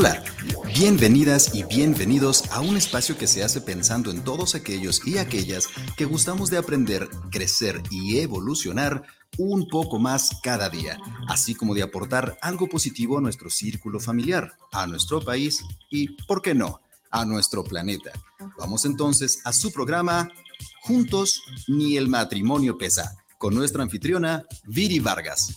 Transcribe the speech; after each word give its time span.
Hola, 0.00 0.22
bienvenidas 0.76 1.56
y 1.56 1.64
bienvenidos 1.64 2.44
a 2.52 2.60
un 2.60 2.76
espacio 2.76 3.18
que 3.18 3.26
se 3.26 3.42
hace 3.42 3.60
pensando 3.60 4.12
en 4.12 4.22
todos 4.22 4.54
aquellos 4.54 5.04
y 5.04 5.18
aquellas 5.18 5.66
que 5.96 6.04
gustamos 6.04 6.50
de 6.50 6.56
aprender, 6.56 7.10
crecer 7.32 7.82
y 7.90 8.20
evolucionar 8.20 9.02
un 9.38 9.66
poco 9.66 9.98
más 9.98 10.38
cada 10.40 10.70
día, 10.70 11.00
así 11.26 11.56
como 11.56 11.74
de 11.74 11.82
aportar 11.82 12.38
algo 12.42 12.68
positivo 12.68 13.18
a 13.18 13.20
nuestro 13.20 13.50
círculo 13.50 13.98
familiar, 13.98 14.52
a 14.70 14.86
nuestro 14.86 15.20
país 15.20 15.64
y, 15.90 16.10
¿por 16.26 16.42
qué 16.42 16.54
no?, 16.54 16.80
a 17.10 17.24
nuestro 17.24 17.64
planeta. 17.64 18.12
Vamos 18.56 18.84
entonces 18.84 19.40
a 19.44 19.52
su 19.52 19.72
programa 19.72 20.30
Juntos 20.82 21.42
ni 21.66 21.96
el 21.96 22.06
matrimonio 22.06 22.78
pesa, 22.78 23.16
con 23.36 23.52
nuestra 23.52 23.82
anfitriona 23.82 24.44
Viri 24.64 25.00
Vargas. 25.00 25.52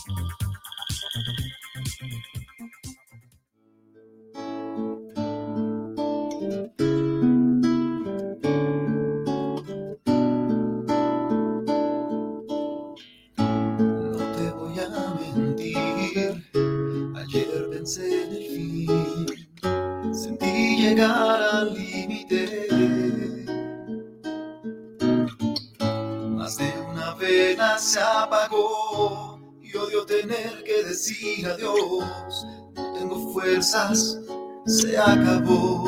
Decir 30.91 31.47
adiós, 31.47 32.45
no 32.75 32.93
tengo 32.93 33.33
fuerzas, 33.33 34.19
se 34.65 34.97
acabó. 34.97 35.85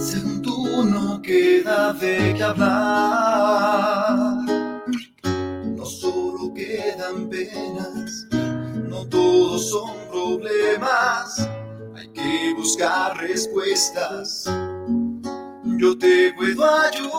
Según 0.00 0.40
tú 0.42 0.84
no 0.84 1.20
queda 1.20 1.92
de 1.92 2.34
qué 2.34 2.42
hablar, 2.42 4.38
no 5.76 5.84
solo 5.84 6.54
quedan 6.54 7.28
penas, 7.28 8.26
no 8.88 9.06
todos 9.06 9.70
son 9.70 9.90
problemas, 10.10 11.48
hay 11.96 12.08
que 12.08 12.54
buscar 12.56 13.16
respuestas. 13.18 14.50
Yo 15.76 15.98
te 15.98 16.32
puedo 16.34 16.64
ayudar 16.64 17.13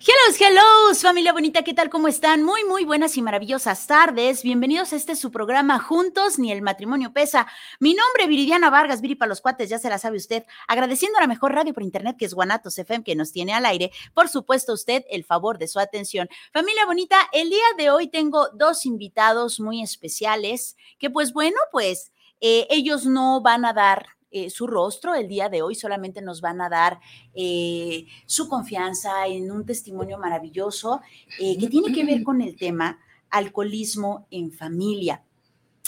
Hello, 0.00 0.36
hello, 0.38 0.94
familia 0.94 1.32
bonita, 1.32 1.64
¿qué 1.64 1.74
tal? 1.74 1.90
¿Cómo 1.90 2.06
están? 2.06 2.44
Muy, 2.44 2.62
muy 2.62 2.84
buenas 2.84 3.16
y 3.16 3.22
maravillosas 3.22 3.88
tardes. 3.88 4.44
Bienvenidos 4.44 4.92
a 4.92 4.96
este 4.96 5.16
su 5.16 5.32
programa 5.32 5.80
Juntos, 5.80 6.38
ni 6.38 6.52
el 6.52 6.62
matrimonio 6.62 7.12
pesa. 7.12 7.48
Mi 7.80 7.94
nombre, 7.94 8.28
Viridiana 8.28 8.70
Vargas, 8.70 9.00
Viri 9.00 9.16
para 9.16 9.28
los 9.28 9.40
cuates, 9.40 9.68
ya 9.68 9.80
se 9.80 9.88
la 9.88 9.98
sabe 9.98 10.18
usted. 10.18 10.44
Agradeciendo 10.68 11.18
a 11.18 11.22
la 11.22 11.26
mejor 11.26 11.52
radio 11.52 11.74
por 11.74 11.82
internet 11.82 12.14
que 12.16 12.26
es 12.26 12.34
Guanatos 12.34 12.78
FM, 12.78 13.02
que 13.02 13.16
nos 13.16 13.32
tiene 13.32 13.54
al 13.54 13.66
aire. 13.66 13.90
Por 14.14 14.28
supuesto, 14.28 14.72
usted 14.72 15.04
el 15.10 15.24
favor 15.24 15.58
de 15.58 15.66
su 15.66 15.80
atención. 15.80 16.28
Familia 16.52 16.86
bonita, 16.86 17.16
el 17.32 17.50
día 17.50 17.66
de 17.76 17.90
hoy 17.90 18.06
tengo 18.06 18.50
dos 18.54 18.86
invitados 18.86 19.58
muy 19.58 19.82
especiales 19.82 20.76
que, 21.00 21.10
pues 21.10 21.32
bueno, 21.32 21.58
pues 21.72 22.12
eh, 22.40 22.68
ellos 22.70 23.04
no 23.04 23.40
van 23.40 23.64
a 23.64 23.72
dar 23.72 24.17
eh, 24.30 24.50
su 24.50 24.66
rostro 24.66 25.14
el 25.14 25.26
día 25.26 25.48
de 25.48 25.62
hoy, 25.62 25.74
solamente 25.74 26.20
nos 26.20 26.42
van 26.42 26.60
a 26.60 26.68
dar 26.68 27.00
eh, 27.34 28.06
su 28.26 28.46
confianza 28.46 29.26
en 29.26 29.50
un 29.50 29.64
testimonio 29.64 30.18
maravilloso 30.18 31.00
eh, 31.40 31.56
que 31.56 31.68
tiene 31.68 31.94
que 31.94 32.04
ver 32.04 32.22
con 32.22 32.42
el 32.42 32.54
tema 32.54 32.98
alcoholismo 33.30 34.26
en 34.30 34.52
familia. 34.52 35.24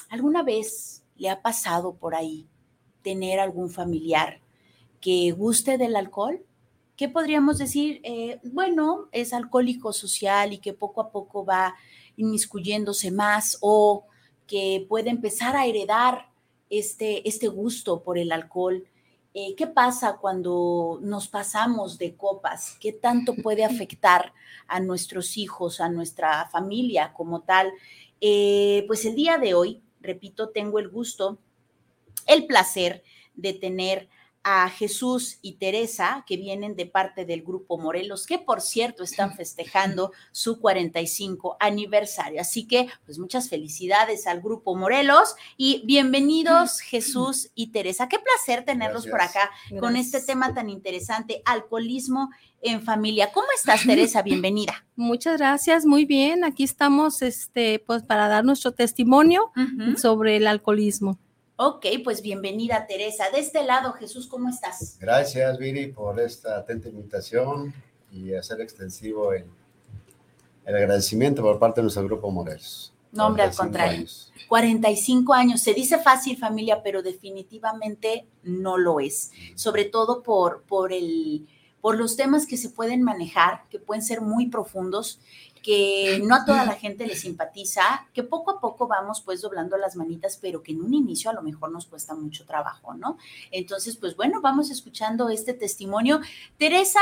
¿Alguna 0.08 0.42
vez 0.42 1.02
le 1.16 1.28
ha 1.28 1.42
pasado 1.42 1.96
por 1.96 2.14
ahí 2.14 2.46
tener 3.02 3.40
algún 3.40 3.68
familiar 3.68 4.40
que 5.02 5.32
guste 5.32 5.76
del 5.76 5.94
alcohol? 5.94 6.42
¿Qué 6.96 7.10
podríamos 7.10 7.58
decir? 7.58 8.02
bueno, 8.42 9.08
es 9.12 9.32
alcohólico 9.32 9.92
social 9.92 10.52
y 10.52 10.58
que 10.58 10.72
poco 10.72 11.00
a 11.02 11.10
poco 11.10 11.44
va 11.44 11.74
inmiscuyéndose 12.16 13.10
más 13.10 13.58
o 13.60 14.04
que 14.46 14.84
puede 14.88 15.10
empezar 15.10 15.56
a 15.56 15.66
heredar 15.66 16.29
este, 16.70 17.28
este 17.28 17.48
gusto 17.48 18.02
por 18.02 18.16
el 18.16 18.32
alcohol. 18.32 18.86
Eh, 19.34 19.54
¿Qué 19.56 19.66
pasa 19.66 20.16
cuando 20.20 20.98
nos 21.02 21.28
pasamos 21.28 21.98
de 21.98 22.16
copas? 22.16 22.76
¿Qué 22.80 22.92
tanto 22.92 23.34
puede 23.34 23.64
afectar 23.64 24.32
a 24.66 24.80
nuestros 24.80 25.36
hijos, 25.36 25.80
a 25.80 25.88
nuestra 25.88 26.48
familia 26.48 27.12
como 27.12 27.42
tal? 27.42 27.72
Eh, 28.20 28.84
pues 28.86 29.04
el 29.04 29.14
día 29.14 29.38
de 29.38 29.54
hoy, 29.54 29.82
repito, 30.00 30.48
tengo 30.48 30.78
el 30.78 30.88
gusto, 30.88 31.38
el 32.26 32.46
placer 32.46 33.02
de 33.34 33.52
tener 33.52 34.08
a 34.42 34.70
Jesús 34.70 35.38
y 35.42 35.54
Teresa, 35.56 36.24
que 36.26 36.36
vienen 36.36 36.74
de 36.74 36.86
parte 36.86 37.24
del 37.26 37.42
Grupo 37.42 37.76
Morelos, 37.76 38.26
que 38.26 38.38
por 38.38 38.62
cierto 38.62 39.02
están 39.02 39.34
festejando 39.34 40.12
su 40.32 40.60
45 40.60 41.56
aniversario. 41.60 42.40
Así 42.40 42.66
que, 42.66 42.88
pues 43.04 43.18
muchas 43.18 43.50
felicidades 43.50 44.26
al 44.26 44.40
Grupo 44.40 44.74
Morelos 44.74 45.34
y 45.56 45.82
bienvenidos 45.84 46.80
Jesús 46.80 47.50
y 47.54 47.72
Teresa. 47.72 48.08
Qué 48.08 48.18
placer 48.18 48.64
tenerlos 48.64 49.06
por 49.06 49.20
acá 49.20 49.50
con 49.78 49.96
este 49.96 50.20
tema 50.22 50.54
tan 50.54 50.70
interesante, 50.70 51.42
alcoholismo 51.44 52.30
en 52.62 52.82
familia. 52.82 53.30
¿Cómo 53.32 53.48
estás, 53.54 53.84
Teresa? 53.84 54.22
Bienvenida. 54.22 54.86
Muchas 54.96 55.38
gracias, 55.38 55.84
muy 55.84 56.04
bien. 56.04 56.44
Aquí 56.44 56.64
estamos, 56.64 57.22
este, 57.22 57.78
pues, 57.78 58.02
para 58.02 58.28
dar 58.28 58.44
nuestro 58.44 58.72
testimonio 58.72 59.52
sobre 59.96 60.36
el 60.36 60.46
alcoholismo. 60.46 61.18
Ok, 61.62 61.84
pues 62.02 62.22
bienvenida 62.22 62.86
Teresa. 62.86 63.28
De 63.30 63.38
este 63.38 63.62
lado, 63.62 63.92
Jesús, 63.92 64.26
¿cómo 64.26 64.48
estás? 64.48 64.96
Gracias, 64.98 65.58
Viri, 65.58 65.88
por 65.88 66.18
esta 66.18 66.56
atenta 66.56 66.88
invitación 66.88 67.74
y 68.10 68.32
hacer 68.32 68.62
extensivo 68.62 69.34
el, 69.34 69.44
agradecimiento 70.66 71.42
por 71.42 71.58
parte 71.58 71.80
de 71.80 71.82
nuestro 71.82 72.04
grupo 72.04 72.30
Morelos. 72.30 72.94
No, 73.12 73.26
hombre, 73.26 73.42
al 73.42 73.54
contrario. 73.54 74.06
45 74.48 75.34
años. 75.34 75.60
Se 75.60 75.74
dice 75.74 75.98
fácil, 75.98 76.38
familia, 76.38 76.82
pero 76.82 77.02
definitivamente 77.02 78.26
no 78.42 78.78
lo 78.78 78.98
es. 78.98 79.30
Sobre 79.54 79.84
todo 79.84 80.22
por, 80.22 80.62
por, 80.62 80.94
el, 80.94 81.46
por 81.82 81.98
los 81.98 82.16
temas 82.16 82.46
que 82.46 82.56
se 82.56 82.70
pueden 82.70 83.02
manejar, 83.02 83.64
que 83.68 83.78
pueden 83.78 84.02
ser 84.02 84.22
muy 84.22 84.46
profundos 84.46 85.20
que 85.62 86.20
no 86.24 86.34
a 86.34 86.44
toda 86.44 86.64
la 86.64 86.74
gente 86.74 87.06
le 87.06 87.16
simpatiza, 87.16 88.06
que 88.12 88.22
poco 88.22 88.52
a 88.52 88.60
poco 88.60 88.86
vamos 88.86 89.20
pues 89.20 89.40
doblando 89.40 89.76
las 89.76 89.96
manitas, 89.96 90.38
pero 90.40 90.62
que 90.62 90.72
en 90.72 90.82
un 90.82 90.94
inicio 90.94 91.30
a 91.30 91.34
lo 91.34 91.42
mejor 91.42 91.70
nos 91.70 91.86
cuesta 91.86 92.14
mucho 92.14 92.44
trabajo, 92.44 92.94
¿no? 92.94 93.18
Entonces, 93.50 93.96
pues 93.96 94.16
bueno, 94.16 94.40
vamos 94.40 94.70
escuchando 94.70 95.28
este 95.28 95.54
testimonio. 95.54 96.20
Teresa 96.58 97.00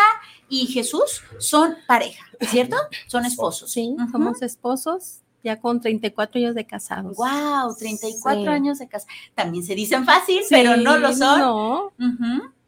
y 0.49 0.67
Jesús 0.67 1.23
son 1.39 1.77
pareja, 1.87 2.25
¿cierto? 2.41 2.77
Son 3.07 3.25
esposos. 3.25 3.71
Sí, 3.71 3.97
somos 4.13 4.43
esposos 4.43 5.23
ya 5.43 5.61
con 5.61 5.81
34 5.81 6.41
años 6.41 6.55
de 6.55 6.67
casados. 6.67 7.17
Wow, 7.17 7.75
34 7.77 8.51
años 8.51 8.79
de 8.79 8.89
casados. 8.89 9.15
También 9.35 9.65
se 9.65 9.75
dicen 9.75 10.05
fácil, 10.05 10.43
pero 10.51 10.77
no 10.77 10.99
lo 10.99 11.13
son. 11.15 11.41
No, 11.41 11.93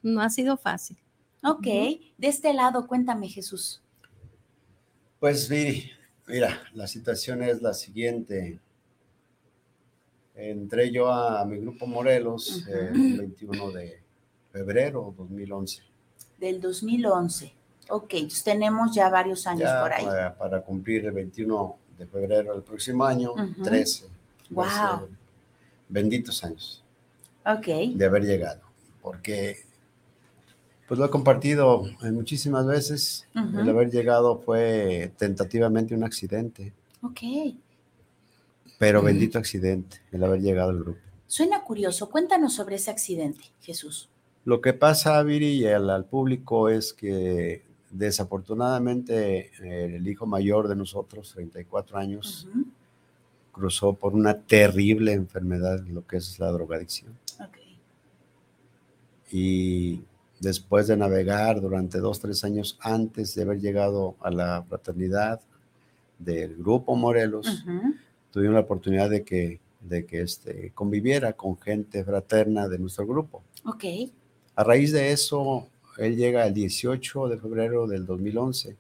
no 0.02 0.22
ha 0.22 0.31
sido 0.31 0.56
fácil. 0.56 0.96
Ok, 1.42 1.64
de 1.64 2.00
este 2.19 2.52
lado, 2.52 2.87
cuéntame 2.87 3.28
Jesús. 3.28 3.81
Pues 5.20 5.50
mira, 5.50 6.62
la 6.72 6.87
situación 6.87 7.43
es 7.43 7.61
la 7.61 7.75
siguiente. 7.75 8.58
Entré 10.34 10.90
yo 10.90 11.12
a 11.12 11.44
mi 11.44 11.58
grupo 11.58 11.87
Morelos 11.87 12.67
el 12.67 13.19
21 13.19 13.70
de 13.70 14.00
febrero 14.50 15.11
de 15.11 15.25
2011. 15.25 15.82
Del 16.38 16.58
2011. 16.58 17.52
Ok, 17.90 18.14
entonces 18.14 18.43
tenemos 18.43 18.94
ya 18.94 19.11
varios 19.11 19.46
años 19.46 19.70
por 19.82 19.93
ahí. 19.93 20.06
Para, 20.38 20.62
cumplir 20.62 21.05
el 21.05 21.12
21 21.12 21.76
de 21.99 22.06
febrero 22.06 22.55
del 22.55 22.62
próximo 22.62 23.05
año, 23.05 23.34
13. 23.62 24.06
Wow. 24.49 25.06
benditos 25.87 26.43
años. 26.43 26.82
Ok. 27.44 27.66
De 27.94 28.06
haber 28.06 28.25
llegado. 28.25 28.62
Porque 29.02 29.64
pues 30.90 30.98
lo 30.98 31.06
he 31.06 31.10
compartido 31.10 31.84
muchísimas 32.02 32.66
veces. 32.66 33.28
El 33.32 33.69
haber 33.69 33.92
llegado 33.92 34.40
fue 34.40 35.12
tentativamente 35.16 35.94
un 35.94 36.02
accidente. 36.02 36.72
Ok. 37.00 37.20
Pero 38.76 39.00
bendito 39.00 39.38
accidente, 39.38 39.98
el 40.10 40.25
haber 40.25 40.40
llegado 40.40 40.70
al 40.70 40.81
grupo. 40.81 40.98
Suena 41.28 41.62
curioso. 41.62 42.10
Cuéntanos 42.10 42.54
sobre 42.54 42.75
ese 42.75 42.90
accidente, 42.90 43.44
Jesús. 43.60 44.08
Lo 44.44 44.60
que 44.60 44.72
pasa, 44.72 45.22
Viri, 45.22 45.60
y 45.60 45.66
al, 45.69 46.06
público 46.06 46.69
es 46.69 46.92
que 46.92 47.62
desafortunadamente 47.92 49.52
el 49.94 50.08
hijo 50.08 50.26
mayor 50.26 50.66
de 50.66 50.75
nosotros, 50.75 51.31
34 51.34 51.98
años, 51.98 52.48
cruzó 53.52 53.92
por 53.92 54.14
una 54.14 54.34
terrible 54.34 55.12
enfermedad, 55.12 55.87
lo 55.87 56.04
que 56.04 56.16
es 56.16 56.40
la 56.40 56.50
drogadicción. 56.50 57.16
Ok. 57.38 57.58
Y 59.31 60.00
después 60.40 60.87
de 60.88 60.96
navegar 60.96 61.60
durante 61.60 61.98
dos, 61.98 62.19
tres 62.19 62.42
años 62.44 62.78
antes 62.81 63.34
de 63.34 63.42
haber 63.42 63.60
llegado 63.60 64.16
a 64.20 64.31
la 64.31 64.62
fraternidad 64.62 65.40
del 66.19 66.56
grupo 66.56 66.96
Morelos, 66.96 67.64
tuvimos 68.31 68.54
la 68.54 68.60
oportunidad 68.60 69.10
de 69.10 69.22
que, 69.22 69.60
de 69.81 70.06
que 70.06 70.22
este, 70.22 70.72
conviviera 70.75 71.34
con 71.34 71.58
gente 71.58 72.02
fraterna 72.02 72.69
de 72.69 72.78
nuestro 72.78 73.06
grupo. 73.06 73.42
Ok. 73.64 73.84
A 74.56 74.64
raíz 74.64 74.92
de 74.92 75.12
eso, 75.12 75.69
él 75.98 76.16
llega 76.16 76.46
el 76.46 76.54
18 76.54 77.28
de 77.28 77.38
febrero 77.38 77.87
del 77.87 78.06
2011 78.06 78.76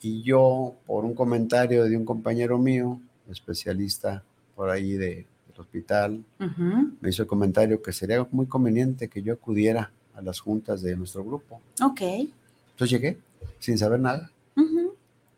y 0.00 0.22
yo, 0.22 0.74
por 0.86 1.04
un 1.04 1.14
comentario 1.14 1.84
de 1.84 1.96
un 1.96 2.04
compañero 2.04 2.58
mío, 2.58 3.00
especialista 3.30 4.22
por 4.54 4.70
ahí 4.70 4.92
de, 4.92 5.26
del 5.48 5.58
hospital, 5.58 6.24
me 7.00 7.10
hizo 7.10 7.22
el 7.22 7.28
comentario 7.28 7.82
que 7.82 7.92
sería 7.92 8.26
muy 8.30 8.46
conveniente 8.46 9.08
que 9.08 9.22
yo 9.22 9.34
acudiera 9.34 9.90
a 10.14 10.22
las 10.22 10.40
juntas 10.40 10.82
de 10.82 10.96
nuestro 10.96 11.24
grupo. 11.24 11.60
Ok. 11.82 12.00
Entonces 12.00 12.90
llegué 12.90 13.18
sin 13.58 13.78
saber 13.78 14.00
nada. 14.00 14.30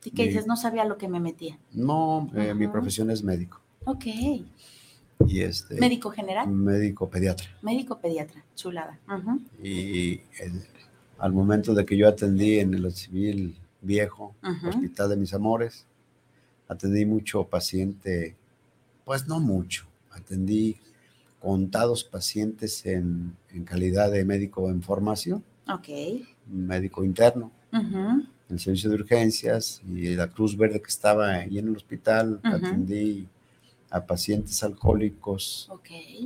¿Y 0.04 0.12
qué 0.12 0.28
dices? 0.28 0.46
No 0.46 0.56
sabía 0.56 0.84
lo 0.84 0.98
que 0.98 1.08
me 1.08 1.18
metía. 1.18 1.58
No, 1.72 2.30
eh, 2.36 2.54
mi 2.54 2.68
profesión 2.68 3.10
es 3.10 3.24
médico. 3.24 3.60
Ok. 3.86 4.06
Y 5.26 5.40
este, 5.40 5.80
¿Médico 5.80 6.10
general? 6.10 6.48
Médico 6.48 7.08
pediatra. 7.08 7.48
Médico 7.62 7.98
pediatra, 7.98 8.44
chulada. 8.54 9.00
Y 9.60 10.20
al 11.18 11.32
momento 11.32 11.74
de 11.74 11.84
que 11.84 11.96
yo 11.96 12.08
atendí 12.08 12.60
en 12.60 12.74
el 12.74 12.92
civil 12.92 13.56
viejo, 13.80 14.36
Hospital 14.68 15.10
de 15.10 15.16
Mis 15.16 15.34
Amores, 15.34 15.86
atendí 16.68 17.04
mucho 17.04 17.44
paciente, 17.44 18.36
pues 19.04 19.26
no 19.26 19.40
mucho, 19.40 19.86
atendí 20.12 20.76
contados 21.46 22.02
pacientes 22.02 22.84
en, 22.86 23.36
calidad 23.64 24.10
de 24.10 24.24
médico 24.24 24.68
en 24.68 24.82
formación. 24.82 25.44
Ok. 25.68 25.88
Médico 26.48 27.04
interno. 27.04 27.52
En 27.70 28.26
el 28.48 28.58
servicio 28.58 28.90
de 28.90 28.96
urgencias 28.96 29.80
y 29.86 30.16
la 30.16 30.26
Cruz 30.26 30.56
Verde 30.56 30.82
que 30.82 30.88
estaba 30.88 31.34
ahí 31.34 31.60
en 31.60 31.68
el 31.68 31.76
hospital, 31.76 32.40
atendí 32.42 33.28
a 33.90 34.04
pacientes 34.04 34.60
alcohólicos 34.64 35.70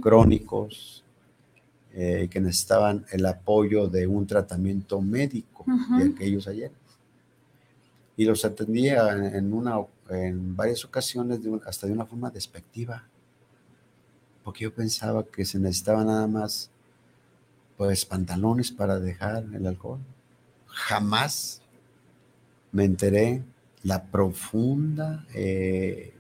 crónicos 0.01 1.05
eh, 1.93 2.27
que 2.31 2.41
necesitaban 2.41 3.05
el 3.13 3.27
apoyo 3.27 3.89
de 3.89 4.07
un 4.07 4.27
tratamiento 4.27 5.03
médico 5.03 5.67
de 5.99 6.15
aquellos 6.15 6.49
ayer. 6.49 6.73
Y 8.17 8.25
los 8.25 8.43
atendía 8.47 9.11
en, 9.13 9.53
una, 9.53 9.81
en 10.09 10.57
varias 10.57 10.83
ocasiones 10.87 11.41
hasta 11.67 11.87
de 11.87 11.93
una 11.93 12.07
forma 12.07 12.31
despectiva, 12.31 13.07
porque 14.45 14.65
yo 14.65 14.75
pensaba 14.75 15.25
que 15.25 15.45
se 15.45 15.59
necesitaba 15.59 16.05
nada 16.05 16.27
más 16.27 16.71
pues 17.77 18.05
pantalones 18.05 18.71
para 18.73 18.99
dejar 18.99 19.45
el 19.55 19.67
alcohol. 19.67 20.01
Jamás 20.67 21.63
me 22.73 22.85
enteré 22.85 23.43
la 23.83 24.05
profunda 24.05 25.27
eh, 25.35 26.15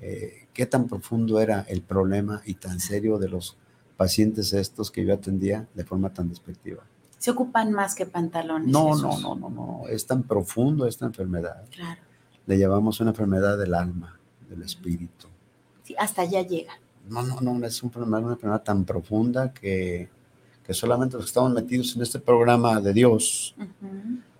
eh, 0.00 0.48
qué 0.52 0.66
tan 0.66 0.88
profundo 0.88 1.40
era 1.40 1.64
el 1.68 1.82
problema 1.82 2.42
y 2.44 2.54
tan 2.54 2.80
serio 2.80 3.18
de 3.18 3.28
los 3.28 3.56
pacientes 3.96 4.52
estos 4.52 4.90
que 4.90 5.04
yo 5.04 5.14
atendía 5.14 5.68
de 5.74 5.84
forma 5.84 6.12
tan 6.12 6.28
despectiva. 6.28 6.82
Se 7.18 7.30
ocupan 7.30 7.72
más 7.72 7.94
que 7.94 8.04
pantalones. 8.06 8.68
No, 8.68 8.96
no, 8.96 9.18
no, 9.20 9.34
no, 9.36 9.48
no, 9.48 9.88
es 9.88 10.06
tan 10.06 10.24
profundo 10.24 10.86
esta 10.86 11.06
enfermedad. 11.06 11.64
Claro. 11.70 12.00
Le 12.46 12.58
llamamos 12.58 13.00
una 13.00 13.10
enfermedad 13.10 13.56
del 13.56 13.74
alma, 13.74 14.18
del 14.48 14.62
espíritu. 14.62 15.28
Sí, 15.84 15.94
hasta 15.96 16.22
allá 16.22 16.42
llega. 16.42 16.72
No, 17.08 17.22
no, 17.22 17.40
no, 17.40 17.66
es 17.66 17.82
un 17.82 17.90
problema, 17.90 18.18
una 18.18 18.32
enfermedad 18.32 18.62
tan 18.62 18.84
profunda 18.84 19.52
que, 19.52 20.08
que, 20.64 20.74
solamente 20.74 21.16
los 21.16 21.26
que 21.26 21.28
estamos 21.30 21.52
metidos 21.52 21.96
en 21.96 22.02
este 22.02 22.18
programa 22.18 22.80
de 22.80 22.92
Dios, 22.92 23.54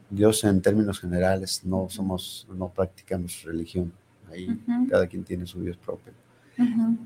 Dios 0.09 0.45
en 0.45 0.61
términos 0.63 1.01
generales, 1.01 1.63
no 1.65 1.89
somos, 1.91 2.47
no 2.55 2.69
practicamos 2.69 3.43
religión 3.43 3.93
ahí 4.31 4.59
cada 4.89 5.07
quien 5.07 5.25
tiene 5.25 5.47
su 5.47 5.61
Dios 5.61 5.77
propio. 5.77 6.13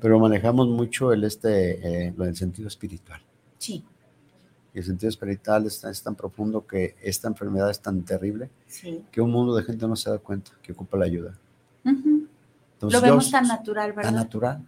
Pero 0.01 0.19
manejamos 0.19 0.67
mucho 0.67 1.11
el, 1.11 1.23
este, 1.23 2.07
eh, 2.07 2.13
lo 2.15 2.25
del 2.25 2.35
sentido 2.35 2.67
espiritual. 2.67 3.21
Sí. 3.57 3.83
Y 4.73 4.79
el 4.79 4.85
sentido 4.85 5.09
espiritual 5.09 5.65
es, 5.65 5.83
es 5.83 6.03
tan 6.03 6.15
profundo 6.15 6.65
que 6.67 6.95
esta 7.01 7.27
enfermedad 7.27 7.71
es 7.71 7.79
tan 7.79 8.03
terrible 8.03 8.49
que 9.11 9.21
un 9.21 9.31
mundo 9.31 9.55
de 9.55 9.63
gente 9.63 9.87
no 9.87 9.95
se 9.95 10.09
da 10.09 10.19
cuenta 10.19 10.51
que 10.61 10.73
ocupa 10.73 10.97
la 10.97 11.05
ayuda. 11.05 11.33
lo 11.83 13.01
vemos 13.01 13.31
tan 13.31 13.47
natural, 13.47 13.93
¿verdad? 13.93 14.09
Tan 14.09 14.15
natural, 14.15 14.65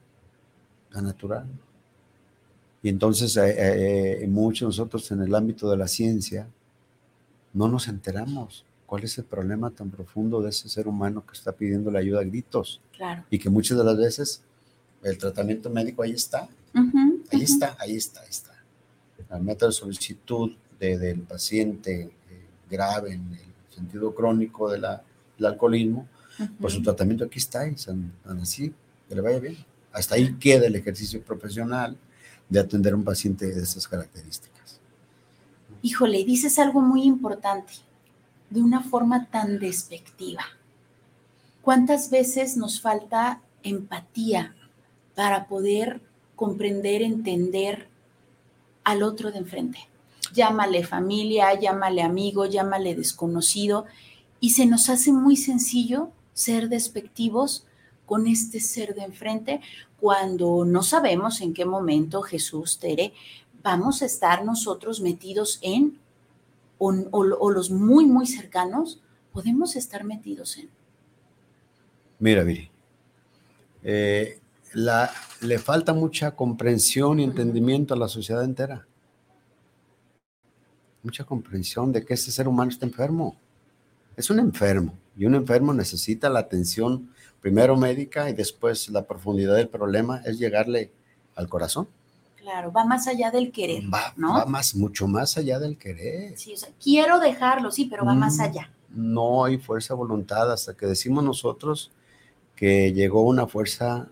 tan 0.92 1.06
natural. 1.06 1.46
Y 2.82 2.90
entonces 2.90 3.36
eh, 3.38 4.24
eh, 4.24 4.28
muchos 4.28 4.60
de 4.62 4.66
nosotros 4.68 5.12
en 5.12 5.22
el 5.22 5.36
ámbito 5.36 5.70
de 5.70 5.78
la 5.78 5.88
ciencia 5.88 6.48
no 7.54 7.68
nos 7.68 7.88
enteramos 7.88 8.64
cuál 8.86 9.04
es 9.04 9.18
el 9.18 9.26
problema 9.26 9.70
tan 9.70 9.92
profundo 9.92 10.42
de 10.42 10.50
ese 10.50 10.70
ser 10.70 10.88
humano 10.88 11.24
que 11.26 11.34
está 11.34 11.52
pidiendo 11.52 11.92
la 11.92 12.00
ayuda 12.00 12.22
a 12.22 12.24
gritos. 12.24 12.82
Claro. 12.96 13.24
Y 13.30 13.38
que 13.38 13.50
muchas 13.50 13.78
de 13.78 13.84
las 13.84 13.98
veces 13.98 14.42
el 15.04 15.18
tratamiento 15.18 15.70
médico 15.70 16.04
ahí 16.04 16.12
está. 16.12 16.48
ahí 17.32 17.42
está, 17.42 17.76
ahí 17.80 17.96
está, 17.96 18.22
ahí 18.22 18.30
está. 18.30 18.54
La 19.30 19.40
meta 19.40 19.68
de 19.68 19.72
solicitud 19.72 20.52
del 20.80 21.22
paciente 21.22 22.02
eh, 22.30 22.46
grave 22.70 23.14
en 23.14 23.34
el 23.34 23.76
sentido 23.76 24.14
crónico 24.16 24.72
de 24.72 24.80
la, 24.80 25.04
del 25.38 25.46
alcoholismo, 25.46 26.08
pues 26.60 26.74
su 26.74 26.82
tratamiento 26.82 27.26
aquí 27.26 27.38
está 27.38 27.68
y 27.68 27.74
están, 27.74 28.14
así, 28.42 28.74
que 29.08 29.16
le 29.16 29.22
vaya 29.22 29.40
bien. 29.40 29.58
Hasta 29.92 30.16
ahí 30.16 30.36
queda 30.36 30.68
el 30.68 30.76
ejercicio 30.76 31.22
profesional 31.22 31.98
de 32.48 32.60
atender 32.60 32.94
a 32.94 32.96
un 32.96 33.04
paciente 33.04 33.48
de 33.48 33.62
esas 33.62 33.88
características. 33.88 34.80
Híjole, 35.82 36.24
dices 36.24 36.60
algo 36.60 36.82
muy 36.82 37.04
importante 37.04 37.74
de 38.50 38.62
una 38.62 38.82
forma 38.82 39.26
tan 39.26 39.60
despectiva? 39.60 40.44
¿Cuántas 41.62 42.10
veces 42.10 42.58
nos 42.58 42.82
falta 42.82 43.42
empatía 43.64 44.56
para 45.16 45.48
poder 45.48 46.02
comprender, 46.36 47.02
entender 47.02 47.88
al 48.84 49.04
otro 49.04 49.32
de 49.32 49.40
enfrente? 49.40 49.80
Llámale 50.34 50.84
familia, 50.84 51.60
llámale 51.60 52.02
amigo, 52.02 52.46
llámale 52.46 52.96
desconocido, 52.96 53.86
y 54.40 54.52
se 54.52 54.66
nos 54.66 54.90
hace 54.90 55.12
muy 55.12 55.36
sencillo 55.36 56.12
ser 56.34 56.70
despectivos 56.70 57.66
con 58.10 58.26
este 58.26 58.60
ser 58.60 58.96
de 58.96 59.04
enfrente 59.04 59.62
cuando 60.00 60.66
no 60.66 60.82
sabemos 60.82 61.42
en 61.42 61.54
qué 61.54 61.64
momento 61.64 62.24
Jesús, 62.24 62.80
Tere, 62.80 63.14
vamos 63.62 64.02
a 64.02 64.08
estar 64.08 64.44
nosotros 64.44 65.00
metidos 65.00 65.60
en 65.62 66.00
o, 66.80 67.52
los 67.52 67.70
muy, 67.70 68.08
muy 68.08 68.26
cercanos, 68.26 69.00
podemos 69.32 69.76
estar 69.76 70.04
metidos 70.06 70.58
en. 70.58 70.70
Mira, 72.18 72.44
Viri, 72.44 72.72
eh, 73.84 74.40
la, 74.74 75.12
le 75.42 75.60
falta 75.60 75.94
mucha 75.94 76.32
comprensión 76.32 77.20
y 77.20 77.24
entendimiento 77.24 77.94
a 77.94 77.98
la 77.98 78.08
sociedad 78.08 78.44
entera. 78.44 78.88
Mucha 81.04 81.26
comprensión 81.26 81.92
de 81.92 82.04
que 82.04 82.16
ese 82.16 82.32
ser 82.32 82.48
humano 82.48 82.72
está 82.72 82.88
enfermo. 82.88 83.38
Es 84.18 84.32
un 84.32 84.40
enfermo 84.40 84.98
y 85.16 85.26
un 85.26 85.36
enfermo 85.36 85.76
necesita 85.76 86.28
la 86.28 86.40
atención 86.40 87.12
primero 87.42 87.76
médica 87.78 88.30
y 88.30 88.34
después 88.34 88.90
la 88.90 89.06
profundidad 89.06 89.56
del 89.56 89.70
problema 89.70 90.22
es 90.26 90.40
llegarle 90.40 90.92
al 91.36 91.48
corazón. 91.48 91.88
Claro, 92.38 92.72
va 92.72 92.86
más 92.86 93.08
allá 93.08 93.32
del 93.32 93.52
querer, 93.52 93.84
va, 93.94 94.14
¿no? 94.16 94.34
Va 94.34 94.46
más, 94.46 94.74
mucho 94.74 95.08
más 95.08 95.38
allá 95.38 95.60
del 95.60 95.78
querer. 95.78 96.38
Sí, 96.38 96.54
o 96.54 96.58
sea, 96.58 96.70
quiero 96.82 97.20
dejarlo, 97.20 97.72
sí, 97.72 97.86
pero 97.86 98.06
va 98.06 98.14
más 98.14 98.38
mm, 98.38 98.42
allá. 98.42 98.72
No 98.90 99.46
hay 99.46 99.58
fuerza 99.58 99.94
voluntad 99.94 100.52
hasta 100.52 100.74
que 100.74 100.86
decimos 100.86 101.24
nosotros 101.24 101.92
que 102.56 102.92
llegó 102.92 103.24
una 103.24 103.46
fuerza 103.46 104.10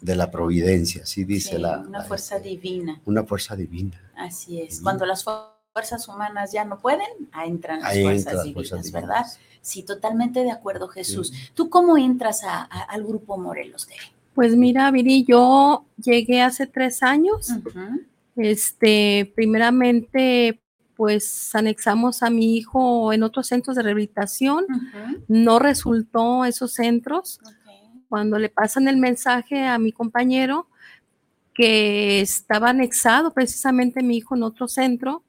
de 0.00 0.16
la 0.16 0.30
providencia, 0.30 1.02
así 1.02 1.24
dice 1.24 1.58
la... 1.58 1.78
Una 1.78 2.02
fuerza 2.02 2.36
este, 2.36 2.48
divina. 2.50 3.00
Una 3.06 3.24
fuerza 3.24 3.56
divina. 3.56 4.00
Así 4.16 4.60
es. 4.60 4.80
Cuando 4.80 5.06
las 5.06 5.24
fuerzas 5.24 6.06
humanas 6.08 6.52
ya 6.52 6.64
no 6.64 6.78
pueden, 6.78 7.28
ahí 7.32 7.50
entran 7.50 7.80
las, 7.80 7.98
fuerzas, 7.98 8.44
divinas, 8.44 8.92
¿verdad? 8.92 9.26
Sí, 9.64 9.82
totalmente 9.82 10.44
de 10.44 10.50
acuerdo, 10.50 10.88
Jesús. 10.88 11.32
¿Tú 11.54 11.70
cómo 11.70 11.96
entras 11.96 12.42
al 12.44 13.02
grupo 13.02 13.38
Morelos 13.38 13.88
de 13.88 13.94
pues 14.34 14.56
mira, 14.56 14.90
Viri, 14.90 15.24
yo 15.24 15.86
llegué 15.96 16.42
hace 16.42 16.66
tres 16.66 17.02
años. 17.04 17.52
Este, 18.34 19.32
primeramente, 19.36 20.60
pues 20.96 21.54
anexamos 21.54 22.22
a 22.24 22.30
mi 22.30 22.56
hijo 22.56 23.12
en 23.12 23.22
otros 23.22 23.46
centros 23.46 23.76
de 23.76 23.84
rehabilitación. 23.84 24.66
No 25.28 25.60
resultó 25.60 26.44
esos 26.44 26.72
centros. 26.72 27.38
Cuando 28.08 28.38
le 28.38 28.48
pasan 28.48 28.88
el 28.88 28.96
mensaje 28.96 29.66
a 29.66 29.78
mi 29.78 29.92
compañero 29.92 30.66
que 31.54 32.20
estaba 32.20 32.70
anexado 32.70 33.32
precisamente 33.32 34.02
mi 34.02 34.16
hijo 34.16 34.34
en 34.34 34.42
otro 34.42 34.66
centro, 34.66 35.22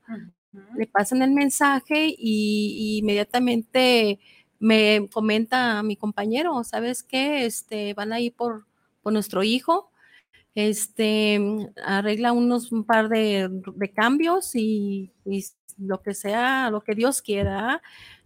le 0.78 0.88
pasan 0.88 1.22
el 1.22 1.32
mensaje 1.32 2.14
y, 2.18 3.00
inmediatamente 3.00 4.20
me 4.60 5.08
comenta 5.12 5.80
a 5.80 5.84
mi 5.84 5.96
compañero, 5.96 6.64
¿sabes 6.64 7.04
qué? 7.04 7.46
Este, 7.46 7.94
van 7.94 8.14
a 8.14 8.20
ir 8.20 8.34
por 8.34 8.66
con 9.04 9.14
nuestro 9.14 9.44
hijo, 9.44 9.92
este, 10.56 11.40
arregla 11.86 12.32
unos 12.32 12.72
un 12.72 12.84
par 12.86 13.08
de, 13.10 13.52
cambios 13.94 14.56
y, 14.56 15.12
lo 15.78 16.02
que 16.02 16.14
sea, 16.14 16.72
lo 16.72 16.82
que 16.82 16.96
Dios 16.96 17.22
quiera. 17.22 17.82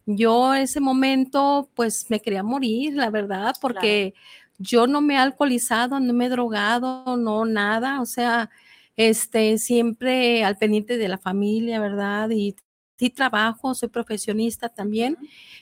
Yo 0.06 0.54
ese 0.54 0.80
momento, 0.80 1.70
pues 1.76 2.10
me 2.10 2.22
quería 2.22 2.44
morir, 2.44 2.94
la 2.94 3.10
verdad, 3.10 3.56
porque 3.60 4.14
yo 4.58 4.88
no 4.88 5.02
me 5.02 5.16
he 5.16 5.18
alcoholizado, 5.18 6.00
no 6.00 6.14
me 6.14 6.28
he 6.28 6.30
drogado, 6.30 7.18
no 7.18 7.44
nada, 7.46 8.02
o 8.02 8.06
sea, 8.06 8.50
este, 9.00 9.58
siempre 9.60 10.44
al 10.44 10.58
pendiente 10.58 10.98
de 10.98 11.08
la 11.08 11.18
familia, 11.18 11.80
¿verdad? 11.80 12.32
Y 12.32 12.54
sí 12.98 13.10
trabajo, 13.10 13.74
soy 13.74 13.88
profesionista 13.88 14.68
también. 14.68 15.16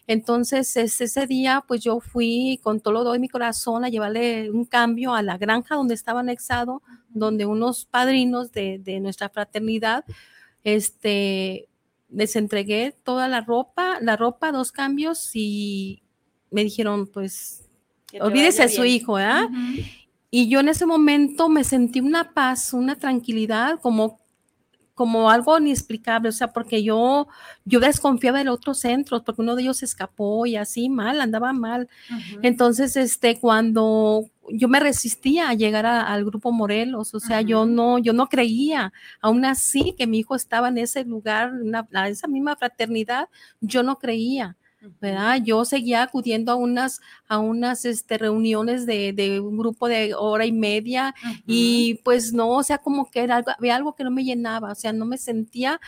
Entonces, 0.08 0.76
ese 0.76 1.28
día, 1.28 1.64
pues 1.68 1.84
yo 1.84 2.00
fui 2.00 2.60
con 2.64 2.80
todo 2.80 2.96
lo 2.96 3.04
doy 3.04 3.20
mi 3.20 3.30
corazón 3.30 3.86
a 3.86 3.90
llevarle 3.90 4.50
un 4.50 4.66
cambio 4.66 5.14
a 5.14 5.22
la 5.22 5.38
granja 5.38 5.76
donde 5.76 5.94
estaba 5.94 6.22
anexado, 6.22 6.82
donde 7.10 7.46
unos 7.46 7.86
padrinos 7.86 8.52
de, 8.52 8.80
de, 8.80 9.00
nuestra 9.00 9.30
fraternidad, 9.30 10.04
este, 10.64 11.70
les 12.10 12.36
entregué 12.36 12.96
toda 13.04 13.28
la 13.28 13.42
ropa, 13.42 14.00
la 14.02 14.16
ropa, 14.16 14.52
dos 14.52 14.72
cambios 14.72 15.30
y 15.36 16.02
me 16.50 16.64
dijeron, 16.64 17.06
pues, 17.06 17.70
olvídese 18.20 18.64
a 18.64 18.68
su 18.68 18.84
hijo, 18.84 19.16
¿ah? 19.16 19.48
Y 20.38 20.50
yo 20.50 20.60
en 20.60 20.70
ese 20.70 20.86
momento 20.86 21.50
me 21.50 21.64
sentí 21.64 22.00
una 22.00 22.32
paz, 22.36 22.72
una 22.72 22.96
tranquilidad, 22.96 23.80
como 23.82 24.20
como 24.94 25.32
algo 25.32 25.58
inexplicable, 25.58 26.30
o 26.30 26.32
sea, 26.32 26.54
porque 26.54 26.84
yo, 26.84 27.28
yo 27.66 27.80
desconfiaba 27.80 28.44
de 28.44 28.50
otros 28.50 28.80
centros, 28.80 29.24
porque 29.24 29.42
uno 29.42 29.56
de 29.56 29.64
ellos 29.64 29.82
escapó 29.82 30.46
y 30.46 30.56
así 30.56 30.90
mal, 30.90 31.22
andaba 31.22 31.54
mal. 31.54 31.88
Entonces, 32.44 32.96
este, 32.98 33.40
cuando 33.40 34.26
yo 34.50 34.68
me 34.68 34.80
resistía 34.80 35.50
a 35.50 35.54
llegar 35.56 35.88
al 35.88 36.26
grupo 36.26 36.52
Morelos, 36.52 37.16
o 37.16 37.20
sea, 37.20 37.42
yo 37.42 37.66
no, 37.66 37.98
yo 37.98 38.14
no 38.14 38.28
creía, 38.28 38.94
aún 39.22 39.44
así 39.46 39.96
que 39.98 40.08
mi 40.08 40.20
hijo 40.20 40.36
estaba 40.36 40.68
en 40.70 40.78
ese 40.78 41.04
lugar, 41.04 41.52
en 41.64 42.06
esa 42.06 42.28
misma 42.28 42.56
fraternidad, 42.56 43.28
yo 43.60 43.82
no 43.82 43.98
creía. 43.98 44.56
¿Verdad? 45.02 45.42
Yo 45.44 45.66
seguía 45.66 46.04
acudiendo 46.04 46.52
a 46.52 46.56
unas, 46.56 47.02
a 47.28 47.40
unas 47.40 47.86
este, 47.86 48.18
reuniones 48.18 48.86
de, 48.86 49.40
un 49.44 49.58
grupo 49.58 49.88
de 49.88 50.14
hora 50.14 50.46
y 50.46 50.52
media 50.52 51.16
y 51.46 51.96
pues 52.04 52.34
no, 52.34 52.50
o 52.50 52.64
sea, 52.64 52.78
como 52.78 53.10
que 53.10 53.22
era 53.22 53.38
algo, 53.38 53.52
había 53.58 53.76
algo 53.76 53.96
que 53.96 54.04
no 54.04 54.12
me 54.12 54.24
llenaba, 54.24 54.72
o 54.72 54.76
sea, 54.76 54.94
no 54.94 55.06
me 55.06 55.18
sentía 55.18 55.80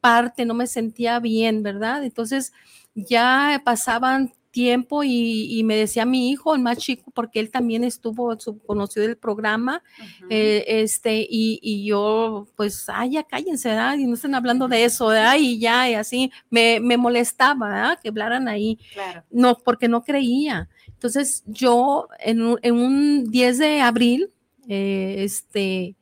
parte, 0.00 0.44
no 0.44 0.54
me 0.54 0.66
sentía 0.66 1.18
bien, 1.20 1.62
¿verdad? 1.62 2.04
Entonces 2.04 2.52
ya 2.94 3.60
pasaban 3.64 4.32
tiempo 4.56 5.04
y, 5.04 5.62
me 5.64 5.76
decía 5.76 6.06
mi 6.06 6.30
hijo, 6.30 6.54
el 6.54 6.62
más 6.62 6.78
chico, 6.78 7.10
porque 7.14 7.40
él 7.40 7.50
también 7.50 7.84
estuvo, 7.84 8.34
conoció 8.64 9.02
el 9.02 9.18
programa, 9.18 9.82
eh, 10.30 10.64
este, 10.66 11.26
y, 11.28 11.84
yo, 11.84 12.46
pues, 12.56 12.88
ay, 12.88 13.10
ya 13.10 13.22
cállense, 13.22 13.68
¿verdad? 13.68 13.98
Y 13.98 14.06
no 14.06 14.14
estén 14.14 14.34
hablando 14.34 14.66
de 14.66 14.84
eso, 14.84 15.08
¿verdad? 15.08 15.36
Y 15.38 15.58
ya, 15.58 15.90
y 15.90 15.92
así, 15.94 16.32
me, 16.48 16.80
me 16.80 16.96
molestaba, 16.96 17.68
¿verdad? 17.68 17.98
Que 18.02 18.08
hablaran 18.08 18.48
ahí. 18.48 18.78
No, 19.30 19.58
porque 19.58 19.88
no 19.88 20.02
creía. 20.02 20.70
Entonces, 20.86 21.44
yo, 21.46 22.08
en 22.18 22.40
un, 22.40 22.58
en 22.62 22.76
un 22.76 23.30
10 23.30 23.58
de 23.58 23.82
abril, 23.82 24.30
eh, 24.70 25.16
este, 25.18 25.96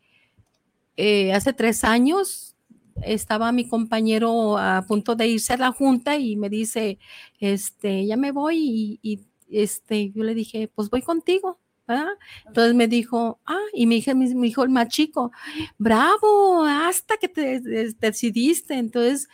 eh, 0.97 1.33
hace 1.33 1.53
tres 1.53 1.83
años, 1.83 2.54
estaba 3.03 3.53
mi 3.53 3.69
compañero 3.69 4.59
a 4.59 4.85
punto 4.87 5.15
de 5.15 5.29
irse 5.29 5.53
a 5.53 5.57
la 5.57 5.73
junta 5.73 6.17
y 6.17 6.37
me 6.37 6.49
dice, 6.49 6.99
este, 7.41 8.07
ya 8.07 8.17
me 8.17 8.33
voy 8.33 8.99
y, 9.03 9.21
este, 9.51 10.11
yo 10.11 10.25
le 10.25 10.35
dije, 10.35 10.69
pues 10.75 10.91
voy 10.91 11.03
contigo. 11.03 11.59
¿verdad? 11.87 12.15
Entonces 12.47 12.75
me 12.75 12.89
dijo, 12.89 13.41
ah, 13.45 13.61
y 13.75 13.87
mi, 13.87 13.97
hija, 13.97 14.15
mi, 14.15 14.49
hijo 14.49 14.65
el 14.65 14.71
más 14.71 14.89
chico, 14.89 15.33
bravo, 15.77 16.65
hasta 16.65 17.19
que 17.19 17.29
te, 17.29 17.61
decidiste. 18.01 18.75
Entonces, 18.75 19.29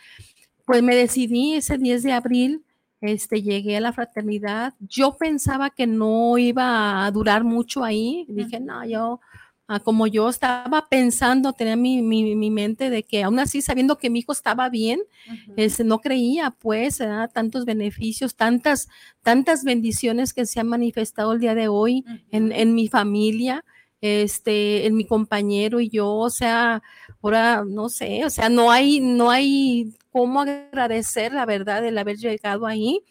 pues 0.65 0.83
me 0.83 0.93
decidí 0.93 1.53
ese 1.53 1.77
10 1.77 2.03
de 2.03 2.11
abril, 2.11 2.65
este, 2.99 3.41
llegué 3.41 3.77
a 3.77 3.81
la 3.81 3.93
fraternidad. 3.93 4.73
Yo 4.79 5.15
pensaba 5.17 5.69
que 5.69 5.87
no 5.87 6.37
iba 6.37 7.05
a 7.05 7.11
durar 7.11 7.45
mucho 7.45 7.85
ahí. 7.85 8.25
Dije, 8.27 8.59
no, 8.59 8.85
yo 8.85 9.21
como 9.79 10.07
yo 10.07 10.29
estaba 10.29 10.87
pensando, 10.89 11.53
tenía 11.53 11.75
mi, 11.75 12.01
mi, 12.01 12.51
mente 12.51 12.89
de 12.89 13.03
que 13.03 13.23
aún 13.23 13.39
así, 13.39 13.61
sabiendo 13.61 13.97
que 13.97 14.09
mi 14.09 14.19
hijo 14.19 14.31
estaba 14.31 14.69
bien, 14.69 15.01
no 15.85 15.99
creía, 15.99 16.51
pues, 16.51 17.01
tantos 17.33 17.65
beneficios, 17.65 18.35
tantas, 18.35 18.89
tantas 19.21 19.63
bendiciones 19.63 20.33
que 20.33 20.45
se 20.45 20.59
han 20.59 20.67
manifestado 20.67 21.33
el 21.33 21.39
día 21.39 21.55
de 21.55 21.67
hoy 21.67 22.03
en, 22.31 22.51
en, 22.51 22.75
mi 22.75 22.87
familia, 22.87 23.63
este, 24.01 24.85
en 24.87 24.95
mi 24.95 25.05
compañero 25.05 25.79
y 25.79 25.89
yo, 25.89 26.11
o 26.11 26.29
sea, 26.29 26.81
ahora, 27.21 27.63
no 27.65 27.89
sé, 27.89 28.25
o 28.25 28.29
sea, 28.29 28.49
no 28.49 28.71
hay, 28.71 28.99
no 28.99 29.29
hay 29.29 29.93
cómo 30.11 30.41
agradecer 30.41 31.31
la 31.31 31.45
verdad 31.45 31.85
el 31.85 31.97
haber 31.97 32.17
llegado 32.17 32.67
ahí 32.67 33.01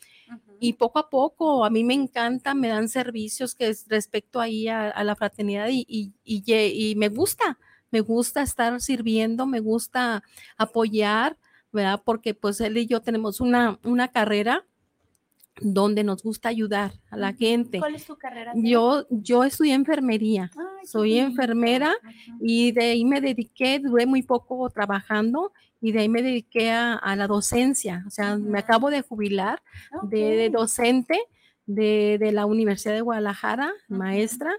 y 0.61 0.75
poco 0.75 0.99
a 0.99 1.09
poco 1.09 1.65
a 1.65 1.71
mí 1.71 1.83
me 1.83 1.95
encanta, 1.95 2.55
me 2.55 2.69
dan 2.69 2.89
servicios 2.89 3.55
que 3.55 3.69
es 3.69 3.87
respecto 3.89 4.41
ahí 4.41 4.69
a, 4.69 5.03
la 5.03 5.17
fraternidad 5.17 5.69
y, 5.71 5.85
y, 5.89 6.13
y, 6.25 6.95
me 6.97 7.09
gusta, 7.09 7.59
me 7.91 8.01
gusta 8.01 8.43
estar 8.43 8.81
sirviendo, 8.81 9.47
me 9.47 9.61
gusta 9.61 10.23
apoyar, 10.59 11.39
¿verdad? 11.73 12.03
Porque 12.05 12.35
pues 12.35 12.61
él 12.61 12.77
y 12.77 12.87
yo 12.87 13.01
tenemos 13.01 13.41
una, 13.41 13.79
una 13.83 14.09
carrera 14.09 14.65
donde 15.63 16.05
nos 16.05 16.23
gusta 16.23 16.49
ayudar 16.49 16.93
a 17.11 17.17
la 17.17 17.33
gente. 17.33 17.79
¿Cuál 17.79 17.95
es 17.95 18.05
tu 18.05 18.17
carrera? 18.17 18.53
Yo, 18.55 19.07
yo 19.11 19.45
estudié 19.45 19.75
enfermería, 19.75 20.51
soy 20.85 21.19
enfermera 21.19 21.95
y 22.41 22.73
de 22.73 22.85
ahí 22.85 23.05
me 23.05 23.21
dediqué, 23.21 23.79
duré 23.79 24.07
muy 24.07 24.23
poco 24.23 24.69
trabajando 24.71 25.53
y 25.81 25.93
de 25.93 26.01
ahí 26.01 26.09
me 26.09 26.23
dediqué 26.23 26.71
a, 26.71 27.17
la 27.17 27.27
docencia, 27.27 28.05
o 28.07 28.11
sea, 28.11 28.37
me 28.37 28.59
acabo 28.59 28.91
de 28.91 29.03
jubilar 29.03 29.63
de, 30.03 30.51
docente 30.51 31.19
de, 31.67 32.31
la 32.33 32.47
Universidad 32.47 32.95
de 32.95 33.01
Guadalajara, 33.01 33.73
maestra, 33.89 34.53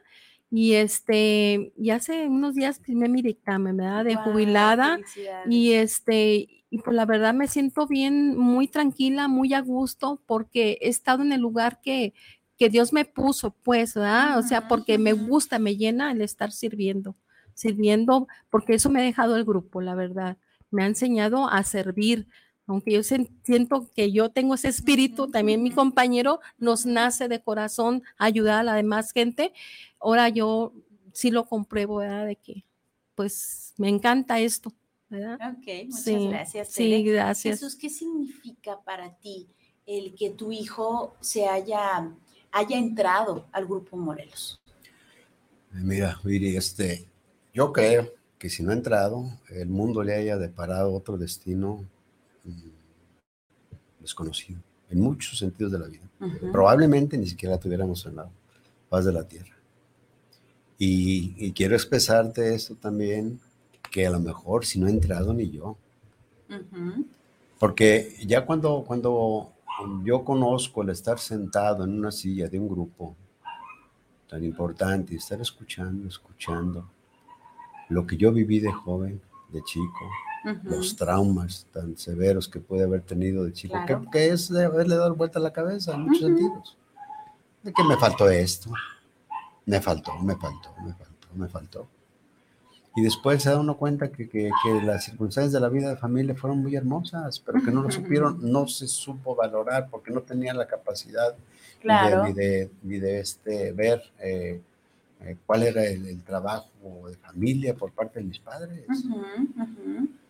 y 0.50 0.74
este, 0.74 1.72
y 1.78 1.92
hace 1.92 2.28
unos 2.28 2.56
días 2.56 2.82
firmé 2.84 3.08
mi 3.08 3.22
dictamen, 3.22 3.78
¿verdad? 3.78 4.04
De 4.04 4.16
jubilada, 4.16 5.00
y 5.48 5.74
este, 5.74 6.66
y 6.70 6.78
pues 6.80 6.96
la 6.96 7.06
verdad 7.06 7.34
me 7.34 7.48
siento 7.48 7.88
bien, 7.88 8.36
muy 8.36 8.68
tranquila, 8.68 9.28
muy 9.28 9.54
a 9.54 9.62
gusto, 9.62 10.22
porque 10.26 10.80
he 10.82 10.90
estado 10.90 11.22
en 11.22 11.34
el 11.34 11.42
lugar 11.42 11.82
que, 11.82 12.14
que 12.58 12.70
Dios 12.70 12.94
me 12.94 13.06
puso, 13.06 13.52
pues, 13.64 13.94
¿verdad? 13.94 14.40
O 14.40 14.44
sea, 14.44 14.68
porque 14.68 14.98
me 14.98 15.14
gusta, 15.14 15.60
me 15.60 15.78
llena 15.78 16.12
el 16.12 16.22
estar 16.22 16.52
sirviendo, 16.52 17.16
sirviendo, 17.54 18.28
porque 18.50 18.74
eso 18.74 18.90
me 18.90 19.02
ha 19.02 19.04
dejado 19.04 19.36
el 19.36 19.46
grupo, 19.46 19.82
la 19.82 19.94
verdad 19.94 20.38
me 20.72 20.84
ha 20.84 20.88
enseñado 20.88 21.48
a 21.48 21.64
servir. 21.64 22.28
Aunque 22.66 22.94
yo 22.94 23.04
siento 23.04 23.92
que 23.94 24.12
yo 24.12 24.32
tengo 24.32 24.56
ese 24.56 24.70
espíritu, 24.70 25.30
también 25.30 25.62
mi 25.62 25.72
compañero 25.72 26.40
nos 26.58 26.86
nace 26.86 27.28
de 27.28 27.42
corazón 27.42 28.02
ayudar 28.18 28.60
a 28.60 28.64
la 28.64 28.76
demás 28.76 29.12
gente. 29.12 29.52
Ahora 30.00 30.30
yo 30.30 30.74
sí 31.12 31.32
lo 31.32 31.46
compruebo, 31.46 31.98
¿verdad? 31.98 32.26
De 32.26 32.38
que 32.38 32.66
pues 33.16 33.74
me 33.78 33.90
encanta 33.90 34.40
esto, 34.40 34.74
¿verdad? 35.10 35.38
Ok, 35.52 35.90
muchas 35.90 36.24
gracias. 36.30 36.68
Sí, 36.70 37.04
gracias. 37.04 37.60
Jesús, 37.60 37.76
¿qué 37.76 37.90
significa 37.90 38.80
para 38.82 39.16
ti 39.18 39.50
el 39.86 40.16
que 40.16 40.30
tu 40.30 40.52
hijo 40.52 41.16
se 41.20 41.48
haya, 41.48 42.10
haya 42.52 42.78
entrado 42.78 43.48
al 43.52 43.66
grupo 43.66 43.98
Morelos? 43.98 44.62
Mira, 45.72 46.20
Viri, 46.24 46.56
este, 46.56 47.10
yo 47.54 47.72
creo 47.74 48.21
que 48.42 48.50
si 48.50 48.64
no 48.64 48.72
ha 48.72 48.74
entrado, 48.74 49.24
el 49.50 49.70
mundo 49.70 50.02
le 50.02 50.16
haya 50.16 50.36
deparado 50.36 50.96
otro 50.96 51.16
destino 51.16 51.86
mm, 52.44 52.70
desconocido, 54.00 54.60
en 54.90 55.00
muchos 55.00 55.38
sentidos 55.38 55.72
de 55.72 55.78
la 55.78 55.86
vida. 55.86 56.02
Probablemente 56.52 57.20
ni 57.20 57.28
siquiera 57.28 57.60
tuviéramos 57.60 58.04
en 58.08 58.16
la 58.16 58.28
paz 58.90 59.06
de 59.06 59.14
la 59.14 59.28
tierra. 59.28 59.56
Y, 60.80 61.52
quiero 61.52 61.76
expresarte 61.76 62.56
esto 62.56 62.74
también, 62.74 63.40
que 63.92 64.08
a 64.08 64.10
lo 64.10 64.20
mejor 64.20 64.66
si 64.66 64.80
no 64.80 64.88
ha 64.88 64.90
entrado 64.90 65.36
ni 65.36 65.52
yo. 65.52 65.78
Porque 67.60 68.16
ya 68.26 68.44
cuando, 68.44 68.84
cuando 68.88 69.54
yo 70.04 70.24
conozco 70.24 70.82
el 70.82 70.90
estar 70.90 71.20
sentado 71.20 71.84
en 71.84 71.92
una 71.92 72.12
silla 72.12 72.50
de 72.50 72.58
un 72.58 72.68
grupo 72.68 73.16
tan 74.28 74.44
importante 74.44 75.14
y 75.14 75.18
estar 75.18 75.40
escuchando, 75.40 76.08
escuchando, 76.08 76.90
lo 77.92 78.08
que 78.08 78.16
yo 78.16 78.32
viví 78.32 78.60
de 78.60 78.72
joven, 78.72 79.22
de 79.50 79.62
chico, 79.64 80.10
los 80.64 80.96
traumas 80.96 81.68
tan 81.72 81.98
severos 81.98 82.48
que 82.48 82.60
puede 82.60 82.86
haber 82.86 83.02
tenido 83.02 83.44
de 83.44 83.52
chico, 83.52 83.78
que, 84.12 84.30
es 84.30 84.50
de 84.50 84.66
haberle 84.66 84.96
dado 84.96 85.14
vuelta 85.16 85.40
a 85.40 85.42
la 85.42 85.52
cabeza 85.52 85.94
en 85.94 86.04
muchos 86.04 86.22
sentidos. 86.22 86.78
De 87.62 87.74
que 87.74 87.84
me 87.84 87.98
faltó 87.98 88.30
esto, 88.30 88.72
me 89.66 89.82
faltó, 89.82 90.18
me 90.20 90.36
faltó, 90.36 90.74
me 90.84 90.94
faltó, 90.94 91.28
me 91.36 91.48
faltó. 91.50 91.88
Y 92.96 93.04
después 93.04 93.44
se 93.44 93.50
da 93.50 93.60
uno 93.60 93.78
cuenta 93.78 94.10
que, 94.10 94.28
que, 94.30 94.52
las 94.84 95.06
circunstancias 95.06 95.52
de 95.52 95.60
la 95.60 95.70
vida 95.70 95.90
de 95.90 95.98
familia 95.98 96.36
fueron 96.36 96.62
muy 96.62 96.76
hermosas, 96.76 97.40
pero 97.40 97.62
que 97.64 97.72
no 97.72 97.84
lo 97.84 97.92
supieron, 97.92 98.40
no 98.42 98.68
se 98.68 98.88
supo 98.88 99.36
valorar 99.36 99.90
porque 99.90 100.12
no 100.12 100.22
tenían 100.22 100.58
la 100.58 100.68
capacidad 100.68 101.36
ni, 101.84 102.34
de, 102.34 102.72
ni, 102.84 103.00
de, 103.00 103.20
este, 103.20 103.74
ver 103.74 104.02
eh, 104.20 104.62
eh, 105.24 105.38
cuál 105.46 105.64
era 105.64 105.84
el, 105.86 106.22
trabajo 106.24 107.08
de 107.08 107.16
familia 107.16 107.74
por 107.76 107.92
parte 107.92 108.20
de 108.20 108.26
mis 108.26 108.40
padres. 108.40 108.86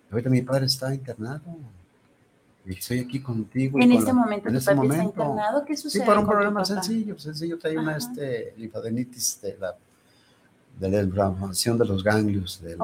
Ahorita 0.10 0.30
mi 0.30 0.42
padre 0.42 0.66
está 0.66 0.94
internado 0.94 1.42
estoy 2.66 3.00
aquí 3.00 3.20
contigo. 3.22 3.80
En 3.80 3.92
este 3.92 4.14
momento 4.14 4.48
en 4.48 4.54
tu 4.54 4.60
este 4.60 4.76
papi 4.76 4.88
momento. 4.88 5.10
está 5.10 5.24
internado, 5.24 5.66
¿qué 5.66 5.78
sucede? 5.78 6.04
Sí, 6.04 6.08
por 6.08 6.18
un 6.18 6.28
problema 6.28 6.66
sencillo, 6.66 7.18
sencillo, 7.18 7.58
trae 7.58 7.78
una 7.78 7.98
este, 7.98 8.54
linfadenitis 8.58 9.40
de 9.42 9.58
la 9.58 9.76
de 10.80 10.90
la 10.90 11.02
inflamación 11.02 11.78
de 11.78 11.86
los 11.86 12.04
ganglios 12.04 12.62
del 12.62 12.80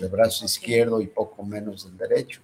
de 0.00 0.08
brazo 0.08 0.46
izquierdo 0.46 1.00
y 1.00 1.06
poco 1.06 1.44
menos 1.44 1.84
del 1.84 1.96
derecho. 1.96 2.40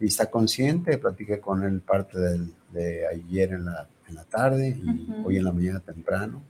Y 0.00 0.06
está 0.06 0.28
consciente, 0.28 0.98
platiqué 0.98 1.38
con 1.38 1.62
él 1.62 1.80
parte 1.80 2.18
del, 2.18 2.52
de 2.72 3.06
ayer 3.06 3.52
en 3.52 3.66
la, 3.66 3.86
en 4.08 4.14
la 4.14 4.24
tarde 4.24 4.76
y 4.82 5.12
hoy 5.24 5.36
en 5.36 5.44
la 5.44 5.52
mañana 5.52 5.78
temprano. 5.78 6.42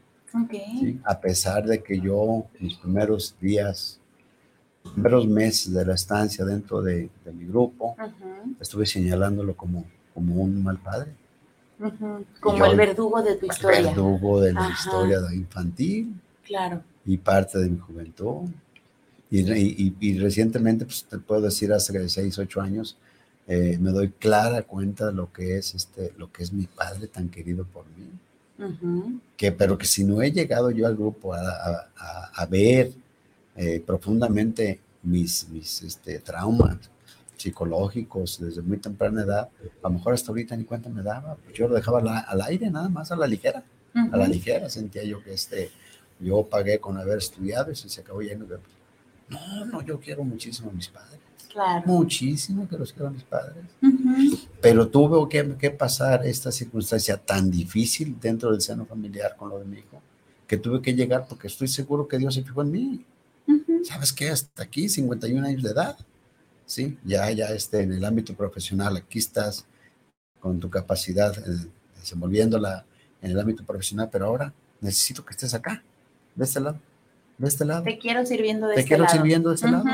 A 1.04 1.20
pesar 1.20 1.64
de 1.64 1.82
que 1.82 2.00
yo, 2.00 2.46
mis 2.58 2.74
primeros 2.76 3.34
días, 3.40 4.00
los 4.84 4.92
primeros 4.94 5.26
meses 5.26 5.72
de 5.72 5.84
la 5.84 5.94
estancia 5.94 6.44
dentro 6.44 6.82
de, 6.82 7.10
de 7.24 7.32
mi 7.32 7.46
grupo, 7.46 7.96
estuve 8.60 8.86
señalándolo 8.86 9.56
como, 9.56 9.84
como 10.14 10.36
un 10.36 10.62
mal 10.62 10.78
padre. 10.78 11.12
Como 12.40 12.64
el 12.64 12.76
verdugo 12.76 13.22
de 13.22 13.36
tu 13.36 13.46
historia. 13.46 13.78
El 13.78 13.86
verdugo 13.86 14.40
de 14.40 14.52
la 14.52 14.70
historia 14.70 15.18
infantil. 15.32 16.14
Claro 16.44 16.82
y 17.04 17.16
parte 17.16 17.58
de 17.58 17.68
mi 17.68 17.78
juventud. 17.78 18.48
Y, 19.30 20.18
recientemente, 20.18 20.84
pues 20.84 21.04
te 21.04 21.18
puedo 21.18 21.40
decir, 21.40 21.72
hace 21.72 22.08
6, 22.08 22.38
8 22.38 22.60
años, 22.60 22.98
eh, 23.46 23.78
me 23.80 23.90
doy 23.90 24.10
clara 24.10 24.62
cuenta 24.62 25.06
de 25.06 25.14
lo 25.14 25.32
que 25.32 25.56
es 25.56 25.74
este, 25.74 26.12
lo 26.18 26.30
que 26.30 26.42
es 26.42 26.52
mi 26.52 26.66
padre 26.66 27.06
tan 27.06 27.30
querido 27.30 27.64
por 27.64 27.86
mí. 27.96 28.10
Que, 29.36 29.52
pero 29.52 29.76
que 29.78 29.86
si 29.86 30.04
no 30.04 30.22
he 30.22 30.30
llegado 30.30 30.70
yo 30.70 30.86
al 30.86 30.96
grupo 30.96 31.34
a, 31.34 31.88
a, 32.34 32.46
ver 32.46 32.92
eh, 33.56 33.82
profundamente 33.84 34.80
mis, 35.02 35.48
mis 35.48 35.82
este, 35.82 36.18
traumas 36.20 36.76
psicológicos 37.36 38.38
desde 38.40 38.62
muy 38.62 38.78
temprana 38.78 39.22
edad, 39.22 39.48
a 39.82 39.88
lo 39.88 39.94
mejor 39.94 40.14
hasta 40.14 40.30
ahorita 40.30 40.56
ni 40.56 40.64
cuenta 40.64 40.88
me 40.88 41.02
daba. 41.02 41.36
Yo 41.52 41.66
lo 41.66 41.74
dejaba 41.74 41.98
al 42.20 42.42
aire, 42.42 42.70
nada 42.70 42.88
más 42.88 43.10
a 43.10 43.16
la 43.16 43.26
ligera. 43.26 43.64
A 43.94 44.16
la 44.16 44.26
ligera 44.26 44.70
sentía 44.70 45.02
yo 45.02 45.22
que 45.22 45.34
este, 45.34 45.70
yo 46.20 46.44
pagué 46.44 46.78
con 46.78 46.96
haber 46.98 47.18
estudiado 47.18 47.70
y 47.72 47.74
se 47.74 48.00
acabó 48.00 48.22
lleno 48.22 48.46
de... 48.46 48.58
No, 49.28 49.64
no, 49.64 49.82
yo 49.82 49.98
quiero 49.98 50.24
muchísimo 50.24 50.70
a 50.70 50.72
mis 50.72 50.88
padres. 50.88 51.18
Claro. 51.52 51.82
Muchísimo 51.86 52.68
que 52.68 52.78
los 52.78 52.92
quiero 52.92 53.08
a 53.08 53.10
mis 53.10 53.24
padres. 53.24 53.64
Pero 54.62 54.88
tuve 54.88 55.28
que, 55.28 55.56
que, 55.56 55.70
pasar 55.70 56.24
esta 56.24 56.52
circunstancia 56.52 57.16
tan 57.16 57.50
difícil 57.50 58.16
dentro 58.20 58.52
del 58.52 58.60
seno 58.60 58.86
familiar 58.86 59.36
con 59.36 59.50
lo 59.50 59.58
de 59.58 59.64
mi 59.64 59.78
hijo, 59.78 60.00
que 60.46 60.56
tuve 60.56 60.80
que 60.80 60.94
llegar 60.94 61.26
porque 61.28 61.48
estoy 61.48 61.68
seguro 61.68 62.06
que 62.08 62.16
Dios 62.16 62.34
se 62.34 62.42
fijó 62.42 62.62
en 62.62 62.70
mí. 62.70 63.04
¿Sabes 63.82 64.12
qué? 64.12 64.30
Hasta 64.30 64.62
aquí, 64.62 64.88
51 64.88 65.46
años 65.46 65.62
de 65.62 65.70
edad. 65.70 65.96
Sí, 66.64 66.96
ya, 67.04 67.30
ya 67.32 67.46
este, 67.48 67.82
en 67.82 67.92
el 67.92 68.04
ámbito 68.04 68.34
profesional, 68.34 68.96
aquí 68.96 69.18
estás 69.18 69.66
con 70.40 70.58
tu 70.58 70.70
capacidad, 70.70 71.36
eh, 71.36 71.68
desenvolviéndola 71.98 72.84
en 73.20 73.30
el 73.30 73.38
ámbito 73.38 73.64
profesional, 73.64 74.08
pero 74.10 74.26
ahora 74.26 74.52
necesito 74.80 75.24
que 75.24 75.32
estés 75.32 75.54
acá 75.54 75.82
de 76.34 76.44
este 76.44 76.60
lado, 76.60 76.78
de 77.38 77.48
este 77.48 77.64
lado. 77.64 77.82
Te 77.82 77.98
quiero 77.98 78.24
sirviendo 78.24 78.66
de 78.68 78.74
Te 78.74 78.80
este 78.80 78.88
quiero 78.88 79.04
lado. 79.04 79.16
sirviendo 79.16 79.48
de 79.50 79.54
este 79.56 79.70
lado. 79.70 79.84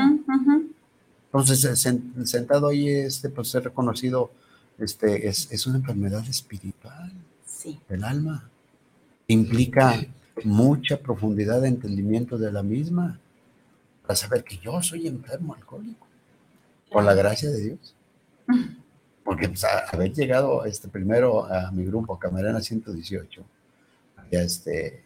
Entonces, 1.31 1.79
sentado 2.25 2.67
ahí, 2.67 2.89
este, 2.89 3.29
pues 3.29 3.53
he 3.53 3.59
reconocido, 3.59 4.31
este, 4.79 5.27
es, 5.27 5.51
es 5.51 5.67
una 5.67 5.77
enfermedad 5.77 6.27
espiritual 6.27 7.11
sí. 7.45 7.79
del 7.87 8.03
alma. 8.03 8.49
Implica 9.27 9.95
mucha 10.43 10.99
profundidad 10.99 11.61
de 11.61 11.67
entendimiento 11.67 12.37
de 12.37 12.51
la 12.51 12.63
misma 12.63 13.19
para 14.01 14.15
saber 14.15 14.43
que 14.43 14.57
yo 14.57 14.81
soy 14.81 15.07
enfermo 15.07 15.53
alcohólico, 15.53 16.07
por 16.91 17.03
la 17.03 17.13
gracia 17.13 17.49
de 17.49 17.61
Dios. 17.61 17.95
Porque 19.23 19.47
pues, 19.47 19.63
haber 19.63 20.11
llegado 20.13 20.65
este, 20.65 20.87
primero 20.87 21.45
a 21.45 21.71
mi 21.71 21.85
grupo, 21.85 22.17
Camarena 22.17 22.61
118, 22.61 23.45
ya 24.31 24.41
este, 24.41 25.03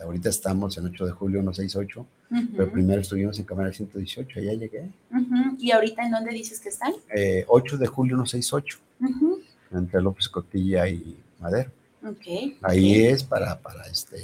ahorita 0.00 0.28
estamos 0.28 0.76
en 0.78 0.86
8 0.86 1.06
de 1.06 1.12
julio 1.12 1.40
168, 1.40 2.06
pero 2.28 2.70
primero 2.70 3.00
estuvimos 3.00 3.38
en 3.38 3.44
cámara 3.44 3.72
118, 3.72 4.40
allá 4.40 4.52
llegué. 4.54 4.90
¿Y 5.58 5.70
ahorita 5.70 6.04
en 6.04 6.10
dónde 6.10 6.32
dices 6.32 6.60
que 6.60 6.68
están? 6.68 6.92
8 6.92 7.04
eh, 7.14 7.78
de 7.78 7.86
julio 7.86 8.16
168, 8.16 8.78
entre 9.72 10.02
López 10.02 10.28
Cotilla 10.28 10.88
y 10.88 11.16
Madero. 11.40 11.70
Okay, 12.04 12.56
Ahí 12.62 13.04
es 13.04 13.24
para, 13.24 13.58
para 13.58 13.84
este, 13.86 14.18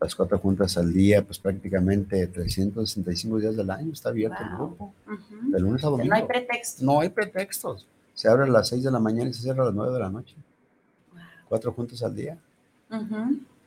las 0.00 0.14
cuatro 0.14 0.38
juntas 0.38 0.76
al 0.78 0.92
día, 0.92 1.24
pues 1.24 1.38
prácticamente 1.38 2.26
365 2.28 3.38
días 3.38 3.56
del 3.56 3.70
año 3.70 3.92
está 3.92 4.10
abierto 4.10 4.36
el 4.40 4.56
grupo, 4.56 4.94
de 5.42 5.60
lunes 5.60 5.82
a 5.84 5.88
domingo. 5.88 6.10
No 6.10 6.14
hay 6.14 6.26
pretextos. 6.26 6.82
No 6.82 7.00
hay 7.00 7.08
pretextos. 7.08 7.86
Se 8.14 8.28
abre 8.28 8.44
a 8.44 8.46
las 8.46 8.68
6 8.68 8.84
de 8.84 8.90
la 8.90 8.98
mañana 8.98 9.30
y 9.30 9.34
se 9.34 9.42
cierra 9.42 9.62
a 9.62 9.66
las 9.66 9.74
9 9.74 9.92
de 9.92 9.98
la 9.98 10.10
noche. 10.10 10.34
Cuatro 11.48 11.72
juntas 11.72 12.02
al 12.02 12.14
día. 12.14 12.38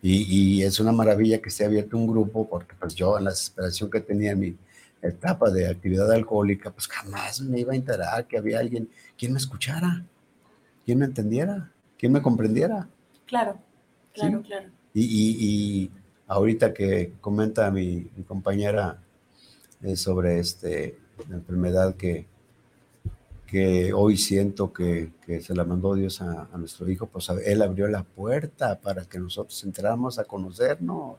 Y, 0.04 0.64
es 0.64 0.80
una 0.80 0.92
maravilla 0.92 1.42
que 1.42 1.50
esté 1.50 1.66
abierto 1.66 1.96
un 1.96 2.08
grupo, 2.08 2.50
porque 2.50 2.74
pues 2.80 2.96
yo 2.96 3.18
en 3.18 3.26
la 3.26 3.30
desesperación 3.30 3.90
que 3.90 4.02
tenía 4.02 4.32
en 4.32 4.40
mi 4.40 4.58
etapa 5.02 5.52
de 5.52 5.68
actividad 5.68 6.12
alcohólica, 6.12 6.72
pues 6.72 6.88
jamás 6.88 7.42
me 7.42 7.60
iba 7.60 7.74
a 7.74 7.76
enterar 7.76 8.28
que 8.28 8.38
había 8.38 8.60
alguien, 8.60 8.90
quien 9.18 9.34
me 9.34 9.38
escuchara, 9.38 10.04
quien 10.86 11.00
me 11.00 11.06
entendiera, 11.06 11.72
quien 12.00 12.12
me 12.12 12.22
comprendiera. 12.22 12.90
Claro, 13.28 13.60
claro, 14.14 14.42
claro. 14.42 14.70
Y, 14.94 15.92
ahorita 16.28 16.74
que 16.74 17.14
comenta 17.20 17.70
mi, 17.72 18.10
mi 18.16 18.24
compañera 18.24 19.02
eh, 19.84 19.96
sobre 19.98 20.40
este, 20.40 20.98
la 21.30 21.36
enfermedad 21.36 21.96
que, 21.96 22.26
que 23.52 23.92
hoy 23.92 24.16
siento 24.16 24.72
que, 24.72 25.12
que 25.26 25.42
se 25.42 25.54
la 25.54 25.66
mandó 25.66 25.94
Dios 25.94 26.22
a, 26.22 26.48
nuestro 26.56 26.90
hijo, 26.90 27.08
pues 27.08 27.28
Él 27.46 27.62
abrió 27.62 27.86
la 27.90 28.04
puerta 28.04 28.80
para 28.80 29.04
que 29.04 29.20
nosotros 29.20 29.62
entráramos 29.66 30.18
a 30.18 30.24
conocernos. 30.24 31.18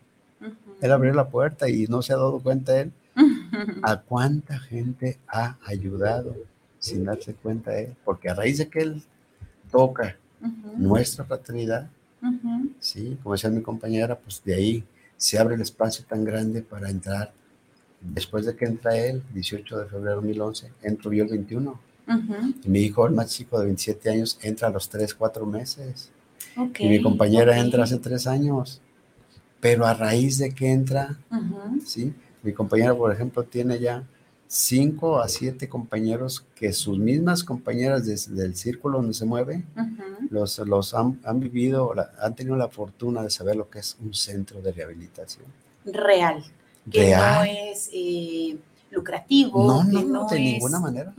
Él 0.81 0.93
abrió 0.93 1.13
la 1.13 1.29
puerta 1.29 1.69
y 1.69 1.87
no 1.89 2.01
se 2.01 2.15
ha 2.15 2.17
dado 2.17 2.41
cuenta 2.41 2.81
Él. 2.81 2.91
A 3.83 4.01
cuánta 4.01 4.59
gente 4.59 5.19
ha 5.29 5.59
ayudado 5.67 6.35
sin 6.79 7.05
darse 7.05 7.35
cuenta 7.35 7.79
Él, 7.79 7.95
porque 8.03 8.31
a 8.31 8.35
raíz 8.35 8.57
de 8.57 8.69
que 8.69 8.81
Él 8.81 9.03
toca 9.71 10.17
nuestra 10.79 11.27
fraternidad, 11.27 11.91
sí, 12.81 13.19
como 13.23 13.35
decía 13.35 13.51
mi 13.51 13.61
compañera, 13.61 14.19
pues 14.19 14.43
de 14.43 14.55
ahí 14.55 14.85
se 15.19 15.39
abre 15.39 15.57
el 15.57 15.61
espacio 15.61 16.03
tan 16.09 16.25
grande 16.25 16.63
para 16.63 16.89
entrar. 16.89 17.31
Después 18.01 18.47
de 18.47 18.57
que 18.57 18.65
entra 18.65 18.97
Él, 18.97 19.23
18 19.35 19.81
de 19.81 19.85
febrero 19.85 20.23
de 20.23 20.29
2011, 20.29 20.73
entro 20.83 21.13
yo 21.13 21.25
el 21.25 21.31
21 21.31 21.92
mi 22.65 22.81
hijo, 22.81 23.07
el 23.07 23.13
más 23.13 23.31
chico 23.31 23.59
de 23.59 23.67
27 23.67 24.11
años, 24.11 24.39
entra 24.43 24.69
a 24.69 24.71
los 24.71 24.89
3, 24.89 25.15
4 25.15 25.47
meses. 25.47 26.11
y 26.79 26.89
mi 26.89 27.03
compañera 27.03 27.59
entra 27.59 27.85
hace 27.85 27.99
3 27.99 28.27
años. 28.27 28.81
Pero 29.61 29.87
a 29.87 29.95
raíz 29.95 30.39
de 30.39 30.53
que 30.53 30.73
entra, 30.73 31.19
¿sí? 31.85 32.13
Mi 32.43 32.53
compañera, 32.53 32.95
por 32.95 33.13
ejemplo, 33.13 33.45
tiene 33.45 33.79
ya 33.79 34.05
5 34.49 35.21
a 35.21 35.29
7 35.29 35.67
compañeros 35.69 36.45
que 36.55 36.75
sus 36.75 36.99
mismas 36.99 37.43
compañeras 37.43 38.05
del 38.05 38.55
círculo 38.55 38.99
donde 38.99 39.15
se 39.15 39.25
mueve, 39.25 39.65
los, 40.29 40.59
los 40.59 40.93
han, 40.93 41.19
vivido, 41.37 41.95
han 42.21 42.35
tenido 42.35 42.57
la 42.57 42.69
fortuna 42.69 43.23
de 43.23 43.31
saber 43.31 43.57
lo 43.57 43.71
que 43.71 43.79
es 43.79 43.97
un 44.03 44.13
centro 44.13 44.61
de 44.61 44.73
rehabilitación. 44.73 45.47
Real. 45.87 46.45
Que 46.91 47.15
no 47.17 47.45
es 47.45 47.89
eh, 47.95 48.59
lucrativo. 48.91 49.67
No, 49.67 49.85
no, 49.85 50.03
no, 50.03 50.29
de 50.29 50.39
ninguna 50.39 50.81
manera. 50.81 51.15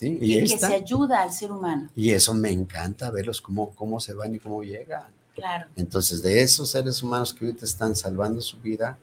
Y, 0.00 0.40
que 0.40 0.58
se 0.58 0.66
ayuda 0.66 1.22
al 1.22 1.32
ser 1.32 1.52
humano. 1.52 1.88
Y 1.94 2.10
eso 2.10 2.34
me 2.34 2.50
encanta, 2.50 3.10
verlos 3.10 3.40
cómo, 3.40 3.70
cómo 3.70 4.00
se 4.00 4.12
van 4.12 4.34
y 4.34 4.38
cómo 4.38 4.62
llegan. 4.62 5.04
Claro. 5.34 5.66
Entonces, 5.76 6.22
de 6.22 6.42
esos 6.42 6.70
seres 6.70 7.02
humanos 7.02 7.34
que 7.34 7.46
ahorita 7.46 7.64
están 7.64 7.96
salvando 7.96 8.40
su 8.40 8.58
vida, 8.58 8.98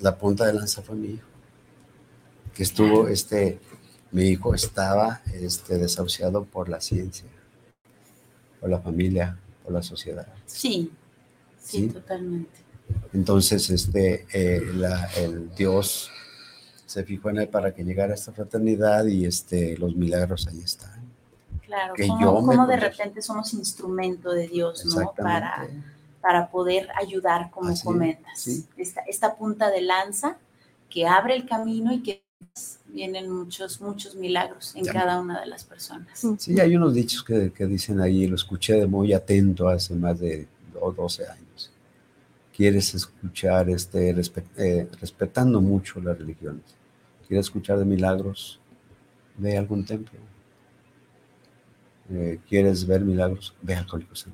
la 0.00 0.16
punta 0.16 0.46
de 0.46 0.54
lanza 0.54 0.82
fue 0.82 0.96
mi 0.96 1.08
hijo. 1.08 1.26
Que 2.54 2.62
estuvo, 2.62 3.08
este, 3.08 3.58
mi 4.10 4.24
hijo 4.28 4.54
estaba 4.54 5.22
este, 5.32 5.78
desahuciado 5.78 6.44
por 6.44 6.68
la 6.68 6.80
ciencia, 6.80 7.26
por 8.60 8.70
la 8.70 8.80
familia, 8.80 9.38
por 9.62 9.72
la 9.72 9.82
sociedad. 9.82 10.26
Sí, 10.46 10.90
sí, 11.62 11.88
totalmente. 11.88 12.60
Entonces, 13.12 13.70
este, 13.70 14.26
eh, 14.32 14.62
el 15.16 15.54
Dios 15.54 16.10
se 16.96 17.04
fijó 17.04 17.28
en 17.28 17.36
él 17.40 17.48
para 17.48 17.74
que 17.74 17.84
llegara 17.84 18.12
a 18.12 18.14
esta 18.14 18.32
fraternidad 18.32 19.04
y 19.04 19.26
este, 19.26 19.76
los 19.76 19.94
milagros 19.94 20.46
ahí 20.46 20.60
están. 20.60 20.98
Claro, 21.60 21.92
como, 22.24 22.66
de 22.66 22.76
repente 22.78 23.20
somos 23.20 23.52
instrumento 23.52 24.30
de 24.30 24.48
Dios, 24.48 24.86
¿no? 24.86 25.12
Para, 25.14 25.68
para 26.22 26.48
poder 26.48 26.88
ayudar, 26.98 27.50
como 27.50 27.74
comentas. 27.84 28.48
esta, 28.78 29.36
punta 29.36 29.70
de 29.70 29.82
lanza 29.82 30.38
que 30.88 31.06
abre 31.06 31.36
el 31.36 31.46
camino 31.46 31.92
y 31.92 32.02
que 32.02 32.22
vienen 32.86 33.30
muchos, 33.30 33.78
muchos 33.82 34.14
milagros 34.14 34.74
en 34.74 34.86
cada 34.86 35.20
una 35.20 35.40
de 35.40 35.48
las 35.48 35.64
personas. 35.64 36.18
Sí, 36.38 36.58
hay 36.58 36.76
unos 36.76 36.94
dichos 36.94 37.22
que, 37.22 37.52
que, 37.52 37.66
dicen 37.66 38.00
ahí, 38.00 38.26
lo 38.26 38.36
escuché 38.36 38.72
de 38.72 38.86
muy 38.86 39.12
atento 39.12 39.68
hace 39.68 39.94
más 39.94 40.18
de 40.18 40.48
12 40.72 41.26
años. 41.28 41.70
Quieres 42.56 42.94
escuchar, 42.94 43.68
este, 43.68 44.14
eh, 44.56 44.88
respetando 44.98 45.60
mucho 45.60 46.00
las 46.00 46.16
religiones 46.16 46.75
quieres 47.26 47.46
escuchar 47.46 47.78
de 47.78 47.84
milagros, 47.84 48.60
ve 49.36 49.56
a 49.56 49.60
algún 49.60 49.84
templo. 49.84 50.18
eh, 52.10 52.38
¿quieres 52.48 52.86
ver 52.86 53.00
milagros? 53.02 53.54
Ve 53.62 53.74
a 53.74 53.80
Alcohólicos. 53.80 54.26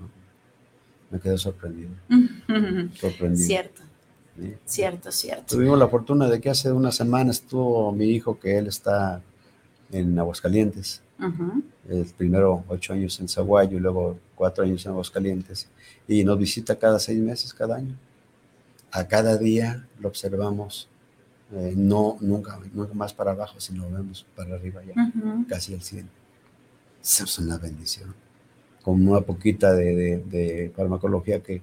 Me 1.11 1.19
quedé 1.21 1.39
sorprendido. 1.39 1.91
sorprendido. 2.95 3.47
Cierto. 3.47 3.83
Cierto, 4.65 5.13
cierto. 5.13 5.57
Tuvimos 5.57 5.79
la 5.79 5.89
fortuna 5.89 6.27
de 6.27 6.41
que 6.41 6.49
hace 6.49 6.73
unas 6.73 6.95
semanas 6.95 7.37
estuvo 7.37 7.93
mi 7.93 8.07
hijo, 8.07 8.39
que 8.39 8.57
él 8.57 8.67
está 8.67 9.21
en 9.91 10.19
Aguascalientes. 10.19 11.03
El 11.89 12.07
primero 12.17 12.65
ocho 12.69 12.95
años 12.95 13.21
en 13.21 13.29
Zaguayo 13.29 13.77
y 13.77 13.81
luego 13.81 14.19
cuatro 14.35 14.65
años 14.65 14.85
en 14.87 14.93
Aguascalientes. 14.93 15.69
Y 16.09 16.25
nos 16.25 16.39
visita 16.39 16.77
cada 16.77 16.99
seis 16.99 17.21
meses, 17.21 17.53
cada 17.53 17.77
año. 17.77 17.95
A 18.91 19.07
cada 19.07 19.37
día 19.37 19.87
lo 20.01 20.09
observamos, 20.09 20.89
eh, 21.53 21.75
no 21.77 22.17
nunca, 22.21 22.59
nunca 22.73 22.95
más 22.95 23.13
para 23.13 23.33
abajo, 23.33 23.61
sino 23.61 23.91
vemos 23.91 24.27
para 24.35 24.55
arriba 24.55 24.83
ya, 24.85 24.95
casi 25.49 25.75
al 25.75 25.83
100. 25.83 26.09
Eso 27.03 27.25
es 27.25 27.39
una 27.39 27.59
bendición. 27.59 28.15
Con 28.83 29.07
una 29.07 29.21
poquita 29.21 29.73
de 29.73 30.73
farmacología 30.75 31.43
que 31.43 31.63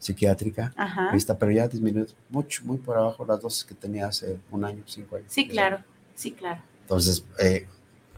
psiquiátrica, 0.00 0.74
vista, 1.12 1.38
pero 1.38 1.52
ya 1.52 1.68
disminuyó 1.68 2.06
mucho, 2.30 2.64
muy 2.64 2.78
por 2.78 2.96
abajo 2.96 3.24
las 3.26 3.40
dosis 3.40 3.64
que 3.64 3.74
tenía 3.74 4.08
hace 4.08 4.38
un 4.50 4.64
año, 4.64 4.82
cinco 4.86 5.16
años. 5.16 5.30
Sí, 5.30 5.46
claro, 5.46 5.84
sí, 6.14 6.32
claro. 6.32 6.62
Entonces, 6.82 7.24
eh, 7.38 7.68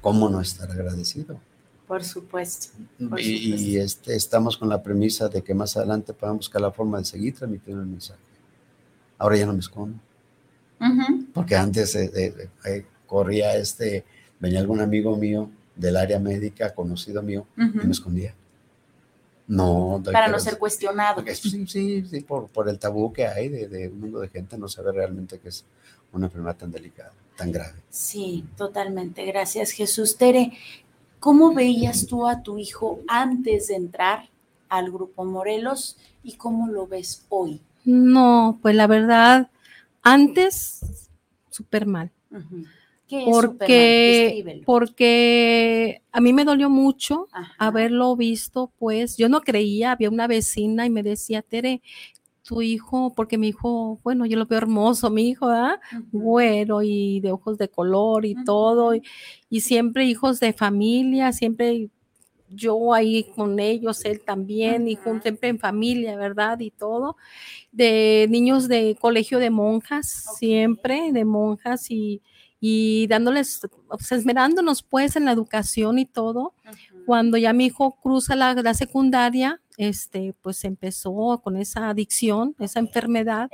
¿cómo 0.01 0.29
no 0.29 0.41
estar 0.41 0.71
agradecido? 0.71 1.39
Por 1.89 2.05
supuesto. 2.05 2.69
y, 3.19 3.77
este, 3.77 4.15
estamos 4.15 4.57
con 4.57 4.69
la 4.69 4.81
premisa 4.81 5.29
de 5.29 5.43
que 5.43 5.55
más 5.55 5.77
adelante 5.77 6.15
podamos 6.15 6.47
buscar 6.47 6.63
la 6.63 6.71
forma 6.71 6.99
de 6.99 7.05
seguir 7.05 7.35
transmitiendo 7.35 7.83
el 7.83 7.89
mensaje. 7.89 8.21
Ahora 9.19 9.37
ya 9.37 9.47
no 9.47 9.53
me 9.53 9.59
escondo. 9.59 9.99
Porque 11.33 11.57
antes 11.57 11.95
eh, 11.95 12.49
eh, 12.65 12.87
corría 13.07 13.57
este, 13.57 14.05
venía 14.41 14.61
algún 14.61 14.81
amigo 14.81 15.17
mío 15.17 15.51
del 15.77 15.97
área 15.97 16.19
médica, 16.19 16.75
conocido 16.75 17.23
mío, 17.23 17.47
y 17.57 17.87
me 17.87 17.93
escondía. 17.93 18.35
No, 19.47 20.03
para 20.11 20.29
no 20.29 20.39
ser 20.39 20.57
cuestionado. 20.59 21.23
Sí, 21.35 21.67
sí, 21.67 22.05
sí 22.07 22.21
por, 22.21 22.49
por, 22.49 22.69
el 22.69 22.79
tabú 22.79 23.13
que 23.13 23.27
hay 23.27 23.49
de, 23.49 23.69
de, 23.69 23.89
un 23.89 24.01
mundo 24.01 24.21
de 24.21 24.29
gente, 24.29 24.57
no 24.57 24.69
sabe 24.69 24.93
realmente 24.93 25.39
que 25.39 25.49
es 25.49 25.65
una 26.13 26.27
enfermedad 26.27 26.57
tan 26.57 26.71
delicada, 26.71 27.13
tan 27.37 27.51
grave. 27.51 27.75
Sí, 27.91 28.45
totalmente. 28.57 29.25
Gracias, 29.27 29.73
Jesús. 29.73 30.17
Tere, 30.17 30.53
¿cómo 31.19 31.53
veías 31.53 32.07
tú 32.07 32.27
a 32.27 32.43
tu 32.43 32.59
hijo 32.59 33.01
antes 33.09 33.69
de 33.69 33.77
entrar 33.77 34.29
al 34.69 34.91
Grupo 34.91 35.25
Morelos 35.25 35.99
y 36.23 36.37
cómo 36.37 36.69
lo 36.69 36.87
ves 36.87 37.25
hoy? 37.29 37.61
No, 37.85 38.59
pues 38.63 38.75
la 38.75 38.87
verdad, 38.87 39.51
antes, 40.03 41.09
súper 41.51 41.87
mal. 41.87 42.11
Porque, 43.27 44.63
porque 44.65 46.03
a 46.13 46.21
mí 46.21 46.33
me 46.33 46.45
dolió 46.45 46.71
mucho 46.71 47.29
haberlo 47.59 48.17
visto, 48.17 48.73
pues 48.79 49.19
yo 49.19 49.29
no 49.29 49.43
creía, 49.43 49.93
había 49.93 50.09
una 50.09 50.27
vecina 50.27 50.87
y 50.87 50.91
me 50.91 51.03
decía, 51.03 51.43
Tere, 51.43 51.83
tu 52.43 52.63
hijo, 52.63 53.13
porque 53.15 53.39
mi 53.39 53.49
hijo, 53.49 54.01
bueno, 54.03 54.27
yo 54.27 54.37
lo 54.37 54.47
veo 54.47 54.59
hermoso, 54.59 55.11
mi 55.11 55.29
hijo, 55.29 55.47
¿ah? 55.49 55.79
Güero 56.11 56.83
y 56.83 57.21
de 57.21 57.33
ojos 57.33 57.59
de 57.59 57.69
color 57.69 58.25
y 58.25 58.35
todo, 58.45 58.95
y, 58.95 59.61
siempre 59.61 60.07
hijos 60.07 60.41
de 60.41 60.53
familia, 60.53 61.33
siempre 61.33 61.91
yo 62.55 62.95
ahí 62.95 63.25
con 63.35 63.59
ellos, 63.61 64.05
él 64.05 64.21
también, 64.21 64.89
y 64.89 64.97
siempre 65.21 65.49
en 65.51 65.59
familia, 65.59 66.17
¿verdad? 66.17 66.59
Y 66.61 66.71
todo, 66.71 67.17
de 67.73 68.27
niños 68.31 68.69
de 68.69 68.97
colegio 69.01 69.39
de 69.39 69.51
monjas, 69.51 70.37
siempre 70.39 71.13
de 71.13 71.25
monjas 71.25 71.91
y 71.91 72.23
y 72.65 73.09
dándoles, 73.09 73.61
pues, 73.89 74.13
esmerándonos 74.13 74.85
pues 74.85 75.17
en 75.17 75.25
la 75.25 75.33
educación 75.33 75.99
y 75.99 76.07
todo. 76.07 76.55
Cuando 77.07 77.37
ya 77.37 77.53
mi 77.53 77.67
hijo 77.67 77.99
cruza 78.01 78.37
la, 78.37 78.55
la, 78.55 78.75
secundaria, 78.75 79.61
este, 79.77 80.35
pues 80.43 80.65
empezó 80.65 81.41
con 81.43 81.57
esa 81.57 81.89
adicción, 81.89 82.55
esa 82.59 82.81
enfermedad. 82.81 83.51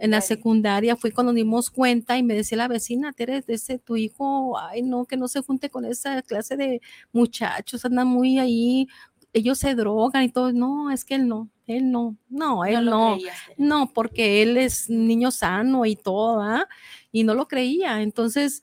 En 0.00 0.10
la, 0.12 0.20
secundaria 0.20 0.96
fue 0.96 1.12
cuando 1.12 1.32
dimos 1.32 1.70
cuenta 1.70 2.16
y 2.18 2.22
me 2.22 2.34
decía 2.34 2.58
la 2.58 2.68
vecina, 2.68 3.12
Tere, 3.12 3.42
ese 3.46 3.78
tu 3.78 3.96
hijo, 3.96 4.58
ay 4.58 4.82
no, 4.82 5.04
que 5.04 5.16
no 5.16 5.28
se 5.28 5.42
junte 5.42 5.70
con 5.70 5.84
esa 5.84 6.22
clase 6.22 6.56
de 6.56 6.80
muchachos, 7.12 7.84
anda 7.84 8.04
muy 8.04 8.38
ahí, 8.38 8.88
ellos 9.32 9.58
se 9.58 9.74
drogan 9.74 10.24
y 10.24 10.30
todo. 10.30 10.52
No, 10.52 10.90
es 10.90 11.04
que 11.04 11.14
él 11.14 11.28
no, 11.28 11.48
él 11.66 11.90
no, 11.90 12.16
no, 12.28 12.64
él 12.64 12.84
no, 12.84 13.18
no, 13.56 13.92
porque 13.92 14.42
él 14.42 14.56
es 14.56 14.88
niño 14.88 15.30
sano 15.30 15.84
y 15.86 15.96
todo, 15.96 16.40
¿ah? 16.40 16.66
y 17.12 17.24
no 17.24 17.34
lo 17.34 17.46
creía. 17.48 18.02
Entonces, 18.02 18.62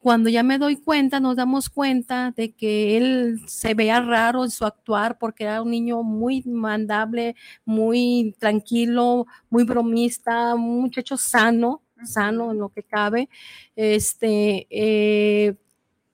cuando 0.00 0.30
ya 0.30 0.42
me 0.42 0.58
doy 0.58 0.76
cuenta, 0.76 1.20
nos 1.20 1.36
damos 1.36 1.68
cuenta 1.68 2.32
de 2.36 2.52
que 2.52 2.96
él 2.96 3.40
se 3.46 3.74
veía 3.74 4.00
raro 4.00 4.44
en 4.44 4.50
su 4.50 4.64
actuar 4.64 5.18
porque 5.18 5.44
era 5.44 5.60
un 5.62 5.70
niño 5.70 6.02
muy 6.02 6.42
mandable, 6.44 7.34
muy 7.64 8.34
tranquilo, 8.38 9.26
muy 9.50 9.64
bromista, 9.64 10.54
un 10.54 10.82
muchacho 10.82 11.16
sano, 11.16 11.82
sano 12.04 12.52
en 12.52 12.58
lo 12.58 12.68
que 12.68 12.84
cabe. 12.84 13.28
Este, 13.74 14.66
eh, 14.70 15.56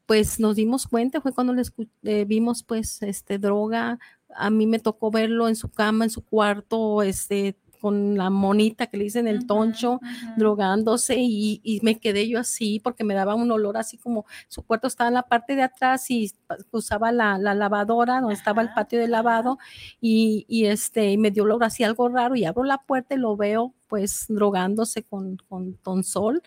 pues 0.07 0.40
nos 0.40 0.57
dimos 0.57 0.87
cuenta, 0.87 1.20
fue 1.20 1.33
cuando 1.33 1.53
le 1.53 1.62
eh, 2.05 2.25
vimos 2.27 2.62
pues 2.62 3.03
este 3.03 3.38
droga, 3.38 3.99
a 4.35 4.51
mí 4.51 4.66
me 4.66 4.79
tocó 4.79 5.11
verlo 5.11 5.49
en 5.49 5.57
su 5.57 5.70
cama, 5.70 6.05
en 6.05 6.11
su 6.11 6.25
cuarto, 6.25 7.03
este 7.03 7.57
con 7.85 8.16
la 8.16 8.31
monita 8.31 8.87
que 8.87 8.97
le 8.97 9.05
dicen 9.05 9.29
el 9.29 9.47
toncho, 9.47 10.01
drogándose 10.38 11.16
y, 11.18 11.61
me 11.83 11.99
quedé 11.99 12.27
yo 12.27 12.38
así 12.38 12.81
porque 12.81 13.05
me 13.05 13.12
daba 13.12 13.35
un 13.35 13.51
olor 13.51 13.77
así 13.77 13.99
como 13.99 14.25
su 14.49 14.62
cuarto 14.62 14.87
estaba 14.87 15.09
en 15.09 15.14
la 15.14 15.25
parte 15.25 15.55
de 15.55 15.64
atrás 15.64 16.11
y 16.11 16.33
usaba 16.70 17.12
la, 17.12 17.37
lavadora 17.37 18.23
donde 18.23 18.33
estaba 18.33 18.62
el 18.62 18.73
patio 18.73 18.99
de 18.99 19.07
lavado 19.07 19.59
y, 20.01 20.47
y 20.49 20.64
este 20.64 21.18
me 21.18 21.31
dio 21.31 21.42
olor 21.42 21.62
así 21.62 21.85
algo 21.85 22.09
raro 22.09 22.37
y 22.37 22.47
abro 22.47 22.64
la 22.64 22.79
puerta 22.79 23.16
y 23.16 23.18
lo 23.18 23.37
veo 23.37 23.75
pues 23.87 24.25
drogándose 24.29 25.03
con, 25.03 25.37
con 25.47 25.75
tonsol. 25.75 26.42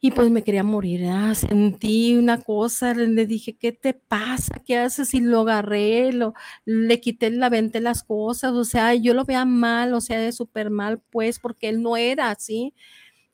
Y 0.00 0.10
pues 0.10 0.30
me 0.30 0.42
quería 0.44 0.62
morir, 0.62 1.02
¿eh? 1.04 1.34
sentí 1.34 2.14
una 2.16 2.38
cosa, 2.42 2.92
le 2.94 3.26
dije, 3.26 3.56
¿qué 3.56 3.72
te 3.72 3.94
pasa? 3.94 4.62
¿Qué 4.64 4.76
haces? 4.76 5.14
Y 5.14 5.20
lo 5.20 5.40
agarré, 5.40 6.12
lo, 6.12 6.34
le 6.66 7.00
quité, 7.00 7.30
la 7.30 7.48
vente 7.48 7.80
las 7.80 8.02
cosas, 8.02 8.52
o 8.52 8.64
sea, 8.64 8.94
yo 8.94 9.14
lo 9.14 9.24
veía 9.24 9.44
mal, 9.46 9.94
o 9.94 10.00
sea, 10.02 10.20
de 10.20 10.32
súper 10.32 10.68
mal, 10.70 11.00
pues, 11.10 11.38
porque 11.40 11.68
él 11.70 11.82
no 11.82 11.96
era 11.96 12.30
así. 12.30 12.74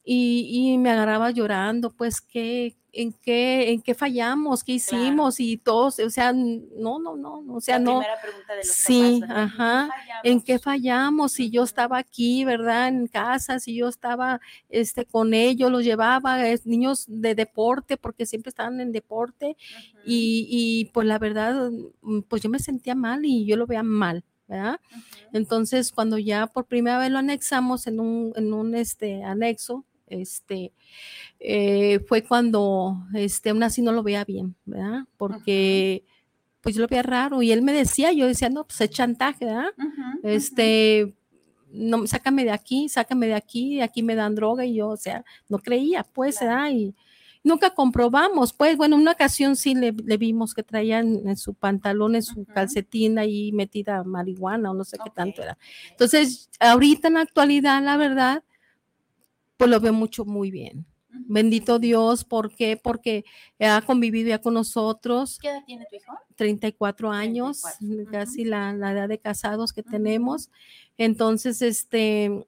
Y, 0.04 0.72
y, 0.72 0.78
me 0.78 0.90
agarraba 0.90 1.30
llorando, 1.30 1.90
pues, 1.90 2.20
¿qué, 2.20 2.76
en 2.92 3.12
qué, 3.12 3.72
en 3.72 3.80
qué 3.80 3.94
fallamos, 3.94 4.62
qué 4.62 4.72
hicimos 4.72 5.40
y 5.40 5.56
todos, 5.56 5.98
o 5.98 6.10
sea, 6.10 6.32
no, 6.32 6.98
no, 6.98 7.16
no, 7.16 7.42
o 7.48 7.60
sea, 7.60 7.78
no. 7.78 8.02
sí, 8.62 9.22
ajá, 9.28 9.88
en 10.22 10.42
qué 10.42 10.58
fallamos, 10.58 11.32
si 11.32 11.50
yo 11.50 11.64
estaba 11.64 11.98
aquí, 11.98 12.44
¿verdad? 12.44 12.88
En 12.88 13.06
casa, 13.06 13.58
si 13.58 13.74
yo 13.74 13.88
estaba 13.88 14.40
este, 14.68 15.06
con 15.06 15.32
ellos, 15.32 15.70
los 15.70 15.84
llevaba, 15.84 16.46
es, 16.46 16.66
niños 16.66 17.06
de 17.08 17.34
deporte, 17.34 17.96
porque 17.96 18.26
siempre 18.26 18.50
estaban 18.50 18.80
en 18.80 18.92
deporte, 18.92 19.56
y, 20.04 20.46
y, 20.50 20.86
pues 20.92 21.06
la 21.06 21.18
verdad, 21.18 21.70
mm, 22.02 22.20
pues 22.22 22.42
yo 22.42 22.50
me 22.50 22.58
sentía 22.58 22.94
mal 22.94 23.24
y 23.24 23.46
yo 23.46 23.56
lo 23.56 23.66
veía 23.66 23.82
mal. 23.82 24.24
¿verdad? 24.48 24.80
Entonces, 25.32 25.92
cuando 25.92 26.18
ya 26.18 26.46
por 26.46 26.66
primera 26.66 26.98
vez 26.98 27.10
lo 27.10 27.18
anexamos 27.18 27.86
en 27.86 28.00
un, 28.00 28.34
en 28.36 28.52
un 28.52 28.74
este, 28.74 29.24
anexo, 29.24 29.86
este, 30.20 30.72
eh, 31.40 32.00
fue 32.06 32.22
cuando, 32.22 32.96
este, 33.14 33.50
aún 33.50 33.62
así 33.62 33.82
no 33.82 33.92
lo 33.92 34.02
veía 34.02 34.24
bien, 34.24 34.54
¿verdad? 34.64 35.04
Porque, 35.16 36.04
pues 36.60 36.74
yo 36.74 36.82
lo 36.82 36.88
veía 36.88 37.02
raro 37.02 37.42
y 37.42 37.52
él 37.52 37.62
me 37.62 37.72
decía, 37.72 38.12
yo 38.12 38.26
decía, 38.26 38.48
no, 38.48 38.64
pues 38.64 38.80
es 38.80 38.90
chantaje, 38.90 39.46
¿verdad? 39.46 39.72
este, 40.22 41.14
no, 41.72 42.06
sácame 42.06 42.44
de 42.44 42.52
aquí, 42.52 42.88
sácame 42.88 43.26
de 43.26 43.34
aquí, 43.34 43.80
aquí 43.80 44.02
me 44.02 44.14
dan 44.14 44.34
droga 44.34 44.64
y 44.64 44.74
yo, 44.74 44.90
o 44.90 44.96
sea, 44.96 45.24
no 45.48 45.58
creía, 45.58 46.04
pues, 46.04 46.38
¿verdad? 46.40 46.70
Y 46.70 46.94
nunca 47.42 47.70
comprobamos, 47.70 48.52
pues, 48.52 48.76
bueno, 48.76 48.96
una 48.96 49.12
ocasión 49.12 49.56
sí 49.56 49.74
le, 49.74 49.92
vimos 50.16 50.54
que 50.54 50.62
traía 50.62 51.00
en, 51.00 51.36
su 51.36 51.54
pantalón, 51.54 52.14
en 52.14 52.22
su 52.22 52.44
calcetín 52.44 53.18
ahí 53.18 53.52
metida 53.52 54.04
marihuana 54.04 54.70
o 54.70 54.74
no 54.74 54.84
sé 54.84 54.98
qué 55.02 55.10
tanto 55.10 55.42
era. 55.42 55.58
Entonces, 55.90 56.50
ahorita 56.60 57.08
en 57.08 57.14
la 57.14 57.20
actualidad, 57.20 57.82
la 57.82 57.96
verdad, 57.96 58.44
pues 59.62 59.70
lo 59.70 59.78
veo 59.78 59.92
mucho 59.92 60.24
muy 60.24 60.50
bien. 60.50 60.84
Bendito 61.08 61.78
Dios, 61.78 62.24
¿por 62.24 62.52
qué? 62.52 62.76
Porque 62.76 63.24
ha 63.60 63.80
convivido 63.82 64.30
ya 64.30 64.40
con 64.40 64.54
nosotros. 64.54 65.38
¿Qué 65.40 65.50
edad 65.50 65.62
tiene 65.64 65.86
tu 65.88 65.94
hijo? 65.94 66.12
34 66.34 67.12
años, 67.12 67.62
casi 68.10 68.44
la, 68.44 68.72
edad 68.72 69.08
de 69.08 69.20
casados 69.20 69.72
que 69.72 69.84
tenemos. 69.84 70.50
Entonces, 70.98 71.62
este, 71.62 72.44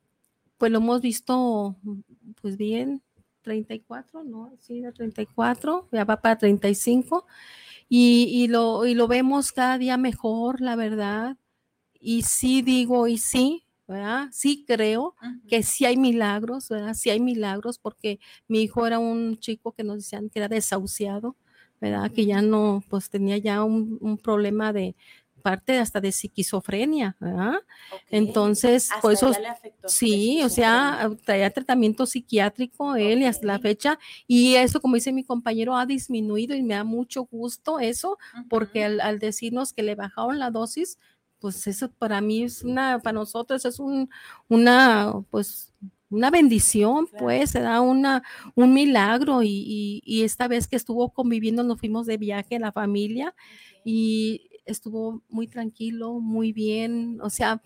pues 0.59 0.73
lo 0.73 0.79
hemos 0.79 1.03
visto, 1.03 1.77
pues 2.43 2.57
bien, 2.57 3.01
34, 3.43 4.25
¿no? 4.25 4.53
Sí, 4.59 4.81
de 4.81 4.91
34, 4.91 5.89
ya 5.93 6.05
va 6.05 6.21
para 6.21 6.37
35. 6.37 7.27
Y, 7.89 8.25
y, 8.29 8.49
lo, 8.49 8.87
y 8.87 8.95
lo 8.95 9.07
vemos 9.07 9.53
cada 9.53 9.79
día 9.79 9.97
mejor, 9.99 10.61
la 10.61 10.75
verdad. 10.75 11.37
Y 12.01 12.23
sí 12.23 12.61
digo, 12.61 13.07
y 13.07 13.19
sí, 13.19 13.64
¿verdad? 13.87 14.29
Sí 14.33 14.65
creo 14.67 15.15
que 15.49 15.63
sí 15.63 15.85
hay 15.85 15.97
milagros, 15.97 16.69
¿verdad? 16.69 16.95
Sí 16.95 17.11
hay 17.11 17.21
milagros 17.21 17.79
porque 17.79 18.19
mi 18.49 18.63
hijo 18.63 18.87
era 18.87 18.99
un 18.99 19.39
chico 19.39 19.73
que 19.73 19.85
nos 19.85 19.97
decían 19.97 20.31
que 20.31 20.39
era 20.39 20.49
desahuciado, 20.49 21.37
¿verdad? 21.81 22.11
Que 22.11 22.27
ya 22.27 22.41
no, 22.41 22.83
pues 22.89 23.11
tenía 23.11 23.39
ya 23.39 23.63
un, 23.63 24.19
problema 24.23 24.73
de 24.73 24.95
parte 25.43 25.77
hasta 25.79 26.01
de 26.01 26.09
esquizofrenia, 26.09 27.17
¿verdad? 27.21 27.57
Entonces, 28.11 28.89
por 29.03 29.13
eso, 29.13 29.31
sí, 29.87 30.41
o 30.43 30.49
sea, 30.49 31.11
traía 31.27 31.51
tratamiento 31.51 32.07
psiquiátrico 32.07 32.97
él 32.97 33.21
y 33.21 33.27
hasta 33.27 33.47
la 33.47 33.59
fecha, 33.59 33.99
y 34.27 34.55
eso, 34.55 34.81
como 34.81 34.95
dice 34.95 35.13
mi 35.13 35.23
compañero, 35.23 35.77
ha 35.77 35.85
disminuido 35.85 36.57
y 36.57 36.63
me 36.63 36.73
da 36.73 36.85
mucho 36.85 37.25
gusto 37.25 37.79
eso, 37.79 38.17
porque 38.49 38.85
al, 38.85 39.19
decirnos 39.19 39.75
que 39.75 39.83
le 39.83 39.95
bajaron 39.95 40.39
la 40.39 40.51
dosis, 40.51 40.99
pues 41.45 41.67
eso 41.67 41.91
para 41.91 42.23
mí 42.23 42.45
es 42.45 42.63
una, 42.63 43.01
para 43.01 43.13
nosotros 43.13 43.67
es 43.67 43.79
un, 43.79 44.09
una, 44.49 45.13
pues 45.31 45.75
una 46.09 46.31
bendición, 46.31 47.07
pues, 47.19 47.51
se 47.51 47.61
da 47.61 47.83
una, 47.83 48.23
un 48.55 48.73
milagro 48.73 49.43
y, 49.43 50.01
esta 50.25 50.49
vez 50.49 50.67
que 50.67 50.77
estuvo 50.77 51.11
conviviendo 51.11 51.63
nos 51.63 51.81
fuimos 51.81 52.07
de 52.07 52.17
viaje 52.17 52.59
la 52.59 52.73
familia 52.73 53.35
y 53.85 54.49
estuvo 54.65 55.21
muy 55.29 55.47
tranquilo, 55.47 56.15
muy 56.19 56.55
bien, 56.55 57.21
o 57.21 57.29
sea, 57.29 57.61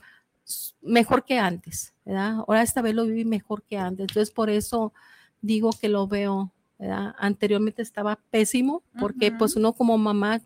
mejor 0.82 1.24
que 1.24 1.38
antes, 1.38 1.94
¿verdad? 2.04 2.38
Ahora 2.48 2.62
esta 2.62 2.82
vez 2.82 2.96
lo 2.96 3.06
viví 3.06 3.24
mejor 3.24 3.62
que 3.62 3.76
antes, 3.76 4.08
entonces 4.08 4.34
por 4.34 4.50
eso 4.50 4.92
digo 5.40 5.70
que 5.80 5.88
lo 5.88 6.08
veo, 6.08 6.52
¿verdad? 6.80 7.14
Anteriormente 7.16 7.82
estaba 7.82 8.18
pésimo 8.32 8.82
porque 8.98 9.30
pues 9.30 9.54
uno 9.54 9.72
como 9.72 9.96
mamá 9.98 10.40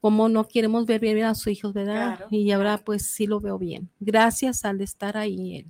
como 0.00 0.28
no 0.28 0.46
queremos 0.46 0.86
ver 0.86 1.00
bien 1.00 1.24
a 1.24 1.34
sus 1.34 1.48
hijos, 1.48 1.72
¿verdad? 1.72 2.20
Y 2.30 2.50
ahora 2.52 2.78
pues 2.78 3.10
sí 3.10 3.26
lo 3.26 3.40
veo 3.40 3.58
bien. 3.58 3.88
Gracias 4.00 4.64
al 4.64 4.80
estar 4.80 5.16
ahí 5.16 5.66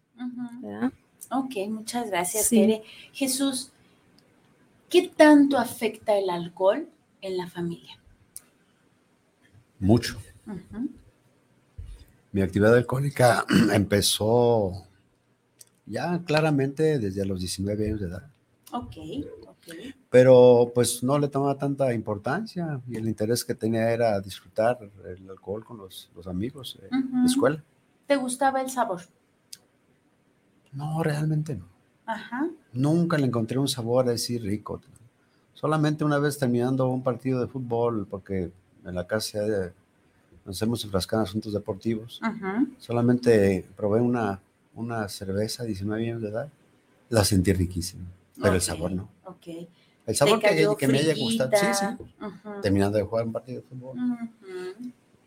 ¿verdad? 0.60 0.92
Ok, 1.30 1.56
muchas 1.68 2.08
gracias, 2.08 2.48
Tere. 2.48 2.82
Jesús, 3.12 3.70
¿qué 4.88 5.10
tanto 5.14 5.58
afecta 5.58 6.16
el 6.16 6.30
alcohol 6.30 6.88
en 7.20 7.36
la 7.36 7.46
familia? 7.46 7.98
Mucho. 9.78 10.18
Mi 12.32 12.42
actividad 12.42 12.74
alcohólica 12.74 13.44
empezó 13.72 14.86
ya 15.86 16.22
claramente 16.24 16.98
desde 16.98 17.24
los 17.24 17.40
19 17.40 17.86
años 17.86 18.00
de 18.00 18.06
edad. 18.06 18.30
Ok, 18.72 18.96
ok. 19.46 19.74
Pero 20.10 20.72
pues 20.74 21.02
no 21.02 21.18
le 21.18 21.28
tomaba 21.28 21.56
tanta 21.56 21.92
importancia 21.92 22.80
y 22.88 22.96
el 22.96 23.08
interés 23.08 23.44
que 23.44 23.54
tenía 23.54 23.90
era 23.90 24.18
disfrutar 24.20 24.78
el 25.04 25.28
alcohol 25.28 25.64
con 25.64 25.78
los, 25.78 26.10
amigos 26.26 26.78
de 26.80 26.88
la 26.90 27.26
escuela. 27.26 27.62
¿Te 28.06 28.16
gustaba 28.16 28.62
el 28.62 28.70
sabor? 28.70 29.02
No, 30.72 31.02
realmente 31.02 31.54
no. 31.54 31.66
Nunca 32.72 33.18
le 33.18 33.26
encontré 33.26 33.58
un 33.58 33.68
sabor 33.68 34.08
así 34.08 34.38
rico. 34.38 34.80
Solamente 35.52 36.04
una 36.04 36.18
vez 36.18 36.38
terminando 36.38 36.88
un 36.88 37.02
partido 37.02 37.40
de 37.40 37.48
fútbol, 37.48 38.06
porque 38.08 38.50
en 38.84 38.94
la 38.94 39.06
casa 39.06 39.40
nos 40.44 40.56
hacemos 40.56 40.82
enfrascar 40.84 41.18
en 41.18 41.24
asuntos 41.24 41.52
deportivos, 41.52 42.20
solamente 42.78 43.66
probé 43.76 44.00
una, 44.00 44.40
una 44.74 45.08
cerveza, 45.08 45.64
19 45.64 46.02
años 46.02 46.22
de 46.22 46.28
edad, 46.28 46.48
la 47.10 47.24
sentí 47.24 47.52
riquísima, 47.52 48.04
pero 48.40 48.54
el 48.54 48.60
sabor 48.60 48.92
no. 48.92 49.08
El 50.08 50.16
sabor 50.16 50.40
que, 50.40 50.88
me 50.88 50.98
haya 50.98 51.14
gustado, 51.14 51.50
sí, 51.54 51.66
sí, 51.74 51.86
terminando 52.62 52.98
de 52.98 53.04
jugar 53.04 53.26
un 53.26 53.32
partido 53.32 53.60
de 53.60 53.66
fútbol. 53.68 53.96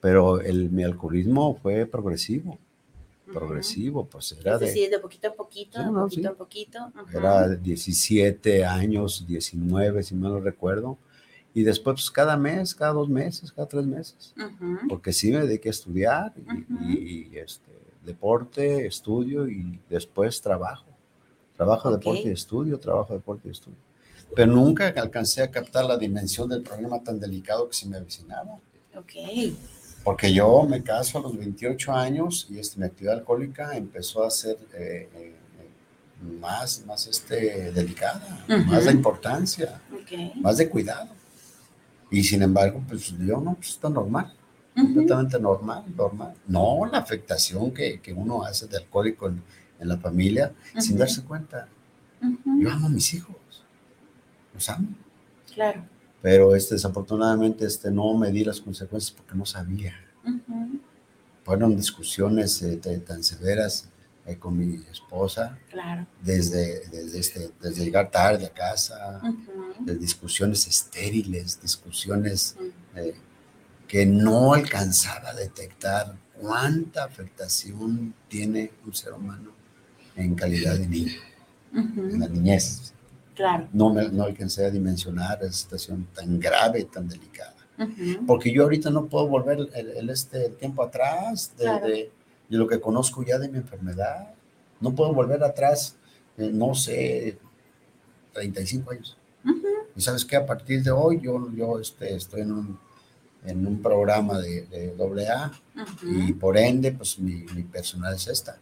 Pero 0.02 0.42
el, 0.42 0.70
mi 0.72 0.84
alcoholismo 0.84 1.56
fue 1.62 1.86
progresivo 1.86 2.58
progresivo, 3.32 4.06
pues 4.06 4.36
era 4.40 4.58
de... 4.58 4.72
de 4.90 5.00
poquito 5.00 5.28
a 5.30 5.34
poquito, 5.34 5.80
de 5.80 5.92
poquito 5.92 6.30
a 6.30 6.34
poquito. 6.34 6.92
Era 7.14 7.48
17 7.48 8.66
años, 8.66 9.26
19, 9.26 10.04
si 10.04 10.16
mal 10.16 10.34
no 10.34 10.40
recuerdo. 10.40 10.98
Y 11.54 11.64
después, 11.64 11.96
pues 11.96 12.12
cada 12.12 12.38
mes, 12.38 12.74
cada 12.76 12.94
dos 12.94 13.10
meses, 13.10 13.52
cada 13.52 13.68
tres 13.68 13.86
meses. 13.86 14.34
Porque 14.88 15.12
sí 15.12 15.32
me 15.32 15.40
dediqué 15.40 15.70
a 15.70 15.72
estudiar 15.72 16.34
y, 16.88 17.38
este, 17.38 17.72
deporte, 18.06 18.86
estudio 18.86 19.48
y 19.48 19.80
después 19.90 20.42
trabajo. 20.42 20.86
Trabajo, 21.56 21.92
deporte 21.92 22.30
y 22.30 22.32
estudio, 22.32 22.80
trabajo, 22.80 23.14
deporte 23.14 23.48
y 23.48 23.52
estudio. 23.52 23.78
Pero 24.36 24.52
nunca 24.52 24.88
alcancé 24.96 25.42
a 25.44 25.52
captar 25.52 25.86
la 25.86 25.98
dimensión 25.98 26.48
del 26.50 26.62
problema 26.62 27.02
tan 27.02 27.20
delicado 27.20 27.68
que 27.68 27.76
se 27.76 27.88
me 27.88 27.98
avecinaba. 27.98 28.60
Ok. 28.96 29.14
Porque 30.04 30.34
yo 30.34 30.64
me 30.64 30.82
caso 30.82 31.20
a 31.20 31.22
los 31.22 31.38
28 31.38 31.94
años 31.94 32.48
y 32.50 32.58
este, 32.58 32.80
mi 32.80 32.86
actividad 32.86 33.16
alcohólica 33.16 33.76
empezó 33.78 34.24
a 34.24 34.32
ser 34.32 34.58
eh, 34.74 35.10
eh, 35.14 35.36
más, 36.40 36.84
más 36.86 37.08
este, 37.08 37.72
delicada, 37.72 38.46
más 38.68 38.86
de 38.86 38.92
importancia, 38.92 39.82
más 40.36 40.58
de 40.58 40.70
cuidado. 40.70 41.10
Y 42.10 42.24
sin 42.24 42.42
embargo, 42.42 42.84
pues 42.88 43.14
yo 43.18 43.40
no, 43.40 43.56
pues 43.56 43.70
está 43.70 43.90
normal, 43.90 44.34
completamente 44.76 45.40
normal, 45.40 45.84
normal. 45.96 46.34
No 46.48 46.86
la 46.92 46.98
afectación 46.98 47.72
que, 47.72 48.02
que 48.02 48.12
uno 48.12 48.44
hace 48.44 48.68
de 48.68 48.78
alcohólico 48.78 49.28
en, 49.28 49.42
en 49.82 49.88
la 49.88 49.98
familia 49.98 50.54
sin 50.80 50.98
darse 50.98 51.24
cuenta. 51.24 51.68
Yo 52.60 52.72
amo 52.72 52.88
a 52.88 52.90
mis 52.90 53.14
hijos, 53.14 53.36
los 54.54 54.70
amo. 54.70 54.90
Claro 55.54 55.84
pero 56.22 56.56
este, 56.56 56.76
desafortunadamente 56.76 57.66
este, 57.66 57.90
no 57.90 58.14
me 58.14 58.32
di 58.32 58.44
las 58.44 58.62
consecuencias 58.62 59.12
porque 59.12 59.36
no 59.36 59.46
sabía. 59.46 59.94
Fueron 61.44 61.76
discusiones 61.76 62.62
eh, 62.62 62.78
tan 62.78 63.24
severas 63.24 63.90
eh, 64.28 64.36
con 64.36 64.56
mi 64.56 64.76
esposa, 64.92 65.58
claro. 65.72 66.06
desde, 66.22 66.88
desde, 66.90 67.20
este, 67.20 67.50
desde 67.60 67.84
llegar 67.84 68.12
tarde 68.12 68.46
a 68.46 68.50
casa, 68.54 69.20
de 69.80 69.96
discusiones 69.96 70.68
estériles, 70.68 71.60
discusiones 71.60 72.56
eh, 72.96 73.16
que 73.88 74.06
no 74.06 74.54
alcanzaba 74.54 75.30
a 75.30 75.34
detectar 75.34 76.16
cuánta 76.40 77.04
afectación 77.04 78.14
tiene 78.28 78.72
un 78.86 78.94
ser 78.94 79.14
humano 79.14 79.52
en 80.16 80.36
calidad 80.36 80.76
de 80.78 80.88
niño, 80.88 81.20
en 81.74 82.20
la 82.20 82.28
niñez. 82.28 82.94
No, 83.74 83.94
me, 83.94 84.08
no 84.10 84.24
alcancé 84.24 84.66
a 84.66 84.70
dimensionar 84.70 85.40
esa 85.42 85.54
situación 85.54 86.08
tan 86.14 86.40
grave 86.40 86.82
y 86.82 86.86
tan 86.86 87.08
delicada. 87.08 87.56
Porque 88.28 88.52
yo 88.52 88.64
ahorita 88.64 88.90
no 88.90 89.08
puedo 89.08 89.28
volver 89.28 89.70
el, 89.74 90.10
este, 90.10 90.50
tiempo 90.50 90.84
atrás 90.84 91.54
de, 91.58 92.12
lo 92.50 92.68
que 92.68 92.80
conozco 92.80 93.24
ya 93.24 93.40
de 93.40 93.50
mi 93.50 93.58
enfermedad. 93.58 94.34
No 94.80 94.94
puedo 94.94 95.14
volver 95.14 95.44
atrás, 95.44 95.96
eh, 96.38 96.52
no 96.54 96.76
sé, 96.76 97.38
35 98.34 98.92
años. 98.92 99.18
Y 99.96 100.02
sabes 100.02 100.24
que 100.26 100.36
a 100.36 100.46
partir 100.46 100.84
de 100.84 100.92
hoy 100.92 101.20
yo, 101.22 101.52
yo 101.54 101.80
este, 101.80 102.16
estoy 102.16 102.42
en 102.42 102.52
un, 102.52 102.80
en 103.46 103.66
un 103.66 103.82
programa 103.82 104.40
de, 104.40 104.66
de 104.68 105.28
AA 105.28 105.52
y 106.04 106.34
por 106.34 106.58
ende, 106.58 106.92
pues 106.92 107.20
mi, 107.20 107.46
mi, 107.56 107.64
personal 107.64 108.14
es 108.16 108.28
esta. 108.28 108.58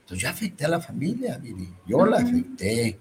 Entonces 0.00 0.22
yo 0.22 0.28
afecté 0.28 0.64
a 0.64 0.68
la 0.68 0.80
familia, 0.80 1.40
Yo 1.86 2.04
la 2.04 2.18
afecté 2.18 2.98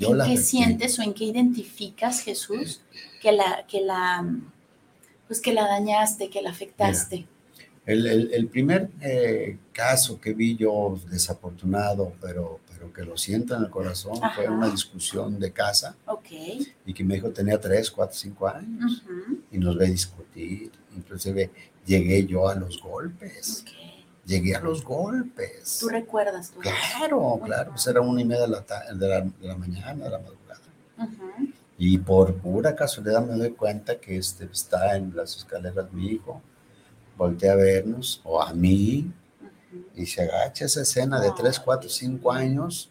¿En 0.00 0.18
qué 0.24 0.36
sientes 0.36 0.98
o 0.98 1.02
en 1.02 1.14
qué 1.14 1.24
identificas, 1.24 2.20
Jesús, 2.20 2.80
que 3.20 3.32
la, 3.32 3.64
que 3.68 3.80
la, 3.80 4.26
pues 5.28 5.40
que 5.40 5.52
la 5.52 5.66
dañaste, 5.66 6.28
que 6.30 6.42
la 6.42 6.50
afectaste? 6.50 7.26
el, 7.84 8.48
primer 8.48 8.90
eh, 9.00 9.58
caso 9.72 10.20
que 10.20 10.32
vi 10.32 10.56
yo 10.56 10.98
desafortunado, 11.10 12.12
pero, 12.20 12.60
pero 12.70 12.92
que 12.92 13.02
lo 13.02 13.16
siento 13.16 13.56
en 13.56 13.64
el 13.64 13.70
corazón, 13.70 14.18
fue 14.34 14.48
una 14.48 14.70
discusión 14.70 15.38
de 15.38 15.52
casa. 15.52 15.96
Y 16.86 16.94
que 16.94 17.04
mi 17.04 17.16
hijo 17.16 17.30
tenía 17.30 17.60
3, 17.60 17.90
4, 17.90 18.16
5 18.16 18.48
años. 18.48 19.02
Y 19.50 19.58
nos 19.58 19.76
ve 19.76 19.90
discutir. 19.90 20.70
Inclusive 20.96 21.50
llegué 21.84 22.24
yo 22.26 22.48
a 22.48 22.54
los 22.54 22.80
golpes 22.80 23.64
llegué 24.24 24.54
a 24.54 24.60
los 24.60 24.84
golpes. 24.84 25.78
¿Tú 25.80 25.88
recuerdas? 25.88 26.50
Tú 26.50 26.60
claro, 26.60 27.40
claro, 27.44 27.70
pues 27.70 27.86
era 27.86 28.00
una 28.00 28.20
y 28.20 28.24
media 28.24 28.42
de 28.42 28.48
la, 28.48 28.60
de 28.60 29.08
la, 29.08 29.20
de 29.20 29.48
la 29.48 29.56
mañana, 29.56 30.04
de 30.04 30.10
la 30.10 30.18
madrugada. 30.18 30.60
Y 31.78 31.98
por 31.98 32.34
pura 32.34 32.76
casualidad 32.76 33.26
me 33.26 33.36
doy 33.36 33.52
cuenta 33.52 33.98
que 33.98 34.16
este 34.16 34.44
está 34.44 34.96
en 34.96 35.16
las 35.16 35.36
escaleras 35.36 35.92
mi 35.92 36.06
hijo, 36.06 36.40
voltea 37.16 37.52
a 37.52 37.56
vernos, 37.56 38.20
o 38.24 38.40
a 38.40 38.52
mí, 38.52 39.12
y 39.94 40.06
se 40.06 40.22
agacha 40.22 40.66
esa 40.66 40.82
escena 40.82 41.20
de 41.20 41.32
3, 41.36 41.60
4, 41.60 41.88
5 41.88 42.32
años. 42.32 42.90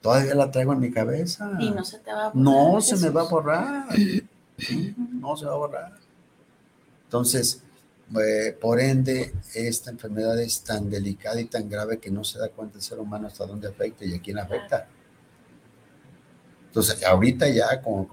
Todavía 0.00 0.34
la 0.34 0.50
traigo 0.50 0.72
en 0.72 0.80
mi 0.80 0.90
cabeza. 0.90 1.52
Y 1.58 1.70
no 1.70 1.84
se 1.84 1.98
te 1.98 2.12
va 2.12 2.26
a 2.26 2.30
borrar. 2.30 2.34
No 2.34 2.80
se 2.80 2.96
me 2.96 3.10
va 3.10 3.22
a 3.22 3.24
borrar. 3.24 3.86
No 5.12 5.36
se 5.36 5.46
va 5.46 5.52
a 5.52 5.56
borrar. 5.56 5.92
Entonces, 7.04 7.63
eh, 8.20 8.56
por 8.60 8.80
ende, 8.80 9.34
esta 9.54 9.90
enfermedad 9.90 10.38
es 10.40 10.62
tan 10.62 10.90
delicada 10.90 11.40
y 11.40 11.46
tan 11.46 11.68
grave 11.68 11.98
que 11.98 12.10
no 12.10 12.22
se 12.22 12.38
da 12.38 12.48
cuenta 12.50 12.76
el 12.76 12.82
ser 12.82 12.98
humano 12.98 13.28
hasta 13.28 13.46
dónde 13.46 13.68
afecta 13.68 14.04
y 14.04 14.14
a 14.14 14.20
quién 14.20 14.38
afecta. 14.38 14.86
Entonces, 16.66 17.02
ahorita 17.04 17.48
ya 17.48 17.80
con, 17.80 18.08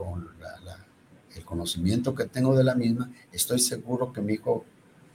el 1.36 1.46
conocimiento 1.46 2.16
que 2.16 2.26
tengo 2.26 2.56
de 2.56 2.64
la 2.64 2.76
misma, 2.76 3.12
estoy 3.32 3.60
seguro 3.60 4.14
que 4.14 4.22
mi 4.22 4.34
hijo 4.34 4.66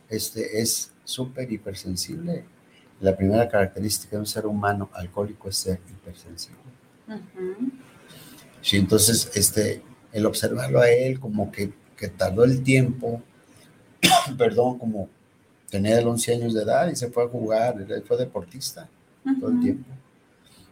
este, 0.08 0.60
es 0.60 0.92
súper 1.04 1.50
hipersensible. 1.50 2.44
La 3.00 3.16
primera 3.16 3.48
característica 3.48 4.16
de 4.16 4.20
un 4.20 4.26
ser 4.26 4.46
humano 4.46 4.90
alcohólico 4.92 5.48
es 5.48 5.56
ser 5.56 5.80
hipersensible. 5.88 6.60
Sí, 8.60 8.76
entonces, 8.76 9.30
este, 9.34 9.82
el 10.12 10.26
observarlo 10.26 10.80
a 10.80 10.90
él 10.90 11.18
como 11.18 11.50
que, 11.50 11.72
que 11.96 12.08
tardó 12.08 12.44
el 12.44 12.62
tiempo, 12.62 13.22
perdón, 14.38 14.78
como 14.78 15.08
tenía 15.70 15.98
11 15.98 16.34
años 16.34 16.54
de 16.54 16.62
edad 16.62 16.88
y 16.90 16.96
se 16.96 17.10
fue 17.10 17.24
a 17.24 17.28
jugar, 17.28 17.76
él 17.80 18.02
fue 18.06 18.16
deportista 18.16 18.88
todo 19.40 19.50
el 19.50 19.60
tiempo. 19.60 19.90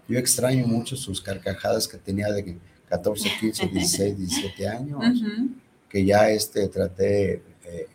Yo 0.09 0.19
extraño 0.19 0.67
mucho 0.67 0.97
sus 0.97 1.21
carcajadas 1.21 1.89
que 1.89 1.97
tenía 1.97 2.31
de 2.31 2.59
14, 2.89 3.29
15, 3.41 3.67
16, 3.69 4.19
17 4.19 4.69
años, 4.69 5.01
que 5.89 6.05
ya 6.05 6.29
este, 6.31 6.69
traté 6.69 7.43
eh, 7.65 7.89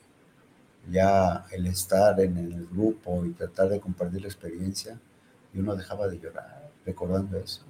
ya 0.92 1.46
el 1.52 1.68
estar 1.68 2.20
en 2.20 2.38
el 2.38 2.68
grupo 2.68 3.26
y 3.26 3.32
tratar 3.32 3.70
de 3.70 3.80
compartir 3.80 4.22
la 4.22 4.28
experiencia, 4.28 5.00
y 5.54 5.60
uno 5.60 5.76
dejaba 5.76 6.08
de 6.08 6.20
llorar 6.20 6.70
recordando 6.86 7.38
eso. 7.38 7.62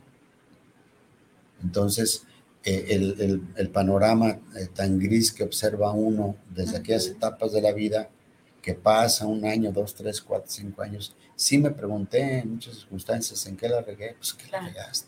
Entonces, 1.61 2.25
eh, 2.69 2.85
el, 2.89 3.41
el, 3.55 3.69
panorama 3.69 4.39
eh, 4.55 4.67
tan 4.73 4.99
gris 4.99 5.31
que 5.31 5.43
observa 5.43 5.91
uno 5.91 6.35
desde 6.49 6.77
aquellas 6.77 7.07
etapas 7.07 7.51
de 7.51 7.61
la 7.61 7.71
vida, 7.71 8.09
que 8.61 8.75
pasa 8.75 9.25
un 9.25 9.43
año, 9.43 9.71
dos, 9.71 9.95
tres, 9.95 10.21
cuatro, 10.21 10.47
cinco 10.49 10.81
años, 10.83 11.15
sí 11.35 11.57
me 11.57 11.71
pregunté 11.71 12.39
en 12.39 12.53
muchas 12.53 12.75
circunstancias 12.75 13.45
en 13.47 13.57
qué 13.57 13.69
la 13.69 13.81
regué, 13.81 14.13
pues 14.17 14.33
que 14.33 14.51
la 14.51 14.61
regaste. 14.61 15.07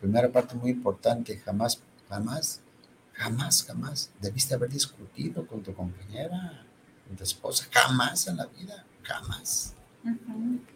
Primera 0.00 0.30
parte 0.30 0.54
muy 0.54 0.70
importante, 0.70 1.38
jamás, 1.38 1.80
jamás, 2.08 2.60
jamás, 3.12 3.64
jamás 3.64 4.10
debiste 4.20 4.54
haber 4.54 4.68
discutido 4.68 5.46
con 5.46 5.62
tu 5.62 5.72
compañera, 5.72 6.66
con 7.06 7.16
tu 7.16 7.24
esposa, 7.24 7.66
jamás 7.70 8.26
en 8.26 8.36
la 8.36 8.46
vida, 8.46 8.84
jamás. 9.02 9.72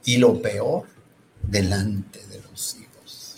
Y 0.04 0.16
lo 0.16 0.40
peor, 0.40 0.86
delante 1.42 2.26
de 2.28 2.40
los 2.40 2.76
hijos. 2.76 3.36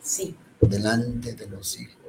Sí. 0.00 0.36
Delante 0.60 1.34
de 1.34 1.48
los 1.48 1.80
hijos. 1.80 2.03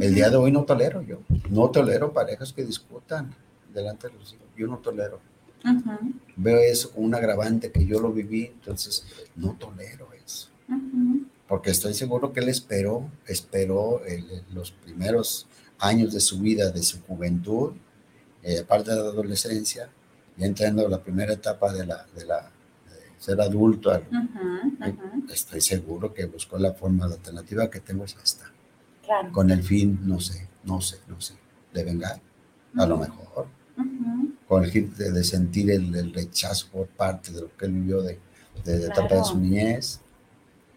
El 0.00 0.14
día 0.14 0.30
de 0.30 0.36
hoy 0.36 0.52
no 0.52 0.64
tolero 0.64 1.02
yo, 1.02 1.18
no 1.50 1.70
tolero 1.70 2.12
parejas 2.12 2.52
que 2.52 2.64
discutan 2.64 3.34
delante 3.72 4.08
de 4.08 4.14
los 4.14 4.32
hijos, 4.32 4.46
yo 4.56 4.66
no 4.66 4.78
tolero. 4.78 5.20
Veo 6.36 6.58
eso 6.58 6.90
como 6.92 7.06
un 7.06 7.14
agravante 7.14 7.70
que 7.70 7.84
yo 7.84 8.00
lo 8.00 8.12
viví, 8.12 8.46
entonces 8.46 9.04
no 9.36 9.54
tolero 9.54 10.08
eso. 10.24 10.48
Porque 11.46 11.70
estoy 11.70 11.94
seguro 11.94 12.32
que 12.32 12.40
él 12.40 12.48
esperó, 12.48 13.10
esperó 13.26 14.02
los 14.52 14.70
primeros 14.70 15.46
años 15.78 16.12
de 16.12 16.20
su 16.20 16.40
vida, 16.40 16.70
de 16.70 16.82
su 16.82 17.00
juventud, 17.02 17.72
eh, 18.42 18.60
aparte 18.60 18.90
de 18.90 18.96
la 18.96 19.08
adolescencia, 19.08 19.88
y 20.36 20.44
entrando 20.44 20.86
a 20.86 20.90
la 20.90 21.02
primera 21.02 21.32
etapa 21.32 21.72
de 21.72 21.86
la, 21.86 22.06
de 22.14 22.24
la 22.24 22.50
ser 23.18 23.40
adulto. 23.40 23.90
Estoy 25.32 25.60
seguro 25.60 26.14
que 26.14 26.26
buscó 26.26 26.58
la 26.58 26.72
forma, 26.72 27.08
la 27.08 27.16
alternativa 27.16 27.68
que 27.68 27.80
tengo 27.80 28.04
es 28.04 28.16
esta. 28.22 28.50
Con 29.32 29.50
el 29.50 29.62
fin, 29.62 29.98
no 30.02 30.20
sé, 30.20 30.48
no 30.64 30.80
sé, 30.80 30.98
no 31.06 31.20
sé, 31.20 31.34
de 31.72 31.84
vengar, 31.84 32.20
a 32.76 32.86
lo 32.86 32.96
mejor 32.98 33.28
con 34.48 34.64
el 34.64 34.70
fin 34.70 34.92
de, 34.96 35.22
sentir 35.22 35.70
el, 35.70 36.12
rechazo 36.14 36.68
por 36.72 36.86
parte 36.86 37.32
de 37.32 37.42
lo 37.42 37.56
que 37.56 37.66
él 37.66 37.72
vivió 37.72 38.00
de, 38.00 38.18
de, 38.64 38.86
etapa 38.86 39.16
de 39.16 39.24
su 39.24 39.38
niñez. 39.38 40.00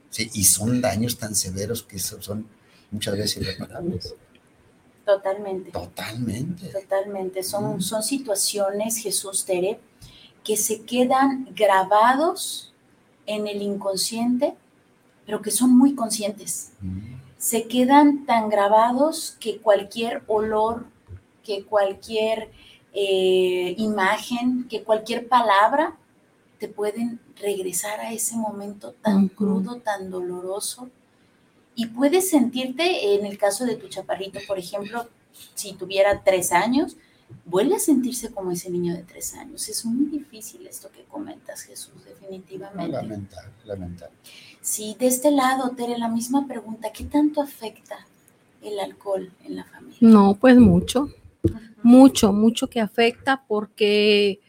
Sí, 0.09 0.29
y 0.33 0.43
son 0.43 0.81
daños 0.81 1.17
tan 1.17 1.33
severos 1.33 1.81
que 1.81 1.97
son 1.97 2.45
muchas 2.91 3.15
veces 3.15 3.37
irreparables. 3.37 4.13
Totalmente. 5.05 5.71
Totalmente. 5.71 6.67
Totalmente. 6.67 7.43
Son, 7.43 7.77
mm. 7.77 7.81
son 7.81 8.03
situaciones, 8.03 8.97
Jesús 8.97 9.45
Tere, 9.45 9.79
que 10.43 10.57
se 10.57 10.81
quedan 10.81 11.47
grabados 11.55 12.73
en 13.25 13.47
el 13.47 13.61
inconsciente, 13.61 14.53
pero 15.25 15.41
que 15.41 15.49
son 15.49 15.75
muy 15.77 15.95
conscientes. 15.95 16.73
Mm. 16.81 17.20
Se 17.41 17.67
quedan 17.67 18.27
tan 18.27 18.49
grabados 18.49 19.35
que 19.39 19.57
cualquier 19.57 20.21
olor, 20.27 20.85
que 21.43 21.65
cualquier 21.65 22.51
eh, 22.93 23.73
imagen, 23.79 24.67
que 24.69 24.83
cualquier 24.83 25.27
palabra 25.27 25.97
te 26.59 26.67
pueden 26.67 27.19
regresar 27.37 27.99
a 27.99 28.13
ese 28.13 28.35
momento 28.35 28.93
tan 29.01 29.27
crudo, 29.27 29.77
tan 29.77 30.11
doloroso. 30.11 30.91
Y 31.73 31.87
puedes 31.87 32.29
sentirte, 32.29 33.15
en 33.15 33.25
el 33.25 33.39
caso 33.39 33.65
de 33.65 33.75
tu 33.75 33.87
chaparrito, 33.87 34.37
por 34.47 34.59
ejemplo, 34.59 35.09
si 35.55 35.73
tuviera 35.73 36.21
tres 36.23 36.51
años, 36.51 36.95
vuelve 37.45 37.75
a 37.75 37.79
sentirse 37.79 38.31
como 38.31 38.51
ese 38.51 38.69
niño 38.69 38.95
de 38.95 39.03
tres 39.03 39.33
años. 39.33 39.67
Es 39.69 39.85
muy 39.85 40.05
difícil 40.05 40.65
esto 40.67 40.89
que 40.91 41.03
comentas, 41.03 41.61
Jesús, 41.61 42.03
definitivamente. 42.05 42.91
Lamentable, 42.91 43.51
lamentable. 43.65 44.15
Sí, 44.61 44.95
de 44.99 45.07
este 45.07 45.31
lado, 45.31 45.71
Tere, 45.71 45.97
la 45.97 46.07
misma 46.07 46.47
pregunta, 46.47 46.91
¿qué 46.91 47.03
tanto 47.05 47.41
afecta 47.41 48.05
el 48.61 48.79
alcohol 48.79 49.31
en 49.43 49.55
la 49.55 49.63
familia? 49.65 49.97
No, 50.01 50.35
pues 50.35 50.57
mucho 50.57 51.09
mucho, 51.83 52.33
mucho 52.33 52.67
que 52.67 52.79
afecta 52.79 53.43
porque 53.47 54.39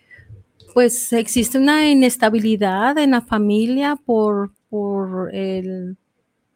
pues 0.75 1.13
existe 1.13 1.59
una 1.59 1.89
inestabilidad 1.89 2.97
en 2.99 3.13
la 3.13 3.21
familia 3.21 3.97
por, 3.97 4.53
por 4.71 5.35
el 5.35 5.97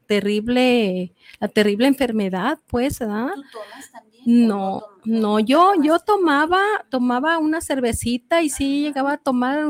terrible, 0.06 1.12
la 1.38 1.48
terrible 1.48 1.86
enfermedad, 1.86 2.58
pues, 2.68 2.98
¿verdad? 2.98 3.34
No, 4.28 4.82
no, 5.04 5.38
yo, 5.38 5.74
yo 5.80 6.00
tomaba, 6.00 6.58
tomaba 6.90 7.38
una 7.38 7.60
cervecita 7.60 8.42
y 8.42 8.48
sí 8.50 8.82
llegaba 8.82 9.12
a 9.12 9.18
tomar 9.18 9.60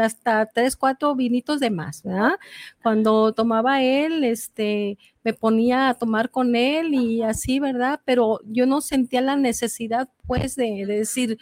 hasta 0.00 0.46
tres, 0.46 0.74
cuatro 0.74 1.14
vinitos 1.14 1.60
de 1.60 1.70
más, 1.70 2.02
¿verdad? 2.02 2.32
Cuando 2.82 3.32
tomaba 3.32 3.82
él, 3.84 4.24
este, 4.24 4.98
me 5.22 5.32
ponía 5.32 5.90
a 5.90 5.94
tomar 5.94 6.28
con 6.32 6.56
él 6.56 6.92
y 6.92 7.22
así, 7.22 7.60
¿verdad? 7.60 8.00
Pero 8.04 8.40
yo 8.46 8.66
no 8.66 8.80
sentía 8.80 9.20
la 9.20 9.36
necesidad, 9.36 10.08
pues, 10.26 10.56
de, 10.56 10.86
de 10.86 10.96
decir, 10.96 11.38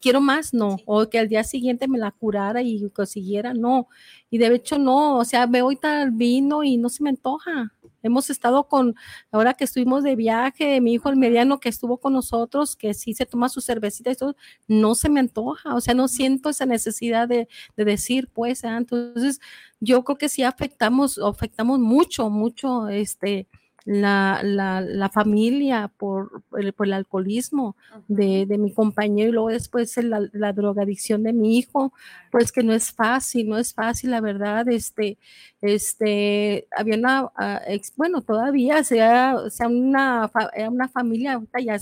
quiero 0.00 0.20
más, 0.20 0.54
no, 0.54 0.76
o 0.86 1.08
que 1.08 1.18
al 1.18 1.26
día 1.28 1.42
siguiente 1.42 1.88
me 1.88 1.98
la 1.98 2.12
curara 2.12 2.62
y 2.62 2.88
consiguiera, 2.90 3.52
no. 3.52 3.88
Y 4.30 4.38
de 4.38 4.46
hecho, 4.54 4.78
no, 4.78 5.18
o 5.18 5.24
sea, 5.24 5.46
veo 5.46 5.64
ahorita 5.64 6.02
el 6.04 6.12
vino 6.12 6.62
y 6.62 6.76
no 6.76 6.88
se 6.88 7.02
me 7.02 7.10
antoja. 7.10 7.72
Hemos 8.02 8.30
estado 8.30 8.68
con, 8.68 8.94
ahora 9.30 9.54
que 9.54 9.64
estuvimos 9.64 10.02
de 10.02 10.16
viaje, 10.16 10.80
mi 10.80 10.94
hijo 10.94 11.08
el 11.08 11.16
mediano 11.16 11.60
que 11.60 11.68
estuvo 11.68 11.98
con 11.98 12.12
nosotros, 12.12 12.76
que 12.76 12.94
sí 12.94 13.14
se 13.14 13.26
toma 13.26 13.48
su 13.48 13.60
cervecita 13.60 14.10
y 14.10 14.16
todo, 14.16 14.36
no 14.68 14.94
se 14.94 15.08
me 15.08 15.20
antoja, 15.20 15.74
o 15.74 15.80
sea, 15.80 15.94
no 15.94 16.08
siento 16.08 16.50
esa 16.50 16.66
necesidad 16.66 17.28
de, 17.28 17.48
decir, 17.76 18.28
pues, 18.32 18.64
¿eh? 18.64 18.68
entonces 18.68 19.40
yo 19.80 20.04
creo 20.04 20.16
que 20.16 20.28
sí 20.28 20.42
afectamos, 20.42 21.18
afectamos 21.18 21.78
mucho, 21.80 22.30
mucho, 22.30 22.88
este, 22.88 23.48
la, 23.84 24.40
la, 24.44 24.80
la 24.80 25.08
familia 25.08 25.92
por, 25.96 26.42
por, 26.48 26.86
el 26.86 26.92
alcoholismo 26.92 27.76
de, 28.08 28.46
de, 28.46 28.58
mi 28.58 28.72
compañero 28.72 29.28
y 29.28 29.32
luego 29.32 29.48
después 29.48 29.96
la, 29.96 30.28
la, 30.32 30.52
drogadicción 30.52 31.22
de 31.22 31.32
mi 31.32 31.58
hijo, 31.58 31.92
pues 32.30 32.52
que 32.52 32.62
no 32.62 32.72
es 32.72 32.92
fácil, 32.92 33.48
no 33.48 33.58
es 33.58 33.74
fácil, 33.74 34.10
la 34.10 34.20
verdad, 34.20 34.68
este, 34.68 35.18
este, 35.60 36.68
había 36.76 36.96
una, 36.96 37.30
ah, 37.36 37.60
bueno, 37.96 38.22
todavía 38.22 38.84
sea, 38.84 39.36
sea 39.50 39.68
una, 39.68 40.30
una 40.68 40.88
familia, 40.88 41.40
ya 41.64 41.76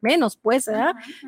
menos, 0.00 0.36
pues, 0.36 0.68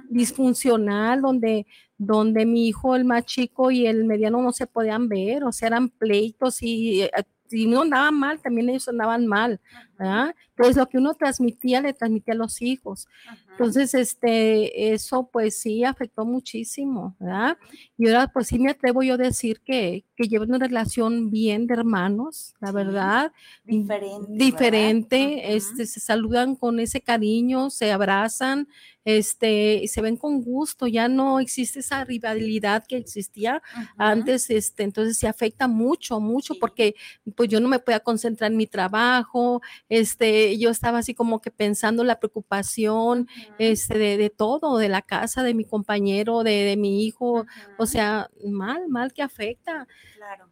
disfuncional, 0.09 1.23
donde, 1.23 1.67
donde 1.97 2.47
mi 2.47 2.69
hijo, 2.69 2.97
el 2.97 3.05
más 3.05 3.25
chico 3.25 3.71
y 3.71 3.87
el 3.87 4.05
mediano 4.05 4.43
no 4.43 4.53
se 4.53 4.67
podían 4.67 5.09
ver, 5.09 5.45
o 5.45 5.53
sea, 5.53 5.69
eran 5.69 5.89
pleitos 5.89 6.63
y 6.63 7.03
eh, 7.03 7.11
si 7.49 7.67
no 7.67 7.83
andaban 7.83 8.15
mal, 8.19 8.41
también 8.41 8.69
ellos 8.69 8.89
andaban 8.89 9.27
mal, 9.27 9.61
¿verdad? 9.99 10.35
Entonces 10.59 10.77
lo 10.77 10.89
que 10.89 10.99
uno 10.99 11.15
transmitía, 11.15 11.81
le 11.81 11.93
transmitía 11.93 12.35
a 12.35 12.37
los 12.37 12.61
hijos. 12.63 13.07
Entonces, 13.53 13.95
este, 13.95 14.93
eso 14.93 15.29
pues 15.33 15.61
sí 15.61 15.85
afectó 15.85 16.25
muchísimo, 16.25 17.15
¿verdad? 17.21 17.57
Y 17.97 18.09
ahora 18.09 18.29
pues 18.29 18.49
sí 18.49 18.59
me 18.59 18.71
atrevo 18.71 19.05
yo 19.05 19.15
a 19.15 19.19
decir 19.19 19.61
que, 19.61 20.05
que 20.17 20.25
llevan 20.25 20.49
una 20.49 20.67
relación 20.67 21.31
bien 21.31 21.69
de 21.69 21.75
hermanos, 21.75 22.55
la 22.61 22.73
verdad. 22.73 23.33
Diferente. 23.65 24.27
Diferente, 24.31 25.57
este, 25.57 25.87
se 25.87 26.01
saludan 26.01 26.57
con 26.57 26.81
ese 26.81 27.01
cariño, 27.01 27.71
se 27.71 27.93
abrazan, 27.93 28.67
este, 29.09 29.85
se 29.87 30.03
ven 30.03 30.19
con 30.19 30.43
gusto, 30.43 30.87
ya 30.87 31.09
no 31.09 31.41
existe 31.41 31.81
esa 31.81 32.05
rivalidad 32.05 32.85
que 32.87 32.99
existía 32.99 33.63
antes, 33.97 34.51
este, 34.51 34.83
entonces 34.83 35.17
se 35.17 35.27
afecta 35.27 35.67
mucho, 35.67 36.21
mucho, 36.21 36.55
porque 36.61 36.95
pues 37.35 37.49
yo 37.49 37.59
no 37.59 37.69
me 37.69 37.79
podía 37.79 38.01
concentrar 38.01 38.51
en 38.51 38.59
mi 38.59 38.67
trabajo, 38.67 39.63
este, 39.89 40.48
yo 40.57 40.71
estaba 40.71 40.99
así 40.99 41.15
como 41.15 41.41
que 41.41 41.51
pensando 41.51 42.05
la 42.05 42.19
preocupación, 42.19 43.29
este, 43.59 43.99
de, 43.99 44.31
todo, 44.31 44.79
de 44.79 44.89
la 44.89 45.03
casa, 45.03 45.43
de 45.43 45.55
mi 45.55 45.65
compañero, 45.65 46.45
de, 46.45 46.77
mi 46.79 47.05
hijo, 47.05 47.45
o 47.77 47.87
sea, 47.87 48.31
mal, 48.47 48.89
mal 48.89 49.13
que 49.13 49.23
afecta 49.23 49.87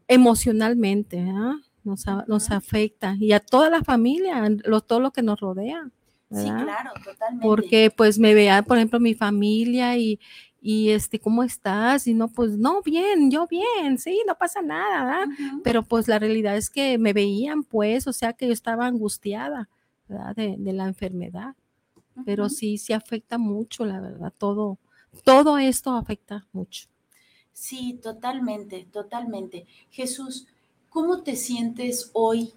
emocionalmente, 0.09 1.25
¿ah? 1.29 1.57
nos, 1.85 2.05
nos, 2.27 2.51
afecta 2.51 3.17
y 3.19 3.33
a 3.33 3.41
toda 3.41 3.71
la 3.71 3.83
familia, 3.85 4.45
todo 4.87 5.01
lo 5.01 5.13
que 5.13 5.23
nos 5.23 5.41
rodea. 5.41 5.89
Sí, 6.31 6.45
claro, 6.45 6.91
totalmente. 7.05 7.47
Porque 7.47 7.93
pues 7.97 8.19
me 8.19 8.35
vea, 8.35 8.63
por 8.63 8.77
ejemplo, 8.77 8.99
mi 8.99 9.15
familia 9.15 9.97
y, 9.97 10.19
y 10.61 10.91
este, 10.91 11.21
¿cómo 11.21 11.45
estás? 11.45 12.09
Y 12.09 12.15
no, 12.15 12.27
pues 12.27 12.59
no, 12.59 12.83
bien, 12.83 13.31
yo 13.31 13.47
bien, 13.47 13.99
sí, 13.99 14.21
no 14.27 14.37
pasa 14.37 14.63
nada, 14.63 15.25
Pero 15.63 15.85
pues 15.85 16.09
la 16.09 16.19
realidad 16.19 16.57
es 16.57 16.69
que 16.69 16.99
me 16.99 17.13
veían, 17.13 17.63
pues, 17.63 18.09
o 18.09 18.13
sea, 18.13 18.33
que 18.33 18.49
yo 18.49 18.53
estaba 18.53 18.87
angustiada. 18.87 19.69
De, 20.09 20.57
de 20.59 20.73
la 20.73 20.87
enfermedad. 20.87 21.55
pero 22.25 22.49
sí, 22.49 22.79
sí 22.79 22.93
afecta 22.93 23.39
mucho, 23.39 23.85
la 23.85 24.01
verdad, 24.01 24.33
todo, 24.39 24.79
todo 25.25 25.59
esto 25.59 25.91
afecta 25.91 26.47
mucho. 26.53 26.89
Sí, 27.57 27.99
totalmente, 28.03 28.87
totalmente. 28.93 29.67
Jesús, 29.91 30.47
¿cómo 30.91 31.23
te 31.23 31.37
sientes 31.37 32.11
hoy 32.13 32.53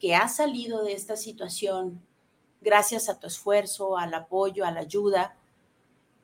que 0.00 0.16
has 0.16 0.36
salido 0.36 0.82
de 0.82 0.92
esta 0.92 1.16
situación 1.16 2.00
gracias 2.60 3.08
a 3.08 3.20
tu 3.20 3.28
esfuerzo, 3.28 3.96
al 3.96 4.12
apoyo, 4.12 4.64
a 4.64 4.72
la 4.72 4.80
ayuda? 4.80 5.36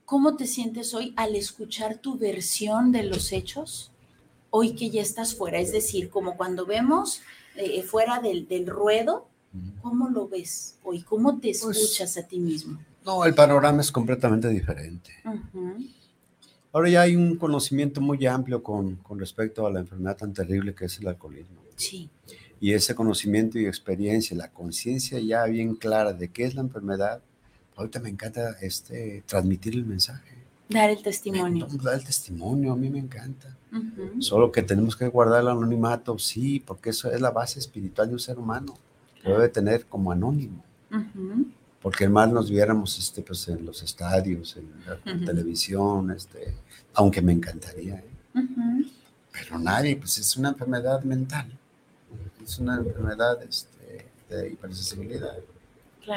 ¿Cómo 0.05 0.37
te 0.37 0.49
sientes 0.49 0.93
hoy 0.93 1.15
al 1.17 1.37
escuchar 1.37 1.99
tu 1.99 2.19
versión 2.19 2.91
de 2.91 3.05
los 3.05 3.31
hechos? 3.31 3.93
Hoy 4.51 4.75
que 4.75 4.91
ya 4.91 5.01
estás 5.01 5.37
fuera, 5.37 5.61
es 5.61 5.71
decir, 5.71 6.11
como 6.11 6.37
cuando 6.37 6.67
vemos 6.67 7.23
eh, 7.55 7.83
fuera 7.85 8.19
del, 8.19 8.49
del, 8.49 8.67
ruedo, 8.67 9.28
¿cómo 9.83 10.09
lo 10.09 10.29
ves 10.29 10.77
hoy? 10.83 11.03
¿Cómo 11.03 11.35
te 11.39 11.53
pues 11.61 11.65
escuchas 11.65 12.17
a 12.17 12.23
ti 12.23 12.39
mismo? 12.39 12.79
No, 13.05 13.25
el 13.25 13.35
panorama 13.35 13.81
es 13.81 13.91
completamente 13.91 14.49
diferente. 14.49 15.13
Ahora 16.73 16.91
ya 16.91 17.03
hay 17.03 17.17
un 17.17 17.37
conocimiento 17.37 18.01
muy 18.01 18.27
amplio 18.27 18.63
con, 18.63 18.97
con, 18.97 19.19
respecto 19.19 19.67
a 19.67 19.71
la 19.71 19.81
enfermedad 19.81 20.17
tan 20.17 20.33
terrible 20.33 20.75
que 20.75 20.85
es 20.85 20.99
el 20.99 21.09
alcoholismo. 21.09 21.63
Sí. 21.77 22.11
Y 22.61 22.73
ese 22.73 22.95
conocimiento 22.95 23.59
y 23.59 23.67
experiencia, 23.67 24.37
la 24.37 24.51
conciencia 24.51 25.19
ya 25.21 25.45
bien 25.45 25.77
clara 25.77 26.13
de 26.13 26.29
qué 26.29 26.45
es 26.45 26.55
la 26.55 26.61
enfermedad, 26.61 27.23
ahorita 27.77 28.01
me 28.01 28.11
encanta 28.11 28.57
este, 28.61 29.23
transmitir 29.27 29.75
el 29.75 29.87
mensaje. 29.87 30.37
Dar 30.69 30.91
el 30.91 31.03
testimonio. 31.03 31.67
Dar 31.83 31.95
el 31.95 32.05
testimonio, 32.05 32.73
a 32.73 32.77
mí 32.77 32.91
me 32.91 32.99
encanta. 32.99 33.57
Solo 34.19 34.51
que 34.53 34.63
tenemos 34.63 34.97
que 34.97 35.09
guardar 35.09 35.43
el 35.43 35.49
anonimato, 35.49 36.19
sí, 36.19 36.61
porque 36.61 36.91
eso 36.91 37.11
es 37.11 37.21
la 37.21 37.31
base 37.31 37.59
espiritual 37.59 38.09
de 38.09 38.15
un 38.15 38.21
ser 38.21 38.39
humano. 38.39 38.75
Lo 39.23 39.33
debe 39.33 39.49
tener 39.49 39.87
como 39.87 40.13
anónimo. 40.13 40.65
Porque 41.81 42.09
mal 42.09 42.33
nos 42.33 42.51
viéramos 42.51 42.99
este, 42.99 43.23
pues, 43.23 43.47
en 43.49 43.65
los 43.65 43.83
estadios, 43.83 44.57
en 44.57 44.73
la 44.87 45.27
televisión, 45.27 46.11
este, 46.11 46.55
aunque 46.95 47.23
me 47.23 47.33
encantaría. 47.33 47.97
¿eh? 47.97 48.11
Pero 49.33 49.59
nadie, 49.59 49.97
pues 49.97 50.19
es 50.19 50.37
una 50.37 50.51
enfermedad 50.51 51.03
mental. 51.03 51.47
Es 52.45 52.59
una 52.59 52.77
enfermedad 52.77 53.43
este, 53.43 54.07
de 54.29 54.51
hipersensibilidad. 54.51 55.39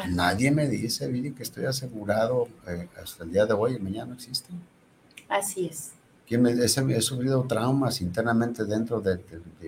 Nadie 0.09 0.51
me 0.51 0.67
dice, 0.67 1.07
Viri, 1.07 1.33
que 1.33 1.43
estoy 1.43 1.65
asegurado 1.65 2.47
eh, 2.67 2.87
hasta 3.01 3.23
el 3.23 3.31
día 3.31 3.45
de 3.45 3.53
hoy 3.53 3.75
y 3.75 3.79
mañana 3.79 4.05
no 4.07 4.13
existe. 4.13 4.49
Así 5.27 5.65
es. 5.67 5.91
He, 6.35 7.01
sufrido 7.01 7.43
traumas 7.43 8.01
internamente 8.01 8.65
dentro 8.65 9.01
de, 9.01 9.19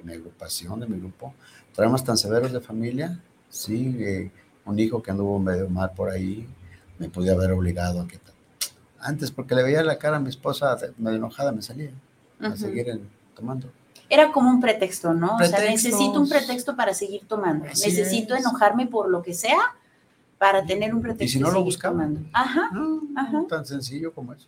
mi 0.03 0.13
agrupación, 0.13 0.79
de 0.79 0.87
mi 0.87 0.99
grupo, 0.99 1.33
traumas 1.73 2.03
tan 2.03 2.17
severos 2.17 2.51
de 2.51 2.59
familia, 2.59 3.19
sí, 3.49 3.95
eh, 3.99 4.31
un 4.65 4.79
hijo 4.79 5.01
que 5.01 5.11
anduvo 5.11 5.39
medio 5.39 5.69
mal 5.69 5.91
por 5.91 6.09
ahí, 6.09 6.47
me 6.99 7.09
podía 7.09 7.33
haber 7.33 7.51
obligado 7.51 8.01
a 8.01 8.07
que 8.07 8.19
antes 8.99 9.31
porque 9.31 9.53
le 9.53 9.63
veía 9.63 9.83
la 9.83 9.97
cara 9.97 10.15
a 10.15 10.19
mi 10.19 10.29
esposa 10.29 10.77
medio 10.97 11.17
enojada 11.17 11.51
me 11.51 11.61
salía 11.61 11.91
a 12.39 12.55
seguir 12.55 13.01
tomando 13.35 13.69
era 14.13 14.31
como 14.31 14.49
un 14.49 14.61
pretexto, 14.61 15.13
¿no? 15.13 15.37
O 15.37 15.43
sea, 15.43 15.59
necesito 15.59 16.19
un 16.19 16.29
pretexto 16.29 16.75
para 16.75 16.93
seguir 16.93 17.25
tomando. 17.27 17.65
necesito 17.65 18.35
enojarme 18.35 18.85
por 18.85 19.09
lo 19.09 19.23
que 19.23 19.33
sea 19.33 19.57
para 20.37 20.63
tener 20.63 20.93
un 20.93 21.01
pretexto. 21.01 21.23
Y 21.23 21.29
si 21.29 21.39
no 21.39 21.49
lo 21.49 21.63
buscaba. 21.63 22.07
Ajá, 22.31 22.69
ajá. 23.15 23.43
Tan 23.49 23.65
sencillo 23.65 24.13
como 24.13 24.33
eso. 24.33 24.47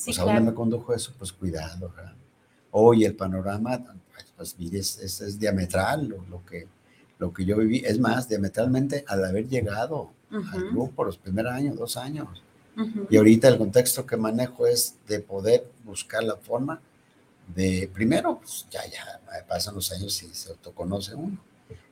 Sí, 0.00 0.06
pues 0.06 0.18
ahora 0.18 0.40
me 0.40 0.54
condujo 0.54 0.94
eso, 0.94 1.12
pues 1.18 1.30
cuidado. 1.30 1.92
Hoy 2.70 3.04
el 3.04 3.14
panorama, 3.14 3.84
pues 4.34 4.56
mire, 4.58 4.78
es, 4.78 5.38
diametral 5.38 6.08
lo, 6.08 6.42
que, 6.46 6.66
lo 7.18 7.30
que 7.34 7.44
yo 7.44 7.58
viví. 7.58 7.82
Es 7.84 7.98
más, 7.98 8.26
diametralmente 8.26 9.04
al 9.06 9.22
haber 9.26 9.46
llegado 9.46 10.10
al 10.30 10.70
grupo 10.70 11.04
los 11.04 11.18
primeros 11.18 11.52
años, 11.52 11.76
dos 11.76 11.98
años. 11.98 12.42
Y 13.10 13.18
ahorita 13.18 13.48
el 13.48 13.58
contexto 13.58 14.06
que 14.06 14.16
manejo 14.16 14.66
es 14.66 14.94
de 15.06 15.20
poder 15.20 15.70
buscar 15.84 16.24
la 16.24 16.36
forma 16.36 16.80
de, 17.54 17.90
primero, 17.92 18.38
pues 18.38 18.64
ya, 18.70 18.80
ya 18.86 19.20
pasan 19.46 19.74
los 19.74 19.92
años 19.92 20.22
y 20.22 20.34
se 20.34 20.48
autoconoce 20.48 21.14
uno 21.14 21.36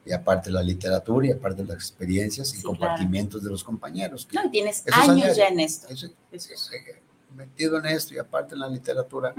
y 0.06 0.12
aparte 0.12 0.50
la 0.50 0.62
literatura 0.62 1.26
y 1.26 1.32
aparte 1.32 1.62
las 1.62 1.76
experiencias 1.76 2.58
y 2.58 2.62
compartimientos 2.62 3.44
de 3.44 3.50
los 3.50 3.62
compañeros. 3.62 4.26
no, 4.32 4.50
tienes 4.50 4.82
años 4.90 5.36
ya 5.36 5.48
en 5.48 5.60
esto. 5.60 5.88
Metido 7.34 7.78
en 7.78 7.86
esto 7.86 8.14
y 8.14 8.18
aparte 8.18 8.54
en 8.54 8.60
la 8.60 8.68
literatura. 8.68 9.34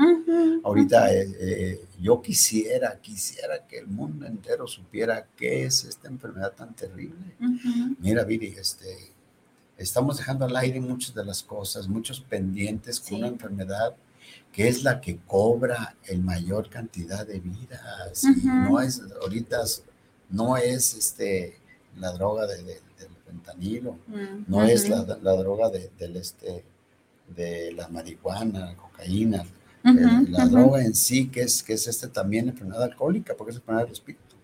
Ahorita 0.63 1.13
eh, 1.13 1.35
eh, 1.39 1.85
yo 1.99 2.21
quisiera, 2.21 2.99
quisiera 2.99 3.67
que 3.67 3.79
el 3.79 3.87
mundo 3.87 4.25
entero 4.25 4.67
supiera 4.67 5.27
qué 5.35 5.65
es 5.65 5.83
esta 5.83 6.07
enfermedad 6.07 6.53
tan 6.53 6.73
terrible. 6.73 7.35
Mira, 7.99 8.23
Viri, 8.23 8.55
este, 8.57 9.13
estamos 9.77 10.17
dejando 10.17 10.45
al 10.45 10.55
aire 10.55 10.79
muchas 10.79 11.13
de 11.13 11.25
las 11.25 11.43
cosas, 11.43 11.87
muchos 11.87 12.21
pendientes 12.21 12.99
con 12.99 13.19
una 13.19 13.27
enfermedad 13.27 13.95
que 14.51 14.67
es 14.67 14.83
la 14.83 14.99
que 14.99 15.19
cobra 15.27 15.95
el 16.05 16.21
mayor 16.21 16.69
cantidad 16.69 17.25
de 17.25 17.39
vidas. 17.39 18.23
No 18.43 18.79
es 18.79 19.01
ahorita 19.21 19.63
no 20.29 20.57
es 20.57 20.93
este, 20.93 21.57
la 21.97 22.11
droga 22.11 22.45
de, 22.47 22.63
del 22.63 22.81
fentanilo, 23.25 23.97
no 24.47 24.63
es 24.63 24.87
la, 24.89 25.03
droga 25.03 25.69
de, 25.69 25.91
del 25.97 26.17
este, 26.17 26.63
de 27.35 27.71
la 27.73 27.87
marihuana, 27.87 28.59
la 28.59 28.75
cocaína, 28.75 29.45
la 29.83 30.45
droga 30.45 30.83
en 30.83 30.93
sí, 30.93 31.27
que 31.29 31.41
es, 31.41 31.63
que 31.63 31.73
es 31.73 31.87
este 31.87 32.07
también 32.07 32.49
enfermedad 32.49 32.83
alcohólica, 32.83 33.35
porque 33.35 33.51
es 33.51 33.57
enfermedad 33.57 33.85
del 33.85 33.93
espíritu. 33.93 34.35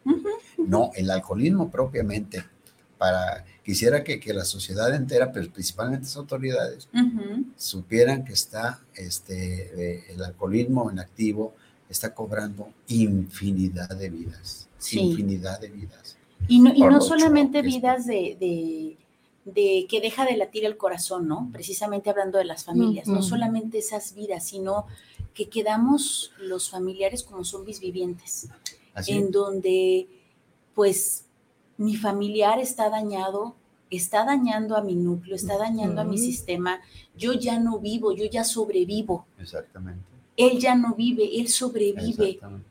No, 0.58 0.92
el 0.96 1.10
alcoholismo 1.12 1.70
propiamente, 1.70 2.44
para, 2.98 3.46
quisiera 3.64 4.04
que, 4.04 4.20
que 4.20 4.34
la 4.34 4.46
sociedad 4.46 4.94
entera, 4.96 5.32
pero 5.32 5.52
principalmente 5.52 6.06
las 6.06 6.16
autoridades, 6.18 6.88
supieran 7.56 8.24
que 8.24 8.34
está 8.34 8.82
este, 8.96 9.98
eh, 9.98 10.04
el 10.10 10.24
alcoholismo 10.24 10.90
en 10.90 11.00
activo, 11.00 11.56
está 11.90 12.14
cobrando 12.14 12.70
infinidad 12.88 13.90
de 13.90 14.10
vidas 14.10 14.66
infinidad 14.94 15.60
de 15.60 15.70
vidas. 15.70 16.18
Y 16.48 16.60
no, 16.60 16.74
y 16.74 16.82
no 16.82 17.02
solamente 17.02 17.62
vidas 17.62 18.06
de, 18.06 18.38
de, 18.40 18.98
que 19.54 20.00
deja 20.02 20.26
de 20.26 20.38
latir 20.38 20.66
el 20.66 20.78
corazón, 20.78 21.28
¿no? 21.28 21.50
Precisamente 21.52 22.10
hablando 22.10 22.38
de 22.38 22.46
las 22.46 22.64
familias, 22.64 23.08
no 23.08 23.22
solamente 23.22 23.78
esas 23.78 24.16
vidas, 24.16 24.48
sino 24.48 24.88
que 25.34 25.50
quedamos 25.50 26.32
los 26.40 26.70
familiares 26.70 27.24
como 27.24 27.44
zombies 27.44 27.80
vivientes, 27.80 28.50
en 29.08 29.32
donde 29.32 30.08
pues 30.74 31.26
mi 31.78 31.96
familiar 31.96 32.60
está 32.60 32.90
dañado, 32.90 33.56
está 33.90 34.26
dañando 34.26 34.76
a 34.76 34.82
mi 34.82 34.96
núcleo, 34.96 35.36
está 35.36 35.58
dañando 35.58 36.02
a 36.02 36.06
mi 36.06 36.18
sistema, 36.18 36.82
yo 37.16 37.34
ya 37.34 37.60
no 37.60 37.80
vivo, 37.80 38.14
yo 38.14 38.26
ya 38.26 38.44
sobrevivo. 38.44 39.26
Exactamente. 39.40 40.04
Él 40.38 40.60
ya 40.60 40.76
no 40.76 40.96
vive, 40.96 41.40
él 41.40 41.48
sobrevive. 41.50 42.30
Exactamente. 42.30 42.68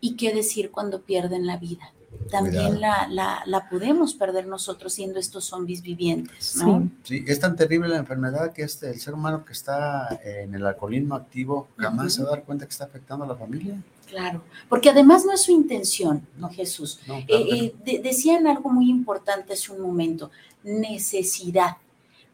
¿Y 0.00 0.16
qué 0.16 0.32
decir 0.32 0.70
cuando 0.70 1.02
pierden 1.02 1.46
la 1.46 1.56
vida? 1.56 1.92
También 2.30 2.80
la, 2.80 3.08
la, 3.08 3.68
podemos 3.68 4.14
perder 4.14 4.46
nosotros 4.46 4.92
siendo 4.92 5.18
estos 5.18 5.44
zombies 5.44 5.82
vivientes, 5.82 6.56
¿no? 6.56 6.88
Sí, 7.02 7.24
es 7.26 7.40
tan 7.40 7.56
terrible 7.56 7.88
la 7.88 7.98
enfermedad 7.98 8.52
que 8.52 8.62
este, 8.62 8.90
el 8.90 9.00
ser 9.00 9.14
humano 9.14 9.44
que 9.44 9.52
está 9.52 10.20
en 10.24 10.54
el 10.54 10.64
alcoholismo 10.66 11.14
activo 11.14 11.68
jamás 11.76 12.14
se 12.14 12.22
va 12.22 12.28
a 12.28 12.30
dar 12.32 12.44
cuenta 12.44 12.66
que 12.66 12.72
está 12.72 12.84
afectando 12.84 13.24
a 13.24 13.28
la 13.28 13.36
familia. 13.36 13.80
Claro, 14.10 14.42
porque 14.68 14.90
además 14.90 15.24
no 15.24 15.32
es 15.32 15.42
su 15.42 15.52
intención, 15.52 16.26
¿no, 16.36 16.50
Jesús? 16.50 16.98
Eh, 17.28 17.72
eh, 17.86 18.00
decían 18.02 18.48
algo 18.48 18.68
muy 18.68 18.90
importante 18.90 19.52
hace 19.52 19.72
un 19.72 19.80
momento, 19.80 20.32
necesidad. 20.64 21.76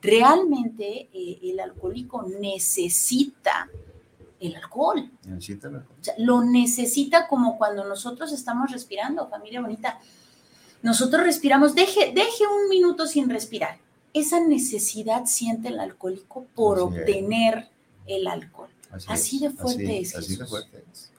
Realmente 0.01 1.09
eh, 1.13 1.39
el 1.43 1.61
alcohólico 1.61 2.27
necesita 2.41 3.69
el 4.41 4.57
alcohol. 4.57 5.11
lo 6.19 6.45
necesita 6.45 7.29
como 7.29 7.57
cuando 7.59 7.85
nosotros 7.85 8.33
estamos 8.33 8.71
respirando, 8.71 9.29
familia 9.29 9.61
bonita. 9.61 9.99
Nosotros 10.83 11.25
respiramos, 11.25 11.75
deje, 11.75 12.13
deje 12.13 12.45
un 12.47 12.69
minuto 12.69 13.07
sin 13.07 13.31
respirar. 13.31 13.79
Esa 14.13 14.41
necesidad 14.41 15.27
siente 15.27 15.69
el 15.69 15.81
alcohólico 15.81 16.47
por 16.55 16.79
obtener 16.79 17.69
el 18.07 18.27
alcohol. 18.27 18.71
Así, 19.09 19.41
de 19.41 19.51
fuerte 19.51 20.01
es. 20.01 20.17
Así 20.17 20.37
de 20.37 20.47
fuerte 20.47 20.85
es. 20.93 21.11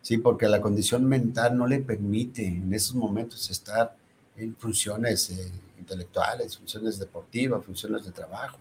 Sí, 0.00 0.18
porque 0.18 0.48
la 0.48 0.60
condición 0.60 1.04
mental 1.04 1.56
no 1.56 1.66
le 1.66 1.78
permite 1.78 2.44
en 2.44 2.72
esos 2.74 2.96
momentos 2.96 3.48
estar 3.50 3.96
en 4.36 4.56
funciones 4.56 5.30
eh, 5.30 5.52
intelectuales, 5.78 6.56
funciones 6.56 6.98
deportivas, 6.98 7.64
funciones 7.64 8.04
de 8.04 8.10
trabajo. 8.10 8.58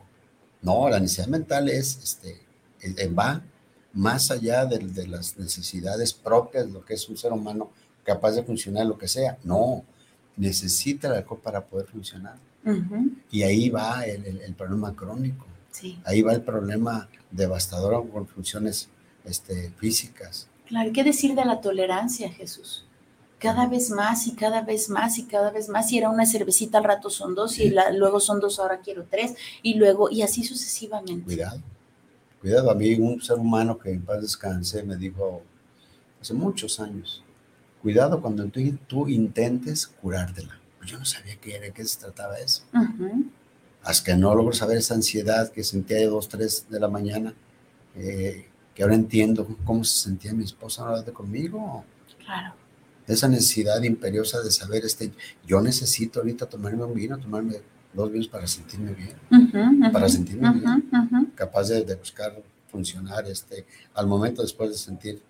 No, 0.61 0.87
la 0.89 0.99
necesidad 0.99 1.27
mental 1.27 1.69
es, 1.69 1.97
este, 2.03 3.07
va 3.07 3.41
más 3.93 4.31
allá 4.31 4.65
de, 4.65 5.07
las 5.07 5.37
necesidades 5.37 6.13
propias 6.13 6.69
lo 6.69 6.83
que 6.83 6.93
es 6.93 7.09
un 7.09 7.17
ser 7.17 7.31
humano 7.33 7.71
capaz 8.03 8.31
de 8.31 8.43
funcionar 8.43 8.85
lo 8.85 8.97
que 8.97 9.07
sea. 9.07 9.37
No, 9.43 9.83
necesita 10.37 11.07
el 11.07 11.15
alcohol 11.15 11.39
para 11.43 11.63
poder 11.65 11.87
funcionar. 11.87 12.35
Y 13.31 13.43
ahí 13.43 13.69
va 13.69 14.05
el, 14.05 14.53
problema 14.55 14.95
crónico. 14.95 15.45
Ahí 16.03 16.21
va 16.21 16.33
el 16.33 16.41
problema 16.41 17.09
devastador 17.31 18.09
con 18.09 18.27
funciones 18.27 18.89
este, 19.25 19.71
físicas. 19.77 20.47
Claro, 20.67 20.91
¿qué 20.93 21.03
decir 21.03 21.35
de 21.35 21.45
la 21.45 21.59
tolerancia, 21.59 22.31
Jesús? 22.31 22.85
cada 23.41 23.65
vez 23.65 23.89
más 23.89 24.27
y 24.27 24.35
cada 24.35 24.61
vez 24.61 24.87
más 24.87 25.17
y 25.17 25.23
cada 25.23 25.49
vez 25.49 25.67
más. 25.67 25.91
Y 25.91 25.97
era 25.97 26.09
una 26.09 26.25
cervecita, 26.25 26.77
al 26.77 26.83
rato 26.83 27.09
son 27.09 27.33
dos, 27.33 27.57
y 27.57 27.73
luego 27.93 28.19
son 28.19 28.39
dos, 28.39 28.59
ahora 28.59 28.79
quiero 28.81 29.05
tres, 29.09 29.33
y 29.63 29.73
luego, 29.73 30.11
y 30.11 30.21
así 30.21 30.43
sucesivamente. 30.43 31.25
Cuidado, 31.25 31.59
cuidado. 32.41 32.71
A 32.71 32.75
mí 32.75 32.93
un 32.95 33.21
ser 33.21 33.37
humano 33.37 33.77
que 33.77 33.91
en 33.91 34.01
paz 34.01 34.21
descanse 34.21 34.83
me 34.83 34.97
dijo 34.97 35.43
hace 36.19 36.33
muchos 36.33 36.79
años, 36.79 37.23
cuidado 37.81 38.21
cuando 38.21 38.45
tú, 38.47 38.59
tú 38.87 39.07
intentes 39.07 39.87
curártela. 39.87 40.59
Pues 40.77 40.91
yo 40.91 40.99
no 40.99 41.05
sabía 41.05 41.35
qué 41.39 41.55
era, 41.55 41.71
qué 41.71 41.85
se 41.85 41.99
trataba 41.99 42.37
eso. 42.39 42.63
Hasta 43.83 44.03
que 44.03 44.17
no 44.17 44.33
logro 44.35 44.53
saber 44.53 44.77
esa 44.77 44.95
ansiedad 44.95 45.51
que 45.51 45.63
sentía 45.63 45.97
de 45.97 46.07
dos, 46.07 46.27
tres 46.27 46.67
de 46.69 46.79
la 46.79 46.87
mañana, 46.87 47.33
eh, 47.95 48.47
que 48.73 48.83
ahora 48.83 48.95
entiendo 48.95 49.47
cómo 49.63 49.83
se 49.83 50.03
sentía 50.03 50.33
mi 50.33 50.43
esposa 50.43 50.83
ahora 50.83 51.01
de 51.01 51.11
conmigo. 51.11 51.83
Claro. 52.23 52.53
Esa 53.07 53.27
necesidad 53.27 53.81
imperiosa 53.83 54.41
de 54.41 54.51
saber, 54.51 54.85
este, 54.85 55.11
yo 55.45 55.61
necesito 55.61 56.19
ahorita 56.19 56.45
tomarme 56.45 56.83
un 56.83 56.93
vino, 56.93 57.17
tomarme 57.17 57.61
dos 57.93 58.11
vinos 58.11 58.27
para 58.27 58.47
sentirme 58.47 58.93
bien, 58.93 59.91
para 59.91 60.07
sentirme 60.07 60.51
bien, 60.51 61.31
capaz 61.35 61.69
de, 61.69 61.83
de, 61.83 61.95
buscar 61.95 62.33
funcionar 62.67 63.27
este, 63.27 63.65
al 63.93 64.07
momento 64.07 64.41
después 64.41 64.69
de 64.69 64.77
sentir 64.77 65.21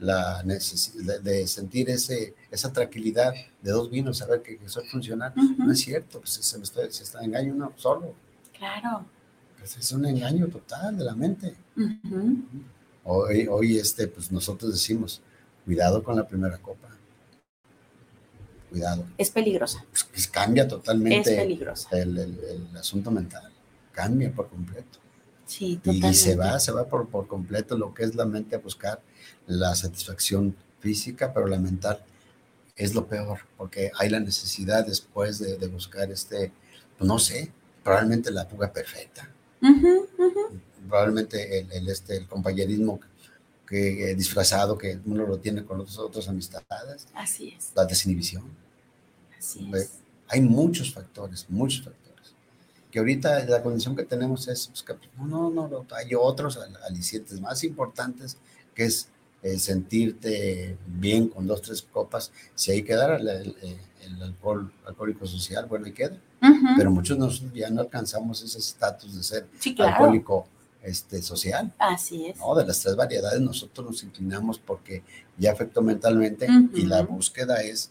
la 0.00 0.42
necesidad 0.44 1.20
de, 1.20 1.46
sentir 1.46 1.90
ese, 1.90 2.34
esa 2.50 2.72
tranquilidad 2.72 3.32
de 3.62 3.70
dos 3.70 3.90
vinos, 3.90 4.18
saber 4.18 4.42
que, 4.42 4.58
eso 4.64 4.82
funciona, 4.90 5.32
no 5.58 5.72
es 5.72 5.80
cierto, 5.80 6.20
pues 6.20 6.32
se, 6.32 6.56
me 6.56 6.64
está, 6.64 6.90
se 6.90 7.02
está 7.02 7.22
engaño 7.22 7.54
uno 7.54 7.72
solo. 7.76 8.14
Claro. 8.56 9.04
Pues 9.58 9.76
es 9.76 9.92
un 9.92 10.06
engaño 10.06 10.46
total 10.48 10.96
de 10.96 11.04
la 11.04 11.14
mente. 11.14 11.54
hoy, 13.04 13.46
hoy 13.46 13.76
este, 13.76 14.08
pues 14.08 14.32
nosotros 14.32 14.72
decimos, 14.72 15.20
cuidado 15.66 16.02
con 16.02 16.16
la 16.16 16.26
primera 16.26 16.56
copa. 16.58 16.88
Cuidado. 18.70 19.04
Es 19.18 19.30
peligrosa. 19.30 19.84
Pues, 19.90 20.04
pues 20.04 20.28
cambia 20.28 20.66
totalmente 20.66 21.30
es 21.30 21.36
peligrosa. 21.36 21.88
El, 21.90 22.16
el, 22.18 22.40
el, 22.70 22.76
asunto 22.76 23.10
mental. 23.10 23.50
Cambia 23.92 24.32
por 24.32 24.48
completo. 24.48 24.98
Sí, 25.46 25.76
totalmente. 25.76 26.08
Y 26.08 26.14
se 26.14 26.36
va, 26.36 26.58
se 26.60 26.70
va 26.70 26.86
por, 26.86 27.08
por 27.08 27.26
completo 27.26 27.76
lo 27.76 27.92
que 27.92 28.04
es 28.04 28.14
la 28.14 28.24
mente 28.24 28.54
a 28.54 28.58
buscar 28.60 29.02
la 29.46 29.74
satisfacción 29.74 30.54
física, 30.78 31.32
pero 31.34 31.46
la 31.48 31.58
mental 31.58 32.00
es 32.76 32.94
lo 32.94 33.06
peor, 33.06 33.40
porque 33.56 33.90
hay 33.98 34.08
la 34.08 34.20
necesidad 34.20 34.86
después 34.86 35.38
de, 35.38 35.58
de 35.58 35.66
buscar 35.66 36.10
este, 36.10 36.52
pues 36.96 37.06
no 37.06 37.18
sé, 37.18 37.52
probablemente 37.82 38.30
la 38.30 38.46
fuga 38.46 38.72
perfecta. 38.72 39.28
Probablemente 40.88 41.58
el, 41.58 41.72
el, 41.72 41.88
este, 41.88 42.16
el 42.16 42.26
compañerismo 42.26 43.00
que, 43.70 44.10
eh, 44.10 44.14
disfrazado 44.16 44.76
que 44.76 44.98
uno 45.06 45.24
lo 45.24 45.38
tiene 45.38 45.64
con 45.64 45.78
otras 45.80 45.96
otras 45.98 46.28
amistades. 46.28 47.06
Así 47.14 47.54
es. 47.56 47.70
La 47.76 47.84
desinhibición. 47.84 48.42
Así 49.38 49.70
es. 49.72 49.92
Hay 50.26 50.40
muchos 50.40 50.92
factores, 50.92 51.46
muchos 51.48 51.84
factores. 51.84 52.34
Que 52.90 52.98
ahorita 52.98 53.44
la 53.44 53.62
condición 53.62 53.94
que 53.94 54.02
tenemos 54.02 54.48
es, 54.48 54.66
pues, 54.66 54.82
que, 54.82 54.94
no, 55.16 55.50
no, 55.50 55.68
no, 55.68 55.86
hay 55.94 56.14
otros 56.16 56.58
alicientes 56.84 57.40
más 57.40 57.62
importantes, 57.62 58.36
que 58.74 58.86
es 58.86 59.08
el 59.42 59.60
sentirte 59.60 60.76
bien 60.86 61.28
con 61.28 61.46
dos, 61.46 61.62
tres 61.62 61.80
copas, 61.80 62.32
si 62.56 62.72
ahí 62.72 62.82
quedara 62.82 63.16
el, 63.18 63.28
el, 63.28 63.56
el 64.02 64.22
alcohol 64.22 64.72
alcohólico 64.84 65.26
social, 65.26 65.66
bueno, 65.66 65.86
ahí 65.86 65.92
queda. 65.92 66.18
Uh 66.42 66.46
-huh. 66.46 66.74
Pero 66.76 66.90
muchos 66.90 67.16
nosotros 67.16 67.52
ya 67.54 67.70
no 67.70 67.82
alcanzamos 67.82 68.42
ese 68.42 68.58
estatus 68.58 69.16
de 69.16 69.22
ser 69.22 69.46
sí, 69.60 69.74
claro. 69.76 69.92
alcohólico 69.92 70.48
este, 70.82 71.22
social. 71.22 71.72
Así 71.78 72.26
es. 72.26 72.38
¿no? 72.38 72.54
De 72.54 72.66
las 72.66 72.80
tres 72.80 72.96
variedades 72.96 73.40
nosotros 73.40 73.86
nos 73.86 74.02
inclinamos 74.02 74.58
porque 74.58 75.02
ya 75.36 75.52
afectó 75.52 75.82
mentalmente 75.82 76.46
uh 76.46 76.52
-huh. 76.52 76.70
y 76.74 76.82
la 76.86 77.02
búsqueda 77.02 77.60
es 77.62 77.90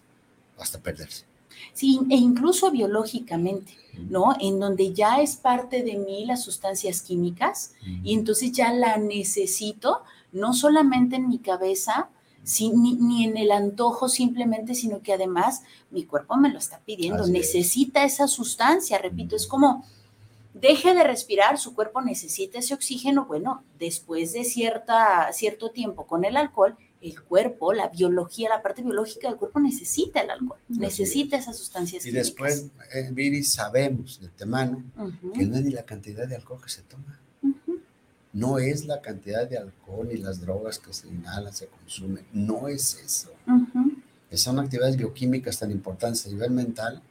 hasta 0.57 0.79
perderse. 0.79 1.25
Sí, 1.73 1.99
e 2.09 2.15
incluso 2.15 2.71
biológicamente, 2.71 3.73
¿no? 4.09 4.35
En 4.39 4.59
donde 4.59 4.93
ya 4.93 5.21
es 5.21 5.35
parte 5.35 5.83
de 5.83 5.97
mí 5.97 6.25
las 6.25 6.43
sustancias 6.43 7.01
químicas 7.01 7.73
uh 7.81 7.85
-huh. 7.85 8.01
y 8.03 8.13
entonces 8.13 8.51
ya 8.51 8.73
la 8.73 8.97
necesito, 8.97 10.03
no 10.31 10.53
solamente 10.53 11.17
en 11.17 11.27
mi 11.29 11.39
cabeza, 11.39 12.09
Sí, 12.43 12.71
ni, 12.73 12.95
ni, 12.95 13.25
en 13.25 13.37
el 13.37 13.51
antojo 13.51 14.07
simplemente, 14.07 14.73
sino 14.73 15.01
que 15.01 15.13
además 15.13 15.61
mi 15.91 16.05
cuerpo 16.05 16.37
me 16.37 16.49
lo 16.49 16.57
está 16.57 16.79
pidiendo, 16.79 17.23
Así 17.23 17.31
necesita 17.31 18.03
es. 18.05 18.13
esa 18.13 18.27
sustancia, 18.27 18.97
repito, 18.97 19.35
es 19.35 19.45
como 19.45 19.85
deje 20.53 20.93
de 20.93 21.03
respirar, 21.03 21.57
su 21.57 21.73
cuerpo 21.73 22.01
necesita 22.01 22.59
ese 22.59 22.73
oxígeno, 22.73 23.25
bueno, 23.25 23.63
después 23.77 24.33
de 24.33 24.43
cierta, 24.43 25.31
cierto 25.33 25.71
tiempo 25.71 26.07
con 26.07 26.25
el 26.25 26.37
alcohol, 26.37 26.75
el 27.01 27.21
cuerpo, 27.21 27.71
la 27.71 27.87
biología, 27.87 28.49
la 28.49 28.61
parte 28.61 28.81
biológica 28.81 29.29
del 29.29 29.37
cuerpo 29.37 29.59
necesita 29.59 30.21
el 30.21 30.31
alcohol, 30.31 30.59
Así 30.69 30.79
necesita 30.79 31.37
es. 31.37 31.43
esas 31.43 31.57
sustancias. 31.57 32.05
Y 32.05 32.11
después, 32.11 32.71
eh, 32.93 33.09
Viri, 33.11 33.43
sabemos 33.43 34.19
de 34.19 34.27
uh 34.27 34.49
-huh. 34.49 35.31
que 35.33 35.45
no 35.45 35.55
es 35.55 35.63
ni 35.63 35.71
la 35.71 35.83
cantidad 35.83 36.27
de 36.27 36.35
alcohol 36.35 36.61
que 36.61 36.69
se 36.69 36.81
toma 36.83 37.19
no 38.33 38.59
es 38.59 38.85
la 38.85 39.01
cantidad 39.01 39.47
de 39.49 39.57
alcohol 39.57 40.09
y 40.11 40.17
las 40.17 40.41
drogas 40.41 40.79
que 40.79 40.93
se 40.93 41.07
inhalan, 41.07 41.53
se 41.53 41.67
consumen, 41.67 42.25
no 42.31 42.67
es 42.67 42.95
eso. 43.03 43.31
Uh 43.47 43.51
-huh. 43.51 44.37
Son 44.37 44.59
actividades 44.59 44.95
bioquímicas 44.97 45.57
tan 45.57 45.71
importantes 45.71 46.25
a 46.27 46.29
nivel 46.29 46.51
mental 46.51 47.01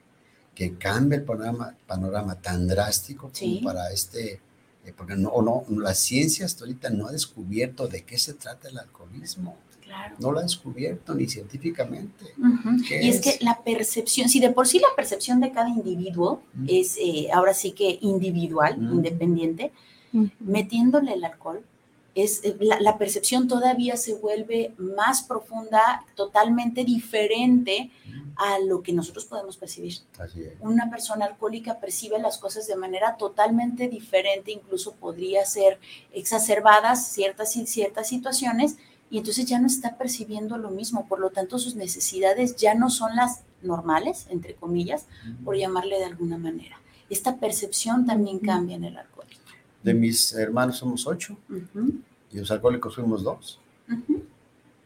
que 0.59 0.75
cambia 0.75 1.19
el 1.19 1.23
panorama, 1.25 1.73
panorama 1.87 2.35
tan 2.35 2.67
drástico 2.67 3.31
sí. 3.33 3.61
como 3.61 3.69
para 3.69 3.93
este, 3.93 4.41
eh, 4.85 4.93
porque 4.97 5.15
no, 5.15 5.31
no, 5.41 5.65
la 5.81 5.95
ciencia 5.95 6.45
hasta 6.47 6.65
ahorita 6.65 6.91
no 6.91 7.07
ha 7.07 7.13
descubierto 7.13 7.87
de 7.87 8.03
qué 8.03 8.19
se 8.19 8.35
trata 8.35 8.69
el 8.69 8.77
alcoholismo. 8.77 9.57
Claro. 9.81 10.17
No 10.19 10.33
lo 10.33 10.41
ha 10.41 10.43
descubierto 10.43 11.15
ni 11.15 11.29
científicamente. 11.29 12.25
Uh 12.37 12.43
-huh. 12.43 13.03
Y 13.05 13.09
es? 13.09 13.15
es? 13.15 13.21
que 13.23 13.45
la 13.45 13.63
percepción, 13.63 14.29
si 14.29 14.41
de 14.41 14.51
por 14.51 14.67
sí 14.67 14.81
la 14.81 14.89
percepción 14.97 15.39
de 15.41 15.53
cada 15.53 15.69
individuo 15.69 16.33
uh 16.33 16.61
-huh. 16.61 16.81
es 16.81 16.97
eh, 17.01 17.29
ahora 17.33 17.55
sí 17.55 17.71
que 17.71 17.97
individual, 18.01 18.77
independiente, 18.79 19.71
Uh 20.11 20.23
-huh. 20.23 20.31
metiéndole 20.41 21.13
el 21.13 21.23
alcohol, 21.23 21.63
es, 22.23 22.45
eh, 22.45 22.57
la, 22.61 22.81
la, 22.81 22.99
percepción 22.99 23.49
todavía 23.49 23.97
se 23.97 24.15
vuelve 24.15 24.75
más 24.79 25.23
profunda, 25.23 26.05
totalmente 26.15 26.85
diferente 26.85 27.91
a 28.39 28.61
lo 28.61 28.83
que 28.83 28.93
nosotros 28.93 29.25
podemos 29.25 29.57
percibir. 29.57 29.95
Una 30.61 30.89
persona 30.89 31.25
alcohólica 31.27 31.81
percibe 31.81 32.19
las 32.21 32.39
cosas 32.39 32.69
de 32.69 32.77
manera 32.77 33.17
totalmente 33.17 33.89
diferente, 33.89 34.53
incluso 34.53 34.95
podría 34.95 35.45
ser 35.45 35.79
exacerbadas 36.13 37.09
ciertas, 37.09 37.53
ciertas 37.53 38.09
situaciones, 38.09 38.77
y 39.11 39.19
entonces 39.19 39.47
ya 39.47 39.59
no 39.59 39.67
está 39.67 39.99
percibiendo 39.99 40.57
lo 40.57 40.71
mismo, 40.71 41.09
por 41.09 41.19
lo 41.19 41.31
tanto 41.31 41.59
sus 41.59 41.75
necesidades 41.75 42.57
ya 42.57 42.75
no 42.75 42.91
son 42.91 43.17
las 43.17 43.43
normales, 43.63 44.27
entre 44.31 44.55
comillas, 44.55 45.03
uh 45.03 45.29
-huh. 45.31 45.45
por 45.45 45.57
llamarle 45.57 45.99
de 45.99 46.05
alguna 46.05 46.39
manera. 46.39 46.81
Esta 47.11 47.39
percepción 47.39 48.07
también 48.07 48.39
cambia 48.39 48.77
en 48.77 48.85
el 48.85 48.97
alcohol. 48.97 49.27
De 49.83 49.95
mis 49.95 50.33
hermanos 50.35 50.77
somos 50.77 51.07
ocho 51.07 51.37
uh 51.49 51.55
-huh. 51.55 52.03
Y 52.33 52.39
los 52.39 52.51
alcohólicos 52.51 52.95
fuimos 52.95 53.23
dos. 53.23 53.59
Uh 53.89 53.93
-huh. 53.93 54.23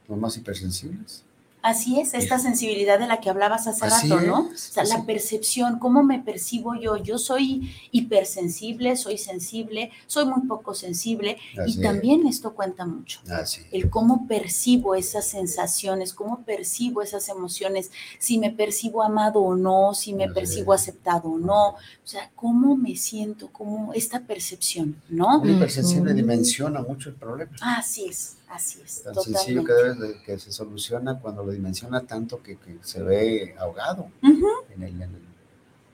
Los 0.08 0.18
más 0.18 0.36
hipersensibles. 0.36 1.24
Así 1.62 2.00
es, 2.00 2.14
esta 2.14 2.38
sensibilidad 2.38 2.98
de 2.98 3.06
la 3.06 3.20
que 3.20 3.30
hablabas 3.30 3.66
hace 3.66 3.86
Así 3.86 4.08
rato, 4.08 4.20
¿no? 4.22 4.50
Es, 4.52 4.70
o 4.70 4.72
sea, 4.72 4.84
la 4.84 5.04
percepción, 5.06 5.78
cómo 5.78 6.02
me 6.02 6.18
percibo 6.18 6.74
yo. 6.74 6.96
Yo 6.96 7.18
soy 7.18 7.72
hipersensible, 7.92 8.96
soy 8.96 9.18
sensible, 9.18 9.90
soy 10.06 10.26
muy 10.26 10.46
poco 10.46 10.74
sensible 10.74 11.38
Así 11.58 11.78
y 11.78 11.82
también 11.82 12.26
es. 12.26 12.36
esto 12.36 12.54
cuenta 12.54 12.84
mucho. 12.84 13.20
Así 13.30 13.62
el 13.70 13.90
cómo 13.90 14.26
percibo 14.26 14.94
esas 14.94 15.26
sensaciones, 15.26 16.12
cómo 16.12 16.44
percibo 16.44 17.02
esas 17.02 17.28
emociones, 17.28 17.90
si 18.18 18.38
me 18.38 18.50
percibo 18.50 19.02
amado 19.02 19.40
o 19.40 19.54
no, 19.54 19.94
si 19.94 20.12
me 20.12 20.24
Así 20.24 20.34
percibo 20.34 20.72
aceptado 20.72 21.30
o 21.30 21.38
no. 21.38 21.68
O 21.70 21.76
sea, 22.04 22.30
cómo 22.34 22.76
me 22.76 22.96
siento, 22.96 23.48
cómo 23.52 23.92
esta 23.94 24.20
percepción, 24.20 24.96
¿no? 25.08 25.40
Un 25.40 25.56
hipersensible 25.56 26.10
uh 26.10 26.14
-huh. 26.14 26.16
dimensiona 26.16 26.82
mucho 26.82 27.08
el 27.08 27.14
problema. 27.16 27.52
Así 27.60 28.06
es. 28.06 28.36
Así 28.52 28.82
es. 28.84 29.02
Tan 29.02 29.14
totalmente. 29.14 29.38
sencillo 29.38 29.64
que, 29.64 29.72
debe, 29.72 30.22
que 30.22 30.38
se 30.38 30.52
soluciona 30.52 31.18
cuando 31.18 31.42
lo 31.42 31.52
dimensiona 31.52 32.02
tanto 32.02 32.42
que, 32.42 32.58
que 32.58 32.76
se 32.82 33.02
ve 33.02 33.54
ahogado 33.58 34.10
uh 34.22 34.28
-huh. 34.28 34.64
en, 34.74 34.82
el, 34.82 35.02
en 35.02 35.10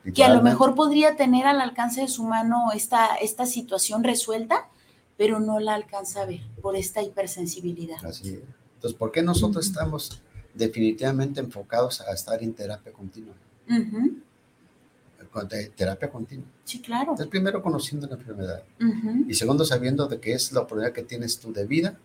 el, 0.04 0.12
Que 0.12 0.24
a 0.24 0.34
lo 0.34 0.42
mejor 0.42 0.74
podría 0.74 1.14
tener 1.14 1.46
al 1.46 1.60
alcance 1.60 2.00
de 2.00 2.08
su 2.08 2.24
mano 2.24 2.72
esta, 2.74 3.14
esta 3.14 3.46
situación 3.46 4.02
resuelta, 4.02 4.68
pero 5.16 5.38
no 5.38 5.60
la 5.60 5.74
alcanza 5.74 6.22
a 6.22 6.26
ver 6.26 6.40
por 6.60 6.74
esta 6.74 7.00
hipersensibilidad. 7.00 8.04
Así 8.04 8.30
es. 8.30 8.40
Entonces, 8.74 8.98
¿por 8.98 9.12
qué 9.12 9.22
nosotros 9.22 9.64
uh 9.64 9.68
-huh. 9.68 9.72
estamos 9.72 10.20
definitivamente 10.52 11.38
enfocados 11.38 12.00
a 12.00 12.12
estar 12.12 12.42
en 12.42 12.54
terapia 12.54 12.92
continua? 12.92 13.34
Uh 13.68 13.72
-huh. 13.72 14.20
terapia 15.76 16.10
continua. 16.10 16.46
Sí, 16.64 16.80
claro. 16.80 17.12
Entonces, 17.12 17.28
primero 17.28 17.62
conociendo 17.62 18.08
la 18.08 18.16
enfermedad 18.16 18.64
y 19.28 19.34
segundo 19.34 19.64
sabiendo 19.64 20.08
de 20.08 20.18
que 20.18 20.32
es 20.32 20.50
la 20.50 20.62
oportunidad 20.62 20.92
que 20.92 21.04
tienes 21.04 21.38
tú 21.38 21.52
de 21.52 21.64
vida 21.64 21.96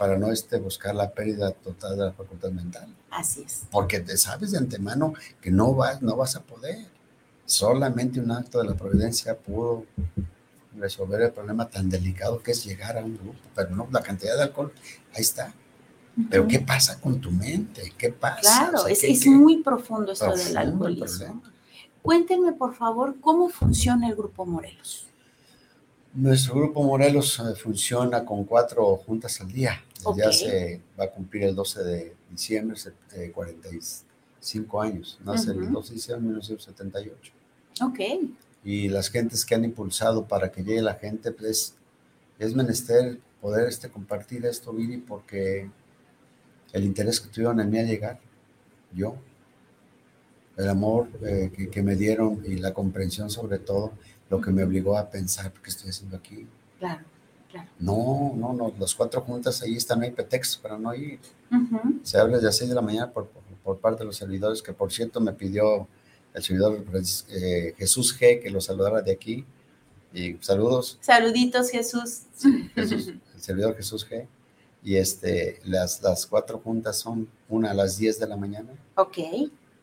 para 0.00 0.16
no 0.16 0.32
este, 0.32 0.58
buscar 0.58 0.94
la 0.94 1.10
pérdida 1.10 1.52
total 1.52 1.98
de 1.98 2.04
la 2.06 2.12
facultad 2.12 2.48
mental. 2.52 2.88
Así 3.10 3.42
es. 3.42 3.64
Porque 3.70 4.00
te 4.00 4.16
sabes 4.16 4.52
de 4.52 4.56
antemano 4.56 5.12
que 5.42 5.50
no 5.50 5.74
vas, 5.74 6.00
no 6.00 6.16
vas 6.16 6.36
a 6.36 6.40
poder. 6.40 6.86
Solamente 7.44 8.18
un 8.18 8.30
acto 8.30 8.62
de 8.62 8.64
la 8.64 8.74
providencia 8.74 9.36
pudo 9.36 9.84
resolver 10.74 11.20
el 11.20 11.32
problema 11.32 11.68
tan 11.68 11.90
delicado 11.90 12.42
que 12.42 12.52
es 12.52 12.64
llegar 12.64 12.96
a 12.96 13.04
un 13.04 13.18
grupo, 13.18 13.40
pero 13.54 13.76
no, 13.76 13.88
la 13.92 14.00
cantidad 14.00 14.36
de 14.36 14.44
alcohol, 14.44 14.72
ahí 15.12 15.20
está. 15.20 15.52
Pero 16.30 16.48
¿qué 16.48 16.60
pasa 16.60 16.98
con 16.98 17.20
tu 17.20 17.30
mente? 17.30 17.92
¿Qué 17.98 18.10
pasa? 18.10 18.70
Claro, 18.70 18.86
es, 18.86 19.26
muy 19.26 19.62
profundo 19.62 20.12
esto 20.12 20.34
del 20.34 20.56
alcoholismo. 20.56 21.42
Cuéntenme, 22.00 22.54
por 22.54 22.74
favor, 22.74 23.16
cómo 23.20 23.50
funciona 23.50 24.08
el 24.08 24.16
Grupo 24.16 24.46
Morelos. 24.46 25.09
Nuestro 26.20 26.54
Grupo 26.54 26.82
Morelos 26.82 27.40
eh, 27.40 27.54
funciona 27.54 28.26
con 28.26 28.44
cuatro 28.44 28.98
juntas 28.98 29.40
al 29.40 29.50
día. 29.50 29.82
Ya 30.18 30.30
se 30.30 30.82
va 30.98 31.04
a 31.04 31.10
cumplir 31.10 31.44
el 31.44 31.54
12 31.54 31.82
de 31.82 32.14
diciembre, 32.30 32.76
45 33.32 34.82
años. 34.82 35.18
Nace 35.24 35.52
el 35.52 35.72
12 35.72 35.88
de 35.88 35.94
diciembre 35.94 36.26
de 36.26 36.34
1978. 36.34 37.32
Ok. 37.82 38.00
Y 38.64 38.88
las 38.88 39.08
gentes 39.08 39.46
que 39.46 39.54
han 39.54 39.64
impulsado 39.64 40.26
para 40.26 40.52
que 40.52 40.62
llegue 40.62 40.82
la 40.82 40.94
gente, 40.94 41.32
pues 41.32 41.74
es 42.38 42.54
menester 42.54 43.18
poder 43.40 43.66
este, 43.66 43.88
compartir 43.88 44.44
esto, 44.44 44.74
Viri, 44.74 44.98
porque 44.98 45.70
el 46.74 46.84
interés 46.84 47.18
que 47.18 47.30
tuvieron 47.30 47.60
en 47.60 47.70
mí 47.70 47.78
a 47.78 47.82
llegar, 47.82 48.20
yo, 48.92 49.16
el 50.58 50.68
amor 50.68 51.08
eh, 51.22 51.50
que, 51.70 51.82
me 51.82 51.96
dieron 51.96 52.42
y 52.46 52.56
la 52.56 52.74
comprensión 52.74 53.30
sobre 53.30 53.58
todo, 53.58 53.92
lo 54.30 54.40
que 54.40 54.50
me 54.50 54.64
obligó 54.64 54.96
a 54.96 55.10
pensar, 55.10 55.52
¿qué 55.52 55.68
estoy 55.68 55.90
haciendo 55.90 56.16
aquí? 56.16 56.46
Claro, 56.78 57.04
claro. 57.50 57.68
No, 57.78 58.32
no, 58.36 58.52
no, 58.54 58.72
las 58.78 58.94
cuatro 58.94 59.20
juntas 59.20 59.60
ahí 59.62 59.76
están, 59.76 59.98
no 59.98 60.04
hay 60.04 60.12
pretexto 60.12 60.62
para 60.62 60.78
no 60.78 60.94
ir. 60.94 61.18
Se 62.02 62.16
habla 62.18 62.38
de 62.38 62.44
las 62.44 62.56
seis 62.56 62.70
de 62.70 62.76
la 62.76 62.80
mañana 62.80 63.10
por, 63.10 63.28
por, 63.62 63.78
parte 63.78 64.00
de 64.00 64.06
los 64.06 64.16
servidores, 64.16 64.62
que 64.62 64.72
por 64.72 64.92
cierto 64.92 65.20
me 65.20 65.32
pidió 65.32 65.88
el 66.32 66.42
servidor 66.42 66.84
eh, 67.28 67.74
Jesús 67.76 68.18
G 68.18 68.40
que 68.40 68.50
lo 68.50 68.60
saludara 68.60 69.02
de 69.02 69.12
aquí. 69.12 69.44
Y 70.12 70.36
saludos. 70.40 70.98
Saluditos, 71.00 71.70
Jesús. 71.70 72.22
Jesús 72.74 73.08
el 73.08 73.40
servidor 73.40 73.76
Jesús 73.76 74.08
G 74.08 74.26
y 74.82 74.96
este, 74.96 75.60
las, 75.64 76.02
las 76.02 76.26
cuatro 76.26 76.58
juntas 76.58 76.98
son 76.98 77.28
una 77.48 77.72
a 77.72 77.74
las 77.74 77.98
10 77.98 78.18
de 78.18 78.26
la 78.26 78.36
mañana. 78.36 78.70
Ok. 78.96 79.18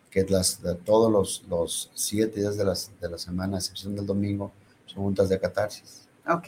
Que 0.09 0.23
las, 0.23 0.61
de 0.61 0.75
todos 0.75 1.11
los, 1.11 1.43
los 1.49 1.91
siete 1.93 2.39
días 2.39 2.57
de, 2.57 2.63
las, 2.63 2.91
de 2.99 3.09
la 3.09 3.17
semana, 3.17 3.57
a 3.57 3.59
excepción 3.59 3.95
del 3.95 4.05
domingo, 4.05 4.51
son 4.85 5.03
juntas 5.03 5.29
de 5.29 5.39
catarsis. 5.39 6.07
Ok. 6.27 6.47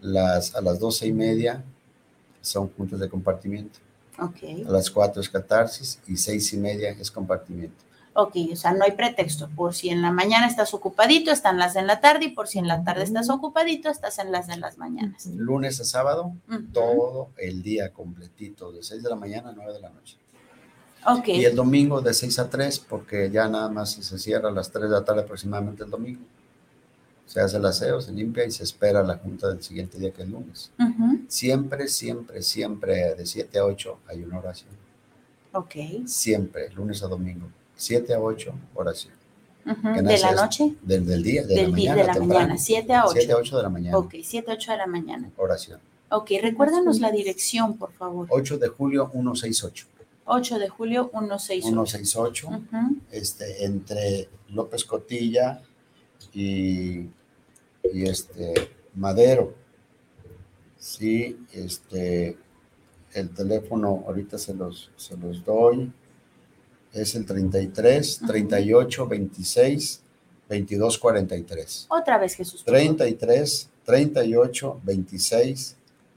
Las, 0.00 0.54
a 0.54 0.60
las 0.60 0.78
doce 0.78 1.06
y 1.06 1.12
media 1.12 1.62
son 2.40 2.68
juntas 2.70 2.98
de 3.00 3.08
compartimiento. 3.08 3.78
Ok. 4.18 4.66
A 4.66 4.70
las 4.70 4.90
cuatro 4.90 5.22
es 5.22 5.28
catarsis 5.28 6.00
y 6.06 6.16
seis 6.16 6.52
y 6.52 6.56
media 6.56 6.90
es 6.90 7.10
compartimiento. 7.10 7.84
Ok, 8.12 8.36
o 8.52 8.56
sea, 8.56 8.72
no 8.72 8.84
hay 8.84 8.92
pretexto. 8.92 9.48
Por 9.54 9.72
si 9.72 9.88
en 9.90 10.02
la 10.02 10.10
mañana 10.10 10.48
estás 10.48 10.74
ocupadito, 10.74 11.30
están 11.30 11.58
las 11.58 11.74
de 11.74 11.80
en 11.80 11.86
la 11.86 12.00
tarde, 12.00 12.26
y 12.26 12.28
por 12.30 12.48
si 12.48 12.58
en 12.58 12.66
la 12.66 12.82
tarde 12.82 13.04
estás 13.04 13.30
ocupadito, 13.30 13.88
estás 13.88 14.18
en 14.18 14.32
las 14.32 14.48
de 14.48 14.56
las 14.56 14.78
mañanas. 14.78 15.26
Lunes 15.26 15.80
a 15.80 15.84
sábado, 15.84 16.32
todo 16.72 17.30
el 17.36 17.62
día 17.62 17.92
completito, 17.92 18.72
de 18.72 18.82
6 18.82 19.02
de 19.02 19.08
la 19.10 19.16
mañana 19.16 19.50
a 19.50 19.52
9 19.52 19.72
de 19.72 19.80
la 19.80 19.90
noche. 19.90 20.16
Ok. 21.06 21.28
Y 21.28 21.44
el 21.44 21.54
domingo 21.54 22.00
de 22.00 22.12
6 22.12 22.38
a 22.38 22.50
3, 22.50 22.78
porque 22.80 23.30
ya 23.30 23.48
nada 23.48 23.68
más 23.68 23.92
se 23.92 24.18
cierra 24.18 24.48
a 24.48 24.52
las 24.52 24.70
3 24.70 24.84
de 24.84 24.90
la 24.90 25.04
tarde 25.04 25.22
aproximadamente 25.22 25.84
el 25.84 25.90
domingo. 25.90 26.20
Se 27.26 27.40
hace 27.40 27.58
el 27.58 27.64
aseo, 27.64 28.00
se 28.00 28.10
limpia 28.12 28.44
y 28.44 28.50
se 28.50 28.64
espera 28.64 29.02
la 29.04 29.16
junta 29.16 29.48
del 29.48 29.62
siguiente 29.62 29.98
día 29.98 30.10
que 30.10 30.22
es 30.22 30.26
el 30.26 30.32
lunes. 30.32 30.72
Siempre, 31.28 31.86
siempre, 31.86 32.42
siempre 32.42 33.14
de 33.14 33.24
7 33.24 33.58
a 33.58 33.64
8 33.64 33.98
hay 34.08 34.24
una 34.24 34.38
oración. 34.38 34.70
Ok. 35.52 35.74
Siempre, 36.06 36.70
lunes 36.70 37.02
a 37.02 37.06
domingo. 37.06 37.46
7 37.76 38.14
a 38.14 38.20
8, 38.20 38.52
oración. 38.74 39.14
¿De 39.64 40.18
la 40.18 40.32
noche? 40.32 40.74
Del, 40.82 41.06
del 41.06 41.22
día, 41.22 41.42
de 41.42 41.54
del 41.54 41.70
la 41.70 41.70
mañana. 41.70 41.94
De 41.94 42.04
la 42.04 42.26
mañana, 42.26 42.58
7 42.58 42.92
a 42.94 43.04
8. 43.04 43.12
7 43.14 43.32
a 43.32 43.36
8 43.36 43.56
de 43.56 43.62
la 43.62 43.68
mañana. 43.68 43.98
Ok, 43.98 44.14
7 44.22 44.50
a 44.50 44.54
8 44.54 44.72
de 44.72 44.78
la 44.78 44.86
mañana. 44.86 45.30
Oración. 45.36 45.80
Ok, 46.10 46.30
recuérdanos 46.42 46.98
la 47.00 47.10
dirección, 47.12 47.76
por 47.76 47.92
favor. 47.92 48.26
8 48.30 48.58
de 48.58 48.68
julio 48.68 49.08
168. 49.12 49.86
8 50.30 50.58
de 50.58 50.68
julio 50.68 51.10
168. 51.12 51.68
168, 51.68 52.48
este, 53.10 53.64
entre 53.64 54.28
López 54.48 54.84
Cotilla 54.84 55.62
y, 56.32 57.08
y 57.92 58.02
este, 58.04 58.54
Madero. 58.94 59.54
Sí, 60.78 61.38
este, 61.52 62.38
el 63.12 63.30
teléfono 63.30 64.04
ahorita 64.06 64.38
se 64.38 64.54
los, 64.54 64.90
se 64.96 65.16
los 65.16 65.44
doy 65.44 65.92
es 66.92 67.14
el 67.14 67.24
33, 67.24 68.20
38, 68.26 69.06
26, 69.06 70.00
22, 70.48 70.98
43. 70.98 71.86
Otra 71.88 72.18
vez, 72.18 72.34
Jesús. 72.34 72.64
33, 72.64 73.70
38, 73.84 74.80
26, 74.82 75.76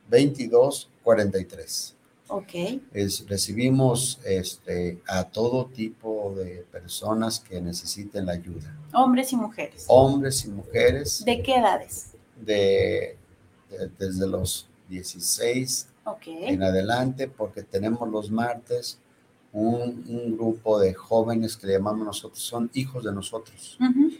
22, 0.09 0.89
43. 1.03 1.92
Ok. 2.33 2.81
Es, 2.93 3.27
recibimos 3.27 4.19
este, 4.25 4.99
a 5.07 5.23
todo 5.23 5.67
tipo 5.67 6.33
de 6.35 6.65
personas 6.71 7.39
que 7.39 7.61
necesiten 7.61 8.25
la 8.25 8.33
ayuda. 8.33 8.75
Hombres 8.91 9.31
y 9.33 9.35
mujeres. 9.35 9.85
Hombres 9.87 10.43
y 10.45 10.49
mujeres. 10.49 11.23
¿De 11.23 11.43
qué 11.43 11.57
edades? 11.57 12.13
De, 12.41 13.17
desde 13.99 14.27
los 14.27 14.67
16 14.89 15.89
en 16.25 16.63
adelante, 16.63 17.27
porque 17.27 17.61
tenemos 17.61 18.09
los 18.09 18.31
martes 18.31 18.97
un, 19.51 20.35
grupo 20.35 20.79
de 20.79 20.93
jóvenes 20.95 21.55
que 21.55 21.67
le 21.67 21.73
llamamos 21.73 22.05
nosotros, 22.05 22.41
son 22.41 22.71
hijos 22.73 23.03
de 23.03 23.13
nosotros. 23.13 23.77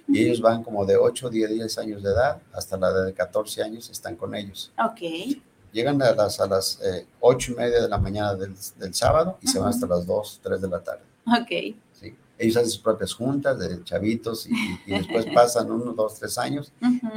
Y 0.07 0.24
ellos 0.24 0.39
van 0.39 0.64
como 0.64 0.86
de 0.86 0.95
8, 0.95 1.32
10, 1.32 1.49
10 1.49 1.78
años 1.80 2.03
de 2.03 2.11
edad 2.11 2.39
hasta 2.53 2.78
la 2.78 2.93
de 2.93 3.14
14 3.14 3.64
años, 3.64 3.89
están 3.89 4.16
con 4.16 4.36
ellos. 4.36 4.72
Ok. 4.78 5.01
Llegan 5.74 6.01
a 6.01 6.13
las, 6.13 6.39
a 6.39 6.47
las 6.47 6.80
eh, 6.82 7.05
8 7.19 7.51
y 7.51 7.55
media 7.55 7.82
de 7.82 7.89
la 7.89 7.97
mañana 7.97 8.36
del, 8.36 8.55
del 8.78 8.93
sábado 8.93 9.38
y 9.41 9.47
se 9.47 9.59
van 9.59 9.69
hasta 9.69 9.86
las 9.88 10.05
2, 10.05 10.39
3 10.43 10.61
de 10.61 10.67
la 10.69 10.80
tarde. 10.80 11.01
Ok. 11.26 11.76
Sí. 11.99 12.15
Ellos 12.38 12.57
hacen 12.57 12.69
sus 12.69 12.80
propias 12.80 13.13
juntas 13.13 13.59
de 13.59 13.84
chavitos 13.84 14.47
y, 14.47 14.91
después 14.91 15.26
pasan 15.34 15.69
unos 15.69 15.95
2, 15.95 16.19
3 16.19 16.38
años 16.38 16.71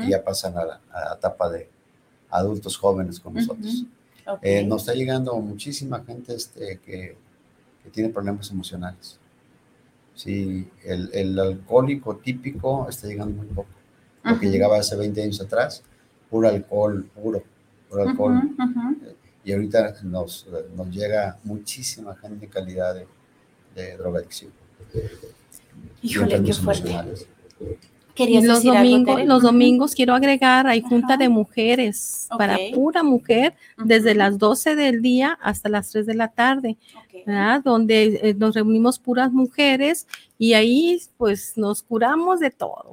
y 0.04 0.10
ya 0.10 0.24
pasan 0.24 0.56
a 0.56 0.64
la, 0.64 0.80
etapa 1.14 1.48
de 1.50 1.68
adultos 2.30 2.76
jóvenes 2.76 3.20
con 3.20 3.34
nosotros. 3.34 3.84
Eh, 4.42 4.64
nos 4.64 4.82
está 4.82 4.94
llegando 4.94 5.36
muchísima 5.36 6.02
gente 6.02 6.34
este, 6.34 6.80
que 6.80 7.16
que 7.86 7.92
tiene 7.92 8.08
problemas 8.08 8.50
emocionales. 8.50 9.16
Sí, 10.16 10.68
el, 10.82 11.08
el, 11.12 11.38
alcohólico 11.38 12.16
típico 12.16 12.88
está 12.88 13.06
llegando 13.06 13.36
muy 13.36 13.46
poco. 13.46 13.68
Lo 14.24 14.40
que 14.40 14.50
llegaba 14.50 14.76
hace 14.76 14.96
20 14.96 15.22
años 15.22 15.40
atrás, 15.40 15.84
puro 16.28 16.48
alcohol, 16.48 17.08
puro, 17.14 17.44
puro 17.96 18.08
alcohol. 18.08 18.50
Y 19.44 19.52
ahorita 19.52 19.94
nos, 20.02 20.46
nos 20.74 20.90
llega 20.90 21.38
muchísima 21.44 22.16
gente 22.16 22.46
de 22.46 22.48
calidad 22.48 22.94
de, 22.94 23.06
de 23.74 23.96
drogadicción. 23.96 24.50
Híjole, 26.02 26.42
qué 26.42 26.52
fuerte 26.52 26.94
los 28.42 28.62
domingos, 28.62 29.24
los 29.24 29.42
domingos 29.42 29.94
quiero 29.94 30.14
agregar, 30.14 30.66
hay 30.66 30.80
junta 30.80 31.16
de 31.16 31.28
mujeres 31.28 32.28
para 32.36 32.56
pura 32.74 33.02
mujer 33.02 33.54
desde 33.76 34.14
las 34.14 34.38
12 34.38 34.76
del 34.76 35.02
día 35.02 35.38
hasta 35.42 35.68
las 35.68 35.90
3 35.90 36.06
de 36.06 36.14
la 36.14 36.28
tarde, 36.28 36.76
donde 37.64 38.20
eh, 38.22 38.34
nos 38.34 38.54
reunimos 38.54 38.98
puras 38.98 39.32
mujeres 39.32 40.06
y 40.38 40.54
ahí 40.54 41.00
pues 41.16 41.56
nos 41.56 41.82
curamos 41.82 42.40
de 42.40 42.50
todo, 42.50 42.90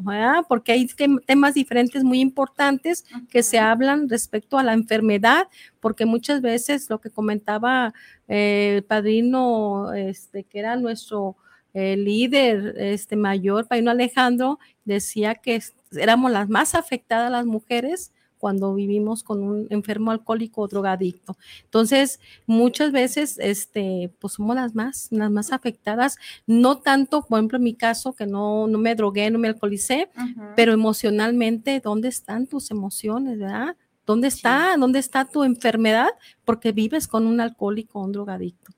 porque 0.47 0.71
hay 0.71 0.87
temas 1.25 1.53
diferentes 1.53 2.03
muy 2.03 2.19
importantes 2.19 3.05
que 3.29 3.43
se 3.43 3.59
hablan 3.59 4.09
respecto 4.09 4.57
a 4.57 4.63
la 4.63 4.73
enfermedad, 4.73 5.47
porque 5.79 6.05
muchas 6.05 6.41
veces 6.41 6.89
lo 6.89 6.99
que 6.99 7.09
comentaba 7.09 7.93
eh, 8.27 8.75
el 8.77 8.83
padrino, 8.83 9.93
este, 9.93 10.43
que 10.43 10.59
era 10.59 10.75
nuestro 10.75 11.35
el 11.73 12.05
líder 12.05 12.75
este 12.77 13.15
mayor, 13.15 13.67
Paino 13.67 13.91
Alejandro, 13.91 14.59
decía 14.85 15.35
que 15.35 15.61
éramos 15.91 16.31
las 16.31 16.49
más 16.49 16.75
afectadas 16.75 17.31
las 17.31 17.45
mujeres 17.45 18.11
cuando 18.43 18.73
vivimos 18.75 19.23
con 19.23 19.41
un 19.41 19.67
enfermo 19.69 20.11
alcohólico 20.11 20.63
o 20.63 20.67
drogadicto. 20.67 21.37
Entonces, 21.63 22.19
muchas 22.45 22.91
veces, 22.91 23.39
este, 23.39 24.11
pues 24.19 24.33
somos 24.33 24.53
las 24.57 24.75
más, 24.75 25.07
las 25.11 25.31
más 25.31 25.53
afectadas, 25.53 26.17
no 26.45 26.79
tanto, 26.79 27.21
por 27.21 27.39
ejemplo, 27.39 27.57
en 27.57 27.63
mi 27.63 27.73
caso, 27.73 28.11
que 28.11 28.27
no, 28.27 28.67
no 28.67 28.79
me 28.79 28.95
drogué, 28.95 29.31
no 29.31 29.39
me 29.39 29.47
alcoholicé, 29.47 30.09
pero 30.57 30.73
emocionalmente, 30.73 31.79
¿dónde 31.79 32.09
están 32.09 32.45
tus 32.45 32.69
emociones, 32.69 33.39
verdad? 33.39 33.77
¿Dónde 34.05 34.27
está? 34.27 34.75
¿Dónde 34.77 34.99
está 34.99 35.23
tu 35.23 35.45
enfermedad? 35.45 36.09
Porque 36.43 36.73
vives 36.73 37.07
con 37.07 37.25
un 37.25 37.39
alcohólico 37.39 37.99
o 37.99 38.03
un 38.03 38.11
drogadicto. 38.11 38.73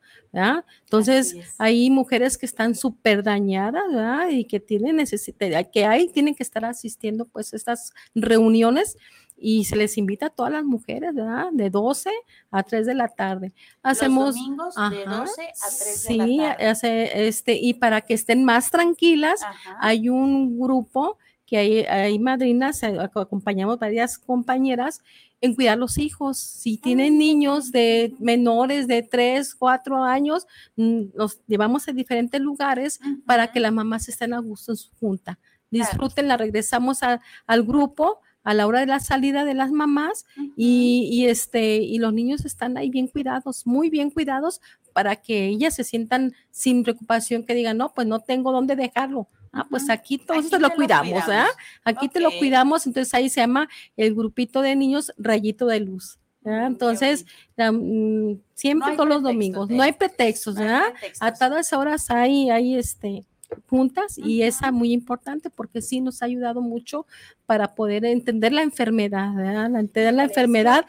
Entonces, 0.84 1.36
hay 1.58 1.90
mujeres 1.90 2.38
que 2.38 2.46
están 2.46 2.76
súper 2.76 3.24
dañadas, 3.24 3.84
Y 4.32 4.46
que 4.46 4.60
tienen 4.60 4.98
necesidad, 4.98 5.70
que 5.72 5.86
hay, 5.86 6.10
tienen 6.10 6.36
que 6.36 6.44
estar 6.44 6.66
asistiendo 6.66 7.26
pues 7.26 7.54
a 7.54 7.58
estas 7.58 7.94
reuniones 8.14 8.98
y 9.38 9.66
se 9.66 9.76
les 9.76 9.98
invita 9.98 10.28
a 10.28 10.30
todas 10.30 10.52
las 10.52 10.64
mujeres, 10.64 11.14
¿verdad? 11.14 11.48
De 11.52 11.70
12 11.70 12.10
a 12.52 12.64
3 12.64 12.86
de 12.86 12.94
la 12.94 13.10
tarde. 13.10 13.54
Hacemos 13.84 14.28
Los 14.28 14.36
domingos 14.36 14.76
de 14.76 15.06
12 15.06 15.42
a 15.42 15.70
3 15.78 16.08
de 16.08 16.16
la 16.16 16.26
tarde. 16.26 16.66
Hace, 16.66 17.28
este, 17.28 17.54
y 17.56 17.74
para 17.74 18.02
que 18.02 18.14
estén 18.14 18.44
más 18.46 18.72
tranquilas, 18.72 19.42
hay 19.80 20.10
un 20.10 20.58
grupo 20.58 21.18
que 21.46 21.58
hay, 21.58 21.80
hay 21.82 22.18
madrinas, 22.18 22.82
eh, 22.84 22.98
acompañamos 23.00 23.78
varias 23.78 24.18
compañeras 24.18 25.02
en 25.42 25.56
cuidar 25.56 25.78
los 25.78 25.98
hijos. 25.98 26.38
Si 26.38 26.78
tienen 26.78 27.18
niños 27.18 27.72
de 27.72 28.14
menores 28.20 28.88
de 28.88 29.04
3, 29.04 29.56
4 29.56 30.04
años, 30.04 30.48
los 30.76 31.38
mm, 31.38 31.40
llevamos 31.48 31.88
a 31.88 31.94
diferentes 31.94 32.42
lugares 32.42 33.00
para 33.26 33.52
que 33.52 33.60
las 33.60 33.74
mamás 33.74 34.10
estén 34.10 34.34
a 34.34 34.40
gusto 34.40 34.72
en 34.72 34.78
su 34.78 34.92
junta. 35.00 35.40
Disfrútenla, 35.70 36.38
regresamos 36.38 37.00
al 37.04 37.64
grupo 37.64 38.22
a 38.46 38.54
la 38.54 38.68
hora 38.68 38.80
de 38.80 38.86
la 38.86 39.00
salida 39.00 39.44
de 39.44 39.56
las 39.56 39.72
mamás 39.72 40.26
y, 40.56 41.26
este, 41.26 41.78
y 41.78 41.98
los 41.98 42.14
niños 42.14 42.46
están 42.46 42.78
ahí 42.78 42.92
bien 42.92 43.08
cuidados, 43.08 43.66
muy 43.66 43.90
bien 43.90 44.12
cuidados 44.12 44.62
para 44.94 45.16
que 45.16 45.48
ellas 45.48 45.76
se 45.76 45.84
sientan 45.84 46.34
sin 46.52 46.84
preocupación, 46.84 47.44
que 47.44 47.56
digan, 47.56 47.78
no, 47.78 47.92
pues 47.94 48.08
no 48.08 48.20
tengo 48.20 48.52
dónde 48.52 48.76
dejarlo. 48.76 49.28
Ah, 49.56 49.66
pues 49.70 49.90
aquí 49.90 50.18
todos 50.18 50.50
te 50.50 50.60
lo 50.60 50.70
cuidamos, 50.72 51.24
¿ah? 51.30 51.48
Aquí 51.86 52.10
te 52.10 52.20
lo 52.20 52.30
cuidamos, 52.38 52.86
entonces 52.86 53.14
ahí 53.14 53.30
se 53.30 53.40
llama 53.40 53.70
el 53.96 54.14
grupito 54.14 54.62
de 54.62 54.76
niños 54.76 55.14
Rayito 55.18 55.66
de 55.68 55.80
Luz. 55.80 56.20
Entonces, 56.44 57.26
mm, 57.58 58.34
siempre 58.54 58.96
todos 58.96 59.10
los 59.10 59.24
domingos, 59.24 59.70
no 59.70 59.82
hay 59.82 59.94
pretextos, 59.94 60.56
¿verdad? 60.56 60.94
A 61.20 61.34
todas 61.34 61.72
horas 61.74 62.12
hay, 62.12 62.50
hay 62.50 62.76
este, 62.76 63.26
juntas 63.68 64.18
y 64.18 64.44
esa 64.44 64.72
muy 64.72 64.92
importante 64.92 65.50
porque 65.50 65.82
sí 65.82 66.02
nos 66.02 66.22
ha 66.22 66.26
ayudado 66.26 66.62
mucho 66.62 67.08
para 67.46 67.76
poder 67.76 68.06
entender 68.06 68.52
la 68.52 68.62
enfermedad, 68.62 69.34
¿verdad? 69.34 69.80
entender 69.80 70.14
la 70.14 70.24
enfermedad 70.24 70.86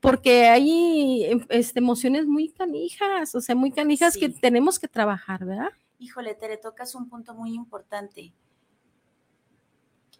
porque 0.00 0.46
hay 0.46 1.24
em, 1.24 1.46
este, 1.48 1.78
emociones 1.78 2.26
muy 2.26 2.48
canijas, 2.50 3.34
o 3.34 3.40
sea, 3.40 3.54
muy 3.54 3.70
canijas 3.70 4.16
que 4.16 4.28
tenemos 4.28 4.78
que 4.78 4.88
trabajar, 4.88 5.44
¿verdad? 5.44 5.70
Híjole, 5.98 6.34
Tere, 6.34 6.56
tocas 6.56 6.94
un 6.94 7.08
punto 7.08 7.34
muy 7.34 7.54
importante. 7.54 8.32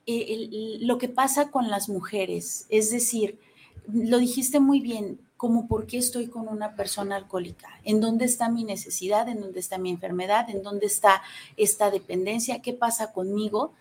E, 0.06 0.78
lo 0.80 0.98
que 0.98 1.08
pasa 1.08 1.50
con 1.50 1.68
las 1.68 1.88
mujeres, 1.88 2.66
es 2.68 2.90
decir, 2.90 3.38
lo 3.86 4.18
dijiste 4.18 4.58
muy 4.58 4.80
bien, 4.80 5.20
como 5.36 5.68
por 5.68 5.86
qué 5.86 5.98
estoy 5.98 6.26
con 6.26 6.48
una 6.48 6.74
persona 6.74 7.14
alcohólica, 7.14 7.68
en 7.84 8.00
dónde 8.00 8.24
está 8.24 8.48
mi 8.48 8.64
necesidad, 8.64 9.28
en 9.28 9.40
dónde 9.40 9.60
está 9.60 9.78
mi 9.78 9.90
enfermedad, 9.90 10.50
en 10.50 10.64
dónde 10.64 10.86
está 10.86 11.22
esta 11.56 11.92
dependencia, 11.92 12.60
qué 12.60 12.72
pasa 12.72 13.12
conmigo. 13.12 13.72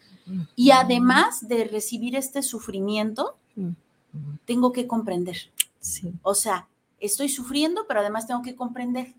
Y 0.55 0.71
además 0.71 1.47
de 1.47 1.63
recibir 1.63 2.15
este 2.15 2.43
sufrimiento, 2.43 3.37
tengo 4.45 4.71
que 4.71 4.85
comprender. 4.85 5.37
O 6.21 6.35
sea, 6.35 6.67
estoy 6.99 7.29
sufriendo, 7.29 7.85
pero 7.87 8.01
además 8.01 8.27
tengo 8.27 8.41
que 8.41 8.55
comprender 8.55 9.15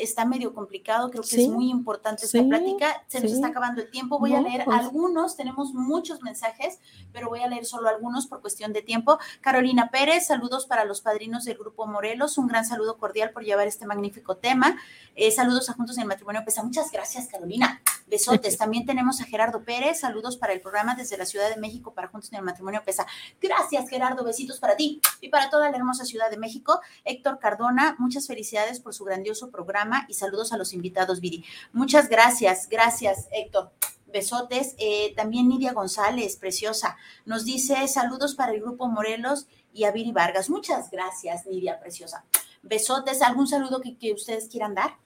está 0.00 0.24
medio 0.24 0.54
complicado, 0.54 1.10
creo 1.10 1.22
que 1.22 1.42
es 1.42 1.48
muy 1.48 1.70
importante 1.70 2.24
esta 2.24 2.42
plática. 2.42 3.04
Se 3.06 3.20
nos 3.20 3.32
está 3.32 3.48
acabando 3.48 3.82
el 3.82 3.90
tiempo, 3.90 4.18
voy 4.18 4.34
a 4.34 4.40
leer 4.40 4.64
pues. 4.64 4.78
algunos, 4.78 5.36
tenemos 5.36 5.74
muchos 5.74 6.22
mensajes, 6.22 6.78
pero 7.12 7.28
voy 7.28 7.40
a 7.40 7.46
leer 7.46 7.66
solo 7.66 7.88
algunos 7.88 8.26
por 8.26 8.40
cuestión 8.40 8.72
de 8.72 8.82
tiempo. 8.82 9.18
Carolina 9.40 9.90
Pérez, 9.90 10.26
saludos 10.26 10.66
para 10.66 10.84
los 10.84 11.02
padrinos 11.02 11.44
del 11.44 11.58
Grupo 11.58 11.86
Morelos, 11.86 12.38
un 12.38 12.46
gran 12.46 12.64
saludo 12.64 12.96
cordial 12.96 13.30
por 13.30 13.44
llevar 13.44 13.66
este 13.66 13.86
magnífico 13.86 14.36
tema. 14.36 14.78
Eh, 15.14 15.30
saludos 15.30 15.68
a 15.68 15.74
Juntos 15.74 15.96
en 15.96 16.02
el 16.02 16.08
Matrimonio 16.08 16.42
Pesa. 16.44 16.62
Muchas 16.62 16.90
gracias, 16.90 17.28
Carolina. 17.28 17.82
Besotes. 18.06 18.56
También 18.62 18.86
tenemos 18.86 19.20
a 19.20 19.24
Gerardo 19.24 19.64
Pérez, 19.64 20.00
saludos 20.00 20.36
para 20.36 20.52
el 20.52 20.60
programa 20.60 20.94
desde 20.94 21.18
la 21.18 21.26
Ciudad 21.26 21.50
de 21.50 21.60
México 21.60 21.92
para 21.92 22.08
Juntos 22.08 22.32
en 22.32 22.38
el 22.38 22.44
Matrimonio 22.44 22.82
Pesa. 22.84 23.06
Gracias, 23.40 23.88
Gerardo, 23.90 24.24
besitos 24.24 24.58
para 24.58 24.76
ti 24.76 25.00
y 25.20 25.28
para 25.28 25.50
toda 25.50 25.70
la 25.70 25.76
hermosa 25.76 26.04
Ciudad 26.04 26.30
de 26.30 26.38
México. 26.38 26.80
Héctor 27.04 27.38
Cardona, 27.38 27.96
muchas 27.98 28.26
felicidades 28.26 28.80
por 28.80 28.94
su 28.94 29.04
grandioso 29.04 29.41
programa 29.50 30.06
y 30.08 30.14
saludos 30.14 30.52
a 30.52 30.56
los 30.56 30.72
invitados, 30.72 31.20
Viri. 31.20 31.44
Muchas 31.72 32.08
gracias, 32.08 32.68
gracias, 32.68 33.28
Héctor. 33.32 33.70
Besotes. 34.12 34.74
Eh, 34.78 35.14
también 35.16 35.48
Nidia 35.48 35.72
González, 35.72 36.36
preciosa, 36.36 36.96
nos 37.24 37.44
dice 37.44 37.88
saludos 37.88 38.34
para 38.34 38.52
el 38.52 38.60
grupo 38.60 38.86
Morelos 38.86 39.46
y 39.72 39.84
a 39.84 39.90
Viri 39.90 40.12
Vargas. 40.12 40.50
Muchas 40.50 40.90
gracias, 40.90 41.46
Nidia, 41.46 41.80
preciosa. 41.80 42.24
Besotes. 42.62 43.22
¿Algún 43.22 43.48
saludo 43.48 43.80
que, 43.80 44.12
ustedes 44.12 44.48
quieran 44.48 44.74
dar? 44.74 44.96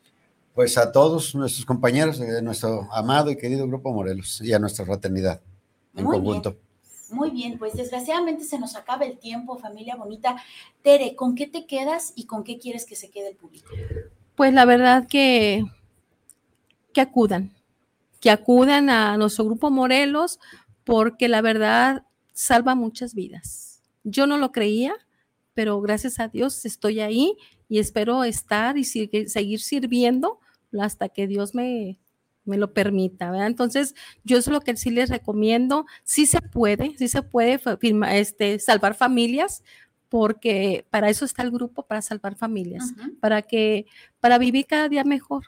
Pues 0.54 0.76
a 0.76 0.90
todos 0.90 1.34
nuestros 1.34 1.64
compañeros 1.64 2.18
de 2.18 2.42
nuestro 2.42 2.88
amado 2.92 3.30
y 3.30 3.36
querido 3.36 3.66
grupo 3.66 3.92
Morelos 3.92 4.40
y 4.40 4.52
a 4.52 4.58
nuestra 4.58 4.84
fraternidad 4.84 5.40
en 5.94 6.04
conjunto. 6.04 6.56
Muy 7.10 7.30
bien, 7.30 7.58
pues 7.58 7.74
desgraciadamente 7.74 8.42
se 8.42 8.58
nos 8.58 8.74
acaba 8.74 9.04
el 9.04 9.18
tiempo, 9.18 9.58
familia 9.58 9.94
bonita. 9.94 10.36
Tere, 10.82 11.14
¿con 11.14 11.36
qué 11.36 11.46
te 11.46 11.66
quedas 11.66 12.12
y 12.16 12.24
con 12.26 12.42
qué 12.42 12.58
quieres 12.58 12.84
que 12.84 12.96
se 12.96 13.10
quede 13.10 13.28
el 13.28 13.36
público? 13.36 13.70
Pues 14.36 14.52
la 14.52 14.66
verdad 14.66 15.06
que, 15.08 15.64
que 16.92 17.00
acudan, 17.00 17.52
que 18.20 18.30
acudan 18.30 18.90
a 18.90 19.16
nuestro 19.16 19.46
grupo 19.46 19.70
Morelos, 19.70 20.38
porque 20.84 21.28
la 21.28 21.40
verdad 21.40 22.04
salva 22.32 22.74
muchas 22.74 23.14
vidas. 23.14 23.82
Yo 24.04 24.26
no 24.26 24.36
lo 24.36 24.52
creía, 24.52 24.94
pero 25.54 25.80
gracias 25.80 26.20
a 26.20 26.28
Dios 26.28 26.64
estoy 26.66 27.00
ahí 27.00 27.34
y 27.68 27.78
espero 27.78 28.24
estar 28.24 28.76
y 28.76 28.84
seguir 28.84 29.60
sirviendo 29.60 30.38
hasta 30.78 31.08
que 31.08 31.26
Dios 31.26 31.54
me, 31.54 31.98
me 32.46 32.56
lo 32.56 32.72
permita. 32.72 33.46
Entonces, 33.46 33.94
yo 34.24 34.38
es 34.38 34.46
lo 34.46 34.60
que 34.60 34.76
sí 34.76 34.90
les 34.90 35.10
recomiendo, 35.10 35.86
sí 36.04 36.26
se 36.26 36.40
puede, 36.40 36.94
sí 36.96 37.08
se 37.08 37.22
puede 37.22 37.60
este, 38.12 38.58
salvar 38.58 38.94
familias, 38.94 39.62
porque 40.16 40.86
para 40.88 41.10
eso 41.10 41.26
está 41.26 41.42
el 41.42 41.50
grupo, 41.50 41.82
para 41.82 42.00
salvar 42.00 42.36
familias, 42.36 42.94
para 43.20 43.42
que, 43.42 43.84
para 44.18 44.38
vivir 44.38 44.64
cada 44.64 44.88
día 44.88 45.04
mejor, 45.04 45.44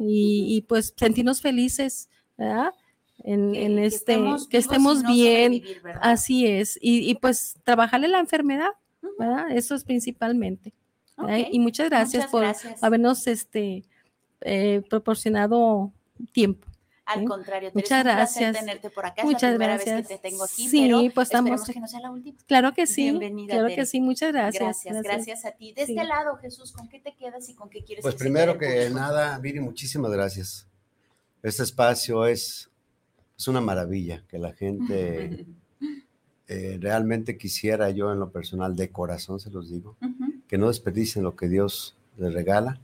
y, 0.00 0.64
pues 0.68 0.92
sentirnos 0.96 1.40
felices, 1.40 2.08
¿verdad? 2.36 2.74
En, 3.22 3.78
este, 3.78 4.18
que 4.50 4.58
estemos, 4.58 5.04
bien, 5.04 5.62
así 6.02 6.44
es, 6.44 6.76
y, 6.82 7.14
pues 7.20 7.54
trabajarle 7.62 8.08
la 8.08 8.18
enfermedad, 8.18 8.70
¿verdad? 9.16 9.52
Eso 9.52 9.76
es 9.76 9.84
principalmente. 9.84 10.72
Y 11.52 11.60
muchas 11.60 11.88
gracias 11.88 12.26
por 12.26 12.44
habernos 12.82 13.28
este, 13.28 13.84
eh, 14.40 14.82
proporcionado 14.90 15.92
tiempo. 16.32 16.66
Al 17.10 17.24
contrario, 17.24 17.70
muchas 17.74 18.04
gracias. 18.04 18.58
tenerte 18.58 18.88
por 18.90 19.04
acá. 19.04 19.24
Muchas 19.24 19.42
es 19.42 19.50
la 19.50 19.56
primera 19.56 19.74
gracias. 19.74 19.96
vez 19.96 20.08
que 20.08 20.14
te 20.16 20.28
tengo 20.28 20.44
aquí, 20.44 20.68
sí, 20.68 20.82
pero 20.82 21.14
pues 21.14 21.28
estamos, 21.28 21.64
que 21.64 21.80
no 21.80 21.88
sea 21.88 22.00
la 22.00 22.10
última. 22.10 22.38
Claro 22.46 22.72
que 22.72 22.86
sí. 22.86 23.10
Bienvenida. 23.10 23.54
Claro 23.54 23.74
que 23.74 23.86
sí, 23.86 24.00
muchas 24.00 24.32
gracias. 24.32 24.84
Gracias, 24.84 25.02
gracias, 25.02 25.44
a 25.44 25.50
ti. 25.52 25.72
De 25.72 25.82
este 25.82 26.04
lado, 26.04 26.36
Jesús, 26.36 26.72
¿con 26.72 26.88
qué 26.88 27.00
te 27.00 27.14
quedas 27.14 27.48
y 27.48 27.54
con 27.54 27.68
qué 27.68 27.82
quieres 27.82 28.02
Pues 28.02 28.14
primero 28.14 28.56
que 28.58 28.90
nada, 28.90 29.38
Viri, 29.38 29.60
muchísimas 29.60 30.12
gracias. 30.12 30.66
Este 31.42 31.62
espacio 31.62 32.26
es, 32.26 32.70
es 33.36 33.48
una 33.48 33.60
maravilla 33.60 34.22
que 34.28 34.38
la 34.38 34.52
gente 34.52 35.46
eh, 36.48 36.78
realmente 36.80 37.36
quisiera 37.36 37.90
yo 37.90 38.12
en 38.12 38.20
lo 38.20 38.30
personal, 38.30 38.76
de 38.76 38.90
corazón 38.90 39.40
se 39.40 39.50
los 39.50 39.70
digo, 39.70 39.96
que 40.46 40.58
no 40.58 40.68
desperdicien 40.68 41.24
lo 41.24 41.34
que 41.34 41.48
Dios 41.48 41.96
les 42.18 42.32
regala 42.32 42.78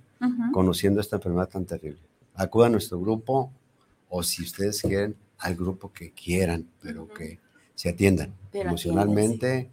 conociendo 0.52 1.00
esta 1.00 1.16
enfermedad 1.16 1.48
tan 1.48 1.66
terrible. 1.66 2.00
Acuda 2.34 2.66
a 2.66 2.70
nuestro 2.70 2.98
grupo, 3.00 3.52
o 4.16 4.22
si 4.22 4.42
ustedes 4.42 4.80
quieren, 4.80 5.14
al 5.38 5.54
grupo 5.54 5.92
que 5.92 6.12
quieran, 6.12 6.66
pero 6.80 7.06
que 7.06 7.38
se 7.74 7.90
atiendan 7.90 8.34
emocionalmente 8.52 9.70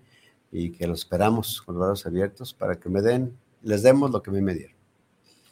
y 0.51 0.71
que 0.71 0.85
los 0.85 0.99
esperamos 0.99 1.61
con 1.61 1.75
los 1.75 1.87
brazos 1.87 2.05
abiertos 2.05 2.53
para 2.53 2.75
que 2.75 2.89
me 2.89 3.01
den, 3.01 3.37
les 3.61 3.83
demos 3.83 4.11
lo 4.11 4.21
que 4.21 4.31
a 4.31 4.33
mí 4.33 4.41
me 4.41 4.53
dieron. 4.53 4.72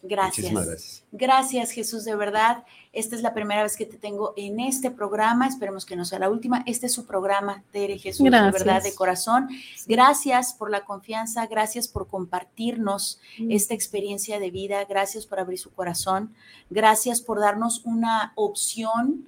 Gracias. 0.03 0.51
gracias. 0.51 1.03
Gracias, 1.11 1.71
Jesús, 1.71 2.03
de 2.05 2.15
verdad. 2.15 2.63
Esta 2.93 3.15
es 3.15 3.21
la 3.21 3.33
primera 3.33 3.63
vez 3.63 3.77
que 3.77 3.85
te 3.85 3.97
tengo 3.97 4.33
en 4.35 4.59
este 4.59 4.91
programa. 4.91 5.47
Esperemos 5.47 5.85
que 5.85 5.95
no 5.95 6.03
sea 6.03 6.19
la 6.19 6.29
última. 6.29 6.63
Este 6.65 6.87
es 6.87 6.93
su 6.93 7.05
programa, 7.05 7.63
Tere 7.71 7.97
Jesús, 7.97 8.23
de 8.23 8.29
verdad, 8.29 8.83
de 8.83 8.93
corazón. 8.93 9.47
Gracias 9.87 10.53
por 10.53 10.69
la 10.69 10.83
confianza. 10.83 11.45
Gracias 11.47 11.87
por 11.87 12.07
compartirnos 12.07 13.19
mm. 13.39 13.51
esta 13.51 13.73
experiencia 13.73 14.39
de 14.39 14.51
vida. 14.51 14.83
Gracias 14.85 15.25
por 15.25 15.39
abrir 15.39 15.59
su 15.59 15.71
corazón. 15.71 16.33
Gracias 16.69 17.21
por 17.21 17.39
darnos 17.39 17.81
una 17.85 18.33
opción, 18.35 19.27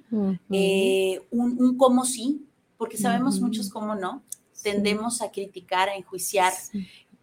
eh, 0.50 1.22
un, 1.30 1.62
un 1.62 1.78
cómo 1.78 2.04
sí, 2.04 2.44
porque 2.76 2.98
sabemos 2.98 3.40
muchos 3.40 3.70
cómo 3.70 3.94
no. 3.94 4.22
Tendemos 4.62 5.22
a 5.22 5.30
criticar, 5.30 5.88
a 5.88 5.94
enjuiciar, 5.94 6.52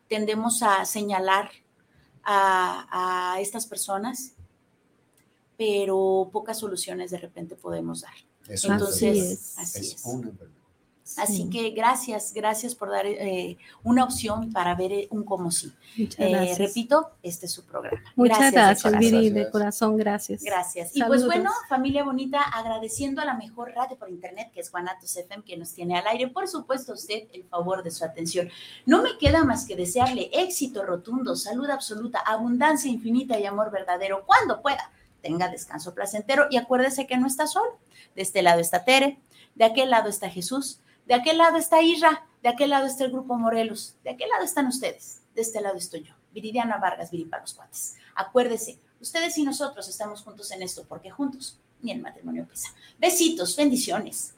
tendemos 0.08 0.62
a 0.64 0.86
señalar 0.86 1.50
a, 2.24 3.38
estas 3.40 3.66
personas, 3.66 4.34
pero 5.58 6.30
pocas 6.32 6.60
soluciones 6.60 7.12
de 7.12 7.18
repente 7.18 7.56
podemos 7.56 8.02
dar. 8.02 8.14
Entonces, 8.48 9.54
así 9.58 9.80
es. 9.80 9.96
Así 10.04 10.61
que 11.52 11.72
gracias, 11.72 12.34
gracias 12.34 12.76
por 12.76 12.90
dar 12.90 13.06
eh, 13.06 13.58
una 13.84 14.04
opción 14.04 14.52
para 14.52 14.76
ver 14.76 14.92
eh, 14.92 15.08
un 15.12 15.24
como 15.24 15.52
sí. 15.52 15.72
Eh, 15.98 16.56
repito, 16.58 17.12
este 17.22 17.46
es 17.46 17.52
su 17.52 17.66
programa. 17.66 18.02
Muchas 18.16 18.52
gracias, 18.52 18.98
Viri, 18.98 19.30
de 19.30 19.50
corazón, 19.50 19.98
gracias. 19.98 20.42
Gracias. 20.42 20.96
Y 20.96 21.04
pues 21.04 21.26
bueno, 21.26 21.52
familia 21.68 22.04
bonita, 22.04 22.42
agradeciendo 22.42 23.22
a 23.22 23.26
la 23.26 23.34
mejor 23.34 23.74
radio 23.74 23.98
por 23.98 24.10
internet, 24.10 24.52
que 24.54 24.62
es 24.62 24.72
Guanatos 24.72 25.16
FM, 25.16 25.44
que 25.44 25.58
nos 25.58 25.74
tiene 25.74 25.98
al 25.98 26.08
aire. 26.08 26.28
Por 26.28 26.48
supuesto, 26.48 26.94
usted 26.94 27.24
el 27.34 27.44
favor 27.44 27.84
de 27.84 27.92
su 27.92 28.06
atención. 28.06 28.50
No 28.86 29.02
me 29.02 29.18
queda 29.18 29.44
más 29.44 29.66
que 29.66 29.76
desearle 29.76 30.30
éxito 30.34 30.84
rotundo, 30.84 31.36
salud 31.36 31.70
absoluta, 31.70 32.20
abundancia 32.20 32.90
infinita 32.90 33.40
y 33.40 33.46
amor 33.46 33.72
verdadero 33.72 34.24
cuando 34.26 34.62
pueda. 34.62 34.92
Tenga 35.22 35.50
descanso 35.50 35.94
placentero 35.94 36.48
y 36.50 36.58
acuérdese 36.58 37.06
que 37.06 37.18
no 37.18 37.28
está 37.28 37.48
solo. 37.48 37.78
De 38.16 38.22
este 38.22 38.42
lado 38.42 38.60
está 38.60 38.84
Tere, 38.84 39.20
de 39.56 39.66
aquel 39.66 39.90
lado 39.90 40.10
está 40.10 40.30
Jesús 40.30 40.80
de 41.06 41.14
aquel 41.14 41.38
lado 41.38 41.58
está 41.58 41.82
Isra, 41.82 42.28
De 42.42 42.50
aquel 42.50 42.72
lado 42.72 42.88
está 42.88 43.06
el 43.06 43.12
grupo 43.12 43.38
Morelos, 43.38 43.96
de 44.04 44.10
aquel 44.10 44.30
lado 44.30 44.44
están 44.44 44.66
ustedes, 44.66 45.22
de 45.36 45.42
este 45.42 45.62
lado 45.62 45.78
estoy 45.78 46.04
yo, 46.04 46.16
Viridiana 46.32 46.78
Vargas, 46.78 47.12
Viri 47.12 47.30
los 47.40 47.54
cuates. 47.54 47.96
Acuérdese, 48.16 48.80
ustedes 49.00 49.38
y 49.38 49.44
nosotros 49.44 49.88
estamos 49.88 50.24
juntos 50.24 50.52
en 50.52 50.64
esto, 50.64 50.86
porque 50.88 51.12
juntos 51.12 51.60
ni 51.82 51.92
el 51.92 52.02
matrimonio 52.02 52.48
pesa. 52.48 52.70
Besitos, 52.98 53.56
bendiciones. 53.56 54.34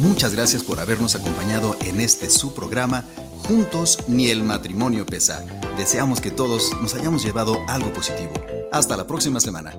Muchas 0.00 0.34
gracias 0.34 0.62
por 0.62 0.80
habernos 0.80 1.14
acompañado 1.14 1.76
en 1.84 2.00
este 2.00 2.30
su 2.30 2.54
programa 2.54 3.04
Juntos 3.46 3.98
ni 4.08 4.30
el 4.30 4.42
matrimonio 4.42 5.04
pesa. 5.04 5.44
Deseamos 5.76 6.22
que 6.22 6.30
todos 6.30 6.70
nos 6.80 6.94
hayamos 6.94 7.22
llevado 7.22 7.58
algo 7.68 7.92
positivo. 7.92 8.32
Hasta 8.72 8.96
la 8.96 9.06
próxima 9.06 9.40
semana. 9.40 9.74